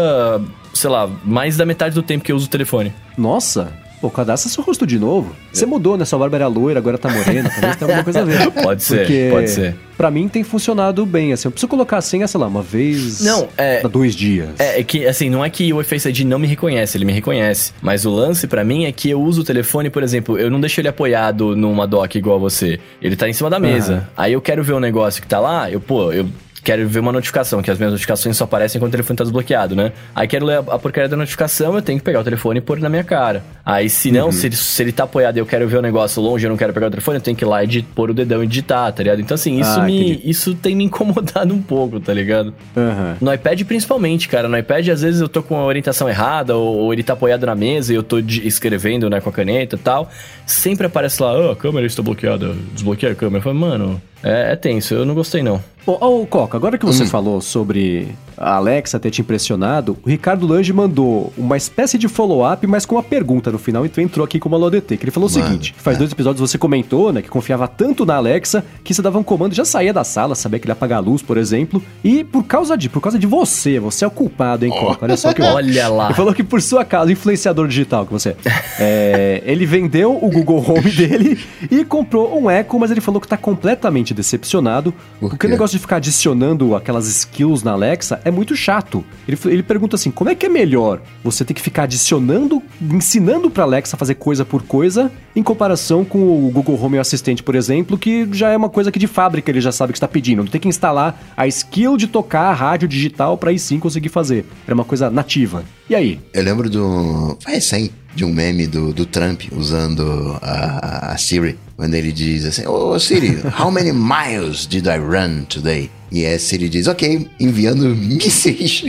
[0.73, 2.93] sei lá, mais da metade do tempo que eu uso o telefone.
[3.17, 5.35] Nossa, Pô, cadastra seu rosto de novo.
[5.51, 6.05] Você mudou, né?
[6.05, 7.49] Sua barba era loira, agora tá morena.
[7.49, 8.49] Talvez tenha alguma coisa a ver.
[8.63, 9.75] Pode ser, Porque, pode ser.
[9.97, 11.49] Pra mim tem funcionado bem, assim.
[11.49, 14.51] Eu preciso colocar a senha, sei lá, uma vez não, é, dois dias.
[14.57, 17.11] É, é, que, assim, não é que o Face ID não me reconhece, ele me
[17.11, 17.73] reconhece.
[17.81, 20.61] Mas o lance para mim é que eu uso o telefone, por exemplo, eu não
[20.61, 22.79] deixo ele apoiado numa dock igual a você.
[23.01, 24.09] Ele tá em cima da mesa.
[24.15, 26.29] Aí eu quero ver um negócio que tá lá, eu, pô, eu
[26.63, 29.75] quero ver uma notificação, que as minhas notificações só aparecem quando o telefone tá desbloqueado,
[29.75, 29.91] né?
[30.15, 32.79] Aí quero ler a, porcaria da notificação, eu tenho que pegar o telefone e pôr
[32.79, 33.43] na minha cara.
[33.65, 34.31] Aí se não, uhum.
[34.31, 36.57] se, ele, se ele tá apoiado e eu quero ver o negócio longe, eu não
[36.57, 38.91] quero pegar o telefone, eu tenho que ir lá e pôr o dedão e digitar,
[38.91, 39.21] tá ligado?
[39.21, 42.53] Então assim, isso, ah, me, isso tem me incomodado um pouco, tá ligado?
[42.75, 43.15] Uhum.
[43.21, 44.47] No iPad principalmente, cara.
[44.47, 47.45] No iPad às vezes eu tô com a orientação errada, ou, ou ele tá apoiado
[47.45, 50.09] na mesa e eu tô escrevendo, né, com a caneta e tal.
[50.45, 53.37] Sempre aparece lá, oh, a câmera está bloqueada, desbloqueei a câmera.
[53.37, 55.55] Eu falo, mano, é, é tenso, eu não gostei não.
[55.85, 57.07] Ô, oh, oh, Coca, agora que você hum.
[57.07, 62.65] falou sobre a Alexa ter te impressionado, o Ricardo Lange mandou uma espécie de follow-up,
[62.65, 65.29] mas com uma pergunta no final, e tu entrou aqui como AloDT, que ele falou
[65.29, 65.99] Mano, o seguinte, faz é.
[65.99, 69.53] dois episódios você comentou, né, que confiava tanto na Alexa, que você dava um comando
[69.53, 72.43] já saía da sala, sabia que ele ia apagar a luz, por exemplo, e por
[72.45, 75.05] causa de, por causa de você, você é o culpado, hein, Coca?
[75.05, 75.41] Olha só que...
[75.49, 76.05] Olha lá!
[76.05, 78.35] Ele falou que por sua causa, influenciador digital que você
[78.79, 83.27] é, ele vendeu o Google Home dele e comprou um Echo, mas ele falou que
[83.27, 88.28] tá completamente decepcionado, por porque o negócio de ficar adicionando aquelas skills na Alexa é
[88.31, 89.03] muito chato.
[89.27, 93.49] Ele, ele pergunta assim: como é que é melhor você ter que ficar adicionando, ensinando
[93.49, 97.97] pra Alexa fazer coisa por coisa, em comparação com o Google Home Assistente, por exemplo,
[97.97, 100.43] que já é uma coisa que de fábrica ele já sabe que está pedindo.
[100.43, 104.09] Não tem que instalar a skill de tocar a rádio digital para aí sim conseguir
[104.09, 104.45] fazer.
[104.67, 105.63] É uma coisa nativa.
[105.89, 106.19] E aí?
[106.33, 107.37] Eu lembro do.
[107.43, 112.43] Faz 100 de um meme do, do Trump usando a, a Siri, quando ele diz
[112.43, 115.89] assim: Ô oh, Siri, how many miles did I run today?
[116.11, 118.83] E a Siri diz: Ok, enviando mísseis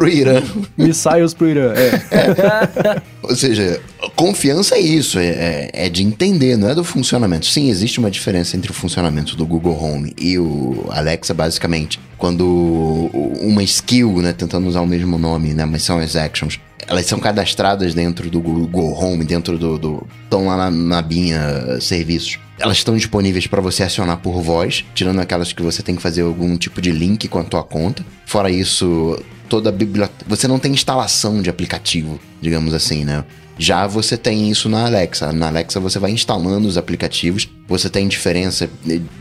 [0.00, 0.42] pro Irã.
[0.78, 1.88] Missiles pro Irã, é.
[2.16, 3.02] é.
[3.22, 3.78] Ou seja,
[4.16, 7.44] confiança é isso, é, é, é, de entender, não é do funcionamento.
[7.44, 12.00] Sim, existe uma diferença entre o funcionamento do Google Home e o Alexa, basicamente.
[12.16, 17.04] Quando uma skill, né, tentando usar o mesmo nome, né, mas são as actions, elas
[17.04, 19.78] são cadastradas dentro do Google Home, dentro do.
[19.78, 22.38] do estão lá na, na binha serviços.
[22.58, 26.22] Elas estão disponíveis para você acionar por voz, tirando aquelas que você tem que fazer
[26.22, 28.04] algum tipo de link com a tua conta.
[28.26, 29.18] Fora isso,
[29.50, 30.24] toda a biblioteca.
[30.26, 33.24] Você não tem instalação de aplicativo, digamos assim, né?
[33.58, 35.32] Já você tem isso na Alexa.
[35.32, 38.70] Na Alexa você vai instalando os aplicativos, você tem diferença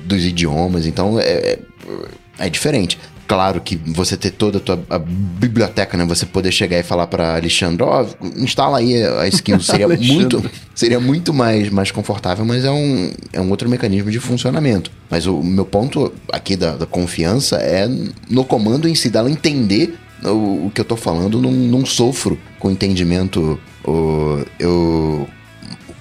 [0.05, 1.59] dos idiomas, então é, é,
[2.38, 2.97] é diferente
[3.30, 6.03] claro que você ter toda a tua a biblioteca, né?
[6.05, 10.43] Você poder chegar e falar para Alexandre, ó, oh, instala aí a skill, seria muito
[10.73, 14.91] seria muito mais, mais confortável, mas é um, é um outro mecanismo de funcionamento.
[15.11, 17.88] Mas o meu ponto aqui da, da confiança é
[18.27, 22.38] no comando em si, dela entender o, o que eu tô falando, não, não sofro
[22.59, 23.59] com entendimento.
[23.86, 25.28] O, eu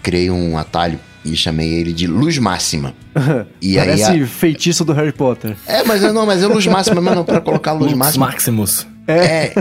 [0.03, 2.95] criei um atalho e chamei ele de Luz Máxima.
[3.61, 4.27] e Parece aí a...
[4.27, 5.57] feitiço do Harry Potter.
[5.67, 8.27] É, mas não, mas é Luz Máxima, mas não para colocar Luz, luz Máxima.
[8.27, 8.87] Maximus.
[9.07, 9.15] É.
[9.15, 9.55] é.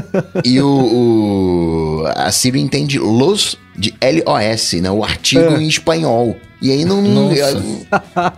[0.44, 4.92] E o, o, a Siri entende Luz de LOS, né?
[4.92, 5.62] O artigo é.
[5.62, 6.36] em espanhol.
[6.62, 7.04] E aí não,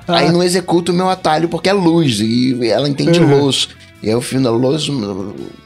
[0.07, 3.43] aí não executa o meu atalho porque é luz e ela entende uhum.
[3.43, 3.70] luz.
[4.02, 4.88] E aí o fim da luz,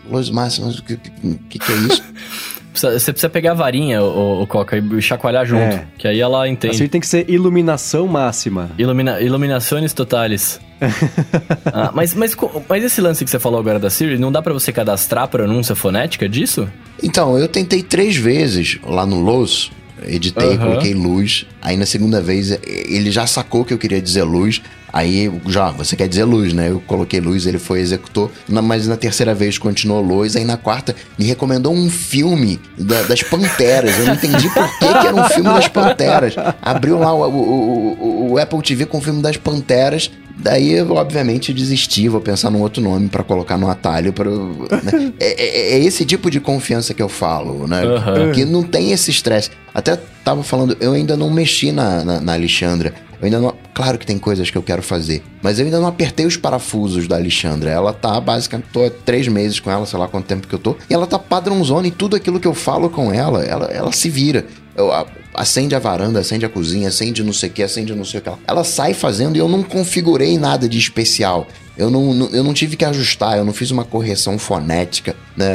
[0.10, 2.04] luz máxima, o que, que, que é isso?
[2.74, 5.62] Você precisa pegar a varinha, o, o Coca, e chacoalhar junto.
[5.62, 5.86] É.
[5.98, 6.76] Que aí ela entende.
[6.76, 8.72] Assim tem que ser iluminação máxima.
[8.78, 10.60] Ilumina, iluminações totales.
[11.72, 12.36] ah, mas, mas,
[12.68, 15.28] mas esse lance que você falou agora da Siri, não dá para você cadastrar a
[15.28, 16.68] pronúncia fonética disso?
[17.02, 19.72] Então, eu tentei três vezes lá no Los,
[20.08, 20.58] editei, uhum.
[20.58, 21.45] coloquei luz.
[21.62, 24.62] Aí na segunda vez ele já sacou que eu queria dizer luz.
[24.93, 26.70] Aí já, você quer dizer luz, né?
[26.70, 28.30] Eu coloquei luz, ele foi executor.
[28.47, 30.36] mas na terceira vez continuou luz.
[30.36, 33.97] Aí na quarta me recomendou um filme da, das Panteras.
[33.97, 36.36] Eu não entendi por que, que era um filme das Panteras.
[36.62, 40.12] Abriu lá o, o, o, o Apple TV com o filme das Panteras.
[40.36, 44.12] Daí, eu, obviamente, desisti, vou pensar num outro nome para colocar no atalho.
[44.12, 45.14] Pra, né?
[45.20, 47.84] é, é, é, esse tipo de confiança que eu falo, né?
[47.84, 48.32] Uhum.
[48.32, 49.52] Que não tem esse estresse.
[49.74, 52.94] Até tava falando, eu ainda não mexi na, na, na Alexandra.
[53.22, 53.56] Eu ainda não.
[53.74, 57.08] Claro que tem coisas que eu quero fazer, mas eu ainda não apertei os parafusos
[57.08, 57.70] da Alexandra.
[57.70, 58.68] Ela tá basicamente.
[58.74, 60.76] Tô há três meses com ela, sei lá quanto tempo que eu tô.
[60.90, 63.44] E ela tá padrãozona em tudo aquilo que eu falo com ela.
[63.44, 64.46] Ela, ela se vira.
[64.76, 68.06] Eu, a, acende a varanda, acende a cozinha, acende não sei o que, acende não
[68.06, 68.30] sei o que.
[68.48, 71.48] Ela sai fazendo e eu não configurei nada de especial.
[71.78, 75.16] Eu não, eu não tive que ajustar, eu não fiz uma correção fonética.
[75.36, 75.48] Né?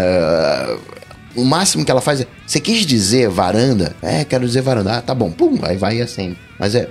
[1.36, 3.94] O máximo que ela faz é: você quis dizer varanda?
[4.02, 4.98] É, quero dizer varanda.
[4.98, 5.30] Ah, tá bom.
[5.30, 6.36] Pum, aí vai e acende.
[6.58, 6.88] Mas é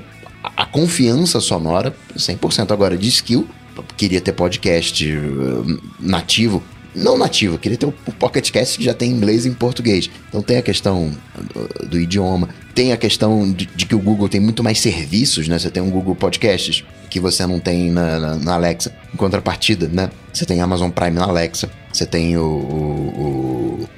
[0.56, 2.72] a confiança sonora 100%.
[2.72, 3.48] Agora, de skill,
[3.98, 6.64] queria ter podcast uh, nativo.
[6.98, 10.10] Não nativo, queria ter o Pocket Cast que já tem inglês e em português.
[10.28, 11.12] Então tem a questão
[11.54, 15.48] do, do idioma, tem a questão de, de, que o Google tem muito mais serviços,
[15.48, 15.60] né?
[15.60, 18.96] Você tem um Google Podcasts que você não tem na, na, na Alexa.
[19.14, 20.10] Em contrapartida, né?
[20.34, 23.90] Você tem Amazon Prime na Alexa, você tem o, o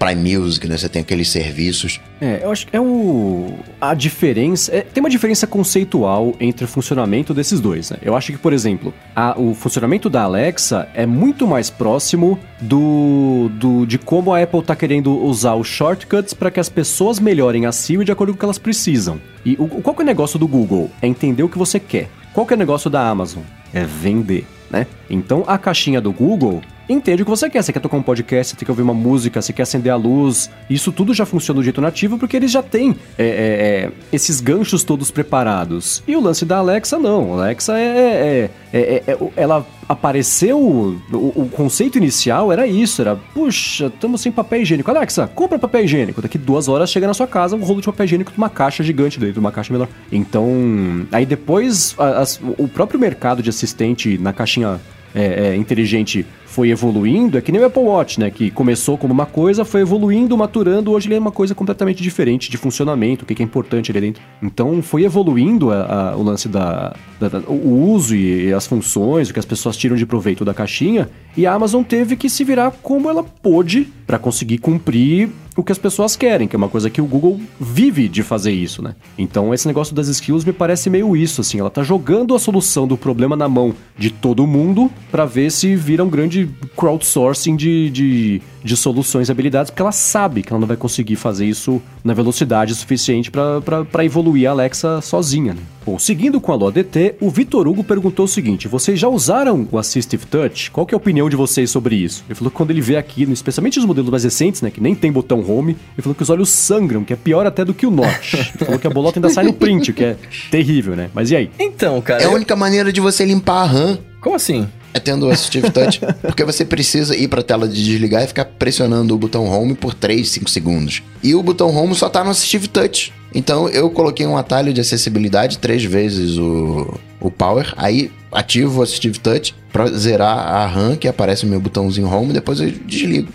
[0.00, 0.78] Prime Music, né?
[0.78, 2.00] Você tem aqueles serviços.
[2.22, 3.54] É, eu acho que é o.
[3.78, 4.74] A diferença.
[4.74, 7.98] É, tem uma diferença conceitual entre o funcionamento desses dois, né?
[8.00, 13.50] Eu acho que, por exemplo, a, o funcionamento da Alexa é muito mais próximo do,
[13.52, 17.66] do de como a Apple está querendo usar os shortcuts para que as pessoas melhorem
[17.66, 19.20] a Siri de acordo com o que elas precisam.
[19.44, 20.90] E o, qual que é o negócio do Google?
[21.02, 22.08] É entender o que você quer.
[22.32, 23.42] Qual que é o negócio da Amazon?
[23.72, 24.86] É vender, né?
[25.10, 26.62] Então a caixinha do Google
[26.92, 27.62] entende o que você quer.
[27.62, 30.50] Você quer tocar um podcast, você quer ouvir uma música, você quer acender a luz.
[30.68, 34.40] Isso tudo já funciona do jeito nativo porque eles já têm é, é, é, esses
[34.40, 36.02] ganchos todos preparados.
[36.06, 37.34] E o lance da Alexa, não.
[37.34, 38.50] A Alexa é.
[38.72, 40.58] é, é, ela apareceu.
[40.58, 44.90] O, o, conceito inicial era isso: era, puxa, estamos sem papel higiênico.
[44.90, 46.20] Alexa, compra papel higiênico.
[46.20, 48.82] Daqui duas horas chega na sua casa um rolo de papel higiênico de uma caixa
[48.82, 49.88] gigante dentro, de uma caixa menor.
[50.10, 54.80] Então, aí depois, as, o próprio mercado de assistente na caixinha
[55.14, 58.28] é, é, inteligente foi evoluindo, é que nem o Apple Watch, né?
[58.28, 62.50] Que começou como uma coisa, foi evoluindo, maturando, hoje ele é uma coisa completamente diferente
[62.50, 64.20] de funcionamento, o que é importante ali dentro.
[64.42, 69.30] Então foi evoluindo a, a, o lance da, da, da, o uso e as funções,
[69.30, 72.42] o que as pessoas tiram de proveito da caixinha, e a Amazon teve que se
[72.42, 76.68] virar como ela pôde para conseguir cumprir o que as pessoas querem, que é uma
[76.68, 78.94] coisa que o Google vive de fazer isso, né?
[79.18, 82.86] Então esse negócio das skills me parece meio isso, assim, ela tá jogando a solução
[82.86, 86.39] do problema na mão de todo mundo para ver se vira um grande
[86.76, 91.16] crowdsourcing de, de, de soluções e habilidades, porque ela sabe que ela não vai conseguir
[91.16, 95.60] fazer isso na velocidade suficiente para evoluir a Alexa sozinha, né?
[95.84, 99.78] Bom, seguindo com a LoDT, o Vitor Hugo perguntou o seguinte: vocês já usaram o
[99.78, 100.70] Assistive Touch?
[100.70, 102.22] Qual é a opinião de vocês sobre isso?
[102.28, 104.94] Ele falou que quando ele vê aqui, especialmente os modelos mais recentes, né, que nem
[104.94, 107.86] tem botão home, ele falou que os olhos sangram, que é pior até do que
[107.86, 108.34] o Notch.
[108.60, 110.16] Ele falou que a bolota ainda sai no print, o que é
[110.50, 111.10] terrível, né?
[111.14, 111.50] Mas e aí?
[111.58, 112.22] Então, cara.
[112.22, 113.98] É a única maneira de você limpar a RAM.
[114.20, 114.68] Como assim?
[114.92, 118.26] É tendo o Assistive Touch, porque você precisa ir para a tela de desligar e
[118.26, 121.02] ficar pressionando o botão Home por 3, 5 segundos.
[121.22, 123.12] E o botão Home só tá no Assistive Touch.
[123.34, 128.82] Então eu coloquei um atalho de acessibilidade três vezes o, o Power, aí ativo o
[128.82, 133.32] Assistive Touch para zerar a RAM, que aparece o meu botãozinho Home, depois eu desligo.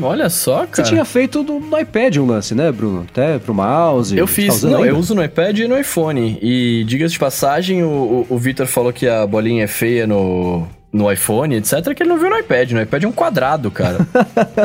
[0.00, 0.70] Olha só, cara.
[0.74, 3.04] Você tinha feito do, no iPad um lance, né, Bruno?
[3.10, 4.16] Até pro mouse.
[4.16, 4.60] Eu fiz.
[4.60, 4.90] Tá não, ainda?
[4.90, 6.38] eu uso no iPad e no iPhone.
[6.40, 10.68] E diga-se de passagem, o, o, o Victor falou que a bolinha é feia no,
[10.92, 12.72] no iPhone, etc., que ele não viu no iPad.
[12.72, 13.98] No iPad é um quadrado, cara.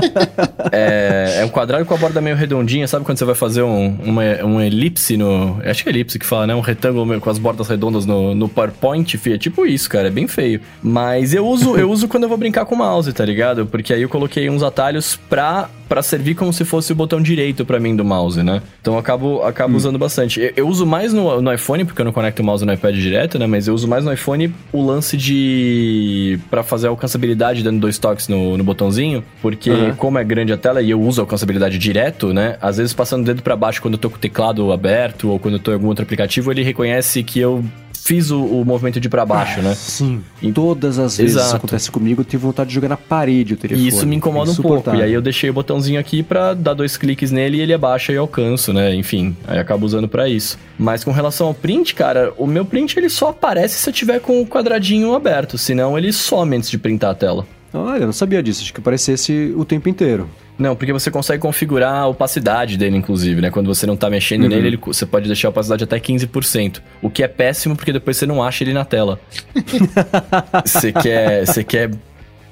[0.71, 2.87] é, é, um quadrado com a borda meio redondinha.
[2.87, 5.59] Sabe quando você vai fazer um, uma, um elipse no...
[5.65, 6.55] Acho que é elipse que fala, né?
[6.55, 9.35] Um retângulo com as bordas redondas no, no PowerPoint, filho.
[9.35, 10.07] É tipo isso, cara.
[10.07, 10.61] É bem feio.
[10.81, 13.65] Mas eu uso, eu uso quando eu vou brincar com o mouse, tá ligado?
[13.65, 17.63] Porque aí eu coloquei uns atalhos pra, pra servir como se fosse o botão direito
[17.63, 18.63] pra mim do mouse, né?
[18.81, 19.77] Então eu acabo, acabo hum.
[19.77, 20.41] usando bastante.
[20.41, 22.95] Eu, eu, uso mais no, no iPhone, porque eu não conecto o mouse no iPad
[22.95, 23.45] direto, né?
[23.45, 27.99] Mas eu uso mais no iPhone o lance de para fazer a alcançabilidade dando dois
[27.99, 29.95] toques no, no botãozinho, porque uhum.
[29.95, 32.57] como é grande a tela e eu uso a alcançabilidade direto, né?
[32.59, 35.37] Às vezes passando o dedo para baixo quando eu tô com o teclado aberto ou
[35.37, 37.63] quando eu tô em algum outro aplicativo, ele reconhece que eu
[38.03, 39.73] fiz o, o movimento de para baixo, né?
[39.73, 40.21] Sim.
[40.41, 41.47] E todas as vezes Exato.
[41.47, 43.85] isso acontece comigo, eu tive vontade de jogar na parede o telefone.
[43.85, 44.93] E isso me incomoda um pouco.
[44.93, 48.11] E aí eu deixei o botãozinho aqui para dar dois cliques nele e ele abaixa
[48.11, 48.93] e alcanço, né?
[48.93, 50.59] Enfim, aí acabo usando para isso.
[50.77, 54.19] Mas com relação ao print, cara, o meu print ele só aparece se eu tiver
[54.19, 57.47] com o quadradinho aberto, senão ele some antes de printar a tela.
[57.73, 60.29] Olha, eu não sabia disso, acho que aparecesse o tempo inteiro.
[60.57, 63.49] Não, porque você consegue configurar a opacidade dele, inclusive, né?
[63.49, 64.49] Quando você não tá mexendo uhum.
[64.49, 66.81] nele, ele, você pode deixar a opacidade até 15%.
[67.01, 69.19] O que é péssimo, porque depois você não acha ele na tela.
[70.63, 71.45] você quer.
[71.45, 71.89] Você quer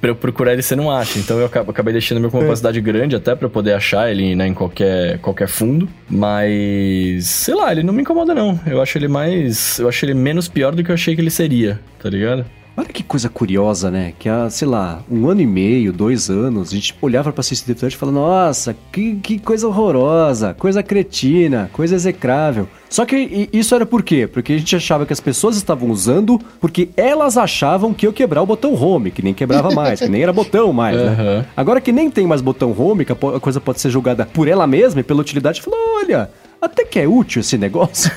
[0.01, 1.19] pra eu procurar ele, você não acha.
[1.19, 2.47] Então eu acabei deixando meu com uma é.
[2.47, 5.87] opacidade grande até para poder achar ele né, em qualquer, qualquer fundo.
[6.09, 8.59] Mas, sei lá, ele não me incomoda não.
[8.65, 9.77] Eu acho ele mais.
[9.77, 12.45] Eu acho ele menos pior do que eu achei que ele seria, tá ligado?
[12.75, 14.13] Olha que coisa curiosa, né?
[14.17, 17.77] Que há, sei lá, um ano e meio, dois anos, a gente olhava pra Assistive
[17.77, 22.67] Touch e falava, nossa, que, que coisa horrorosa, coisa cretina, coisa execrável.
[22.89, 24.27] Só que isso era por quê?
[24.27, 28.41] Porque a gente achava que as pessoas estavam usando porque elas achavam que eu quebrar
[28.41, 31.07] o botão home, que nem quebrava mais, que nem era botão mais, né?
[31.09, 31.45] Uhum.
[31.55, 34.65] Agora que nem tem mais botão home, que a coisa pode ser julgada por ela
[34.67, 36.29] mesma e pela utilidade, falou, olha,
[36.61, 38.11] até que é útil esse negócio.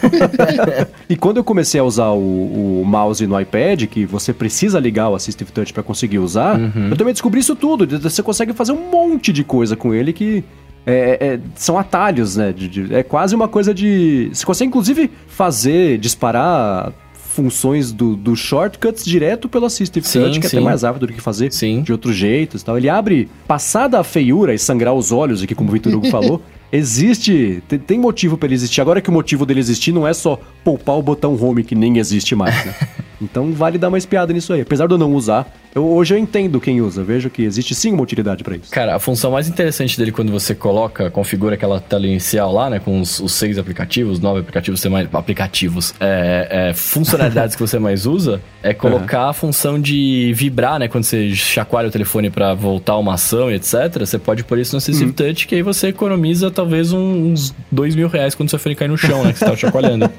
[1.08, 5.08] e quando eu comecei a usar o, o, mouse no iPad, que você precisa ligar
[5.08, 6.88] o Assistive Touch para conseguir usar, uhum.
[6.90, 7.86] eu também descobri isso tudo.
[8.00, 10.44] Você consegue fazer um monte de coisa com ele que
[10.86, 12.52] é, é, são atalhos, né?
[12.52, 14.28] De, de, é quase uma coisa de.
[14.32, 16.92] Você consegue, inclusive, fazer, disparar
[17.34, 20.56] funções do, do shortcuts direto pelo Assistive sim, Touch, que sim.
[20.56, 21.82] é até mais rápido do que fazer sim.
[21.82, 22.78] de outros jeitos e tal.
[22.78, 26.40] Ele abre, passada a feiura e sangrar os olhos aqui, como o Vitor Hugo falou,
[26.74, 28.80] existe, tem, tem motivo para ele existir.
[28.80, 31.98] Agora que o motivo dele existir não é só poupar o botão home que nem
[31.98, 32.74] existe mais, né?
[33.24, 34.60] Então vale dar uma espiada nisso aí.
[34.60, 37.02] Apesar de eu não usar, eu, hoje eu entendo quem usa.
[37.02, 38.70] Vejo que existe sim uma utilidade para isso.
[38.70, 42.78] Cara, a função mais interessante dele quando você coloca, configura aquela tela inicial lá, né?
[42.78, 47.78] Com os, os seis aplicativos, nove aplicativos, você mais, aplicativos, é, é, funcionalidades que você
[47.78, 49.30] mais usa, é colocar uhum.
[49.30, 50.88] a função de vibrar, né?
[50.88, 53.98] Quando você chacoalha o telefone para voltar uma ação e etc.
[53.98, 55.12] Você pode pôr isso no Assistive uhum.
[55.12, 58.96] Touch, que aí você economiza talvez uns dois mil reais quando seu telefone cair no
[58.96, 59.32] chão, né?
[59.32, 60.10] Que você tá chacoalhando.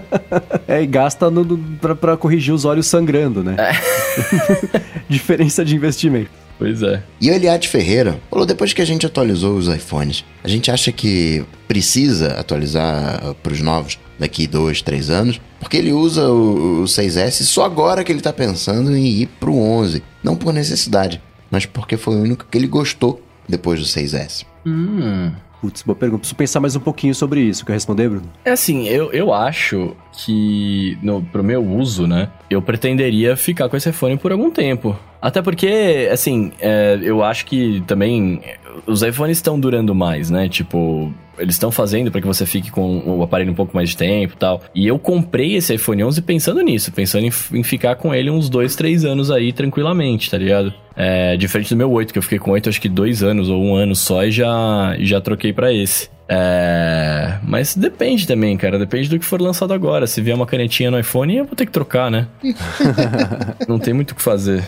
[0.66, 3.56] é, e gasta no, no, pra, pra corrigir corrigir os olhos sangrando, né?
[3.58, 4.80] É.
[5.08, 6.30] Diferença de investimento.
[6.58, 7.02] Pois é.
[7.20, 10.92] E o Eliade Ferreira falou: depois que a gente atualizou os iPhones, a gente acha
[10.92, 16.84] que precisa atualizar para os novos daqui dois, três anos, porque ele usa o, o
[16.84, 20.02] 6S só agora que ele está pensando em ir para o 11.
[20.22, 24.44] Não por necessidade, mas porque foi o único que ele gostou depois do 6S.
[24.64, 25.32] Hum.
[25.64, 26.20] Putz, boa pergunta.
[26.20, 27.64] Preciso pensar mais um pouquinho sobre isso.
[27.64, 28.30] Quer responder, Bruno?
[28.44, 33.74] É assim, eu, eu acho que, no, pro meu uso, né, eu pretenderia ficar com
[33.74, 34.94] esse iPhone por algum tempo.
[35.22, 38.42] Até porque, assim, é, eu acho que também
[38.86, 40.50] os iPhones estão durando mais, né?
[40.50, 43.96] Tipo, eles estão fazendo para que você fique com o aparelho um pouco mais de
[43.96, 44.62] tempo e tal.
[44.74, 48.48] E eu comprei esse iPhone 11 pensando nisso, pensando em, em ficar com ele uns
[48.48, 50.72] dois, três anos aí tranquilamente, tá ligado?
[50.96, 53.60] É, diferente do meu 8, que eu fiquei com 8 acho que dois anos ou
[53.60, 56.08] um ano só e já, já troquei para esse.
[56.28, 57.38] É...
[57.42, 58.78] Mas depende também, cara.
[58.78, 60.06] Depende do que for lançado agora.
[60.06, 62.26] Se vier uma canetinha no iPhone, eu vou ter que trocar, né?
[63.68, 64.64] Não tem muito o que fazer.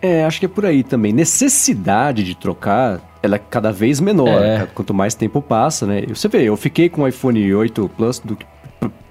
[0.00, 1.12] É, acho que é por aí também.
[1.12, 4.42] Necessidade de trocar, ela é cada vez menor.
[4.42, 4.66] É.
[4.74, 6.03] Quanto mais tempo passa, né?
[6.08, 8.46] Você vê, eu fiquei com o iPhone 8 Plus do que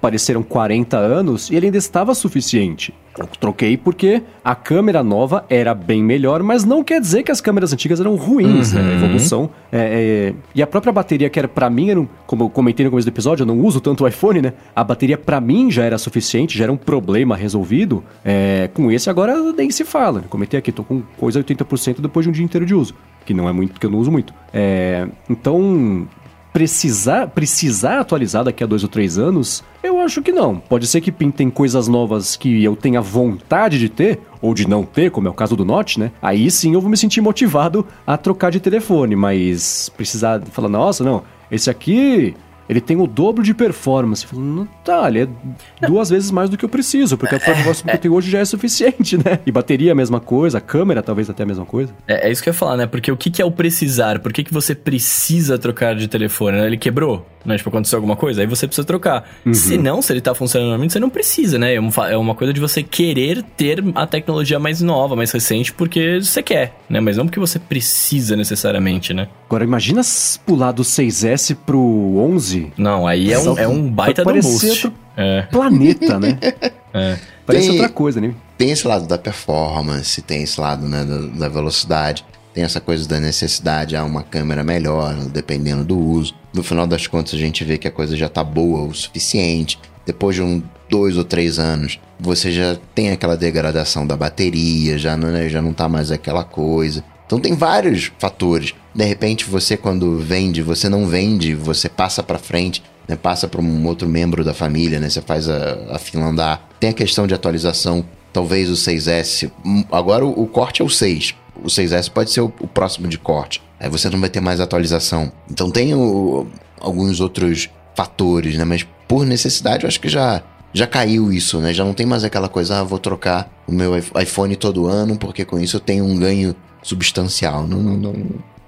[0.00, 2.92] pareceram 40 anos e ele ainda estava suficiente.
[3.18, 7.40] Eu troquei porque a câmera nova era bem melhor, mas não quer dizer que as
[7.40, 8.80] câmeras antigas eram ruins, uhum.
[8.80, 8.84] né?
[8.84, 9.04] A uhum.
[9.04, 9.50] evolução.
[9.70, 10.34] É, é...
[10.54, 12.08] E a própria bateria, que era para mim, era um...
[12.26, 14.52] como eu comentei no começo do episódio, eu não uso tanto o iPhone, né?
[14.74, 18.02] A bateria para mim já era suficiente, já era um problema resolvido.
[18.24, 18.68] É...
[18.74, 20.20] Com esse agora nem se fala.
[20.20, 22.94] Eu comentei aqui, tô com coisa 80% depois de um dia inteiro de uso.
[23.24, 24.34] Que não é muito, que eu não uso muito.
[24.52, 25.06] É...
[25.30, 26.06] Então,
[26.54, 30.56] precisar, precisar atualizar daqui a dois ou três anos, eu acho que não.
[30.56, 34.84] Pode ser que pintem coisas novas que eu tenha vontade de ter, ou de não
[34.84, 36.12] ter, como é o caso do Note, né?
[36.22, 41.02] Aí sim eu vou me sentir motivado a trocar de telefone, mas precisar falar, nossa,
[41.02, 42.36] não, esse aqui
[42.68, 44.26] ele tem o dobro de performance.
[44.26, 47.90] Falando, tá, ele é duas vezes mais do que eu preciso, porque a performance que
[47.90, 49.38] eu tenho hoje já é suficiente, né?
[49.46, 51.92] E bateria a mesma coisa, a câmera talvez até a mesma coisa.
[52.06, 52.86] É, é isso que eu ia falar, né?
[52.86, 54.18] Porque o que, que é o precisar?
[54.18, 56.58] Por que, que você precisa trocar de telefone?
[56.58, 56.66] Né?
[56.66, 57.26] Ele quebrou?
[57.44, 57.56] Né?
[57.56, 59.28] Tipo, aconteceu alguma coisa, aí você precisa trocar.
[59.44, 59.54] Uhum.
[59.54, 61.74] Se não, se ele tá funcionando normalmente, você não precisa, né?
[61.74, 66.42] É uma coisa de você querer ter a tecnologia mais nova, mais recente, porque você
[66.42, 67.00] quer, né?
[67.00, 69.28] Mas não porque você precisa necessariamente, né?
[69.46, 70.00] Agora, imagina
[70.46, 71.78] pular do 6S pro
[72.16, 72.72] 11.
[72.76, 74.66] Não, aí é um, é um baita do boost.
[74.66, 75.42] outro é.
[75.42, 76.38] planeta, né?
[76.96, 77.18] É.
[77.44, 78.32] Parece tem, outra coisa, né?
[78.56, 83.06] Tem esse lado da performance, tem esse lado né, da, da velocidade tem essa coisa
[83.08, 86.32] da necessidade a uma câmera melhor, dependendo do uso.
[86.52, 89.78] No final das contas, a gente vê que a coisa já tá boa o suficiente.
[90.06, 95.16] Depois de um dois ou três anos, você já tem aquela degradação da bateria, já
[95.16, 97.02] não, né, já não tá mais aquela coisa.
[97.26, 98.72] Então tem vários fatores.
[98.94, 103.60] De repente, você quando vende, você não vende, você passa para frente, né, passa para
[103.60, 106.68] um outro membro da família, né, você faz a, a fila andar.
[106.78, 109.50] Tem a questão de atualização, talvez o 6S.
[109.90, 113.18] Agora o, o corte é o 6 o 6S pode ser o, o, próximo de
[113.18, 113.62] corte.
[113.78, 115.32] Aí você não vai ter mais atualização.
[115.50, 116.46] Então tem o,
[116.80, 118.64] alguns outros fatores, né?
[118.64, 121.72] Mas por necessidade eu acho que já já caiu isso, né?
[121.72, 125.44] Já não tem mais aquela coisa, ah, vou trocar o meu iPhone todo ano porque
[125.44, 127.66] com isso eu tenho um ganho substancial.
[127.66, 128.14] Não, não, não,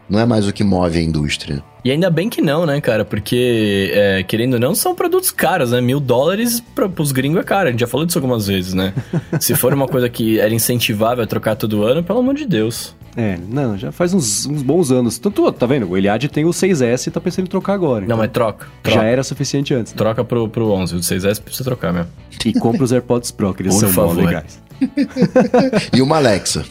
[0.09, 1.63] Não é mais o que move a indústria.
[1.85, 3.05] E ainda bem que não, né, cara?
[3.05, 5.81] Porque, é, querendo ou não, são produtos caros, né?
[5.81, 7.69] Mil dólares pra, pros gringos é caro.
[7.69, 8.93] A gente já falou disso algumas vezes, né?
[9.41, 12.95] Se for uma coisa que era incentivável a trocar todo ano, pelo amor de Deus.
[13.17, 15.19] É, não, já faz uns, uns bons anos.
[15.19, 15.89] Tanto, tá vendo?
[15.89, 18.01] O Eliade tem o 6S e tá pensando em trocar agora.
[18.01, 18.67] Não, então mas troca.
[18.83, 18.99] troca.
[19.01, 19.93] Já era suficiente antes.
[19.93, 19.97] né?
[19.97, 20.97] Troca pro, pro 11.
[20.97, 22.09] O 6S precisa trocar mesmo.
[22.45, 24.17] E compra os AirPods Pro, que eles Por são favor.
[24.17, 24.61] legais.
[25.93, 26.65] E uma Alexa.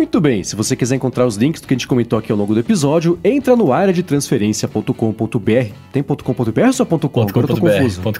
[0.00, 2.38] Muito bem, se você quiser encontrar os links do que a gente comentou aqui ao
[2.38, 5.74] longo do episódio, entra no área de transferência.com.br.
[5.92, 6.96] Tem .com.br ou só .com?
[7.20, 8.00] Agora eu tô confuso.
[8.00, 8.12] Com.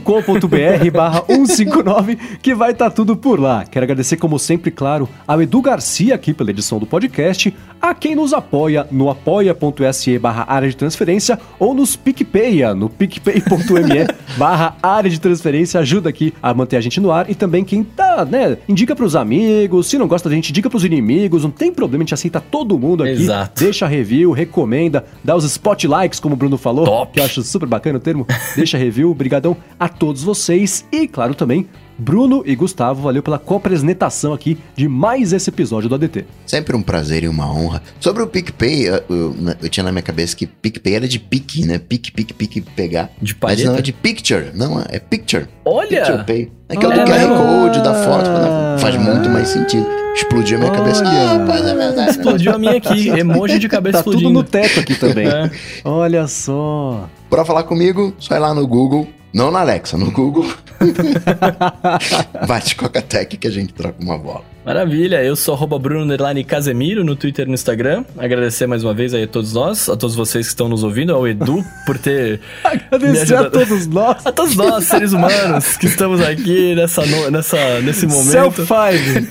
[0.00, 3.66] .com.br barra 159, que vai estar tudo por lá.
[3.66, 8.14] Quero agradecer, como sempre, claro, ao Edu Garcia aqui pela edição do podcast, a quem
[8.14, 14.06] nos apoia no apoia.se barra área de transferência ou nos PicPaya, no picpay.me
[14.38, 17.84] barra área de transferência, ajuda aqui a manter a gente no ar e também quem
[17.84, 21.72] tá, né, indica pros amigos, se não gosta da gente, indica pros inimigos, não tem
[21.72, 23.12] problema, a gente aceita todo mundo aqui.
[23.12, 23.62] Exato.
[23.62, 27.12] Deixa review, recomenda, dá os spot likes, como o Bruno falou, Top.
[27.12, 28.26] que eu acho super bacana o termo.
[28.56, 31.68] Deixa review, brigadão a todos vocês e, claro, também
[32.00, 36.24] Bruno e Gustavo, valeu pela co-apresentação aqui de mais esse episódio do ADT.
[36.46, 37.82] Sempre um prazer e uma honra.
[38.00, 41.66] Sobre o PicPay, eu, eu- eu tinha na minha cabeça que PicPay era de pique,
[41.66, 41.78] né?
[41.78, 43.10] Pique, pique, pique, pegar.
[43.20, 44.46] De Mas não, é de picture.
[44.54, 45.46] Não, é picture.
[45.64, 45.88] Olha!
[46.04, 46.52] Picture Pay.
[46.70, 47.36] É que é o do QR.
[47.36, 48.30] Code, da foto.
[48.30, 48.78] né?
[48.78, 49.86] Faz muito mais sentido.
[50.14, 51.00] Explodiu a minha cabeça.
[51.00, 51.10] Olha.
[51.10, 52.10] Ah, rapaz, é verdade.
[52.10, 53.08] Explodiu a minha aqui.
[53.18, 54.40] Emoji de cabeça Tá tudo explodindo.
[54.42, 55.26] no teto aqui também.
[55.30, 55.50] É.
[55.84, 57.08] Olha só.
[57.28, 59.06] Pra falar comigo, só ir lá no Google.
[59.32, 60.52] Não na Alexa, no Google.
[62.48, 64.42] Bate Coca-Tech que a gente troca uma bola.
[64.64, 68.04] Maravilha, eu sou arroba Bruno Underline Casemiro no Twitter e no Instagram.
[68.18, 71.14] Agradecer mais uma vez aí a todos nós, a todos vocês que estão nos ouvindo,
[71.14, 72.40] ao Edu por ter.
[72.64, 74.26] Agradecer a todos nós.
[74.26, 78.30] A todos nós, seres humanos, que estamos aqui nessa, nessa, nesse momento.
[78.30, 79.28] Self Five.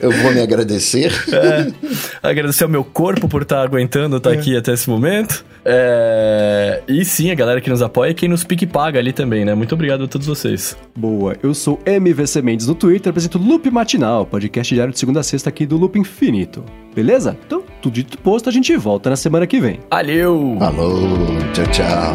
[0.00, 1.12] Eu vou me agradecer.
[1.32, 1.72] É,
[2.22, 5.44] agradecer ao meu corpo por estar aguentando estar aqui até esse momento.
[5.64, 9.44] É, e sim, a galera que nos apoia e quem nos pique paga ali também,
[9.44, 9.54] né?
[9.54, 10.76] Muito obrigado a todos vocês.
[10.96, 15.22] Boa, eu sou MVC Mendes no Twitter, apresento Loop Matinal, podcast diário de segunda a
[15.22, 16.64] sexta aqui do Loop Infinito.
[16.94, 17.36] Beleza?
[17.46, 19.80] Então, tudo dito e posto, a gente volta na semana que vem.
[19.90, 20.56] Valeu!
[20.58, 22.14] Falou, tchau, tchau.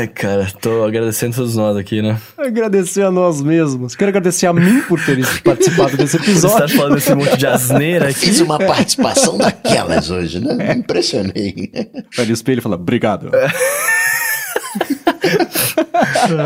[0.00, 2.18] Ai, cara, tô agradecendo todos nós aqui, né?
[2.38, 3.94] Agradecer a nós mesmos.
[3.94, 6.76] Quero agradecer a mim por ter participado desse Você tá episódio.
[6.76, 8.20] falando esse monte de asneira aqui.
[8.20, 10.54] Fiz uma participação daquelas hoje, né?
[10.54, 11.70] Me impressionei.
[12.18, 13.30] Olha o espelho e fala, obrigado.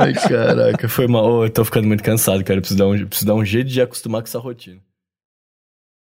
[0.00, 1.24] Ai, caraca, foi mal.
[1.24, 2.58] Ô, eu tô ficando muito cansado, cara.
[2.58, 4.78] Eu preciso dar um, preciso dar um jeito de acostumar com essa rotina.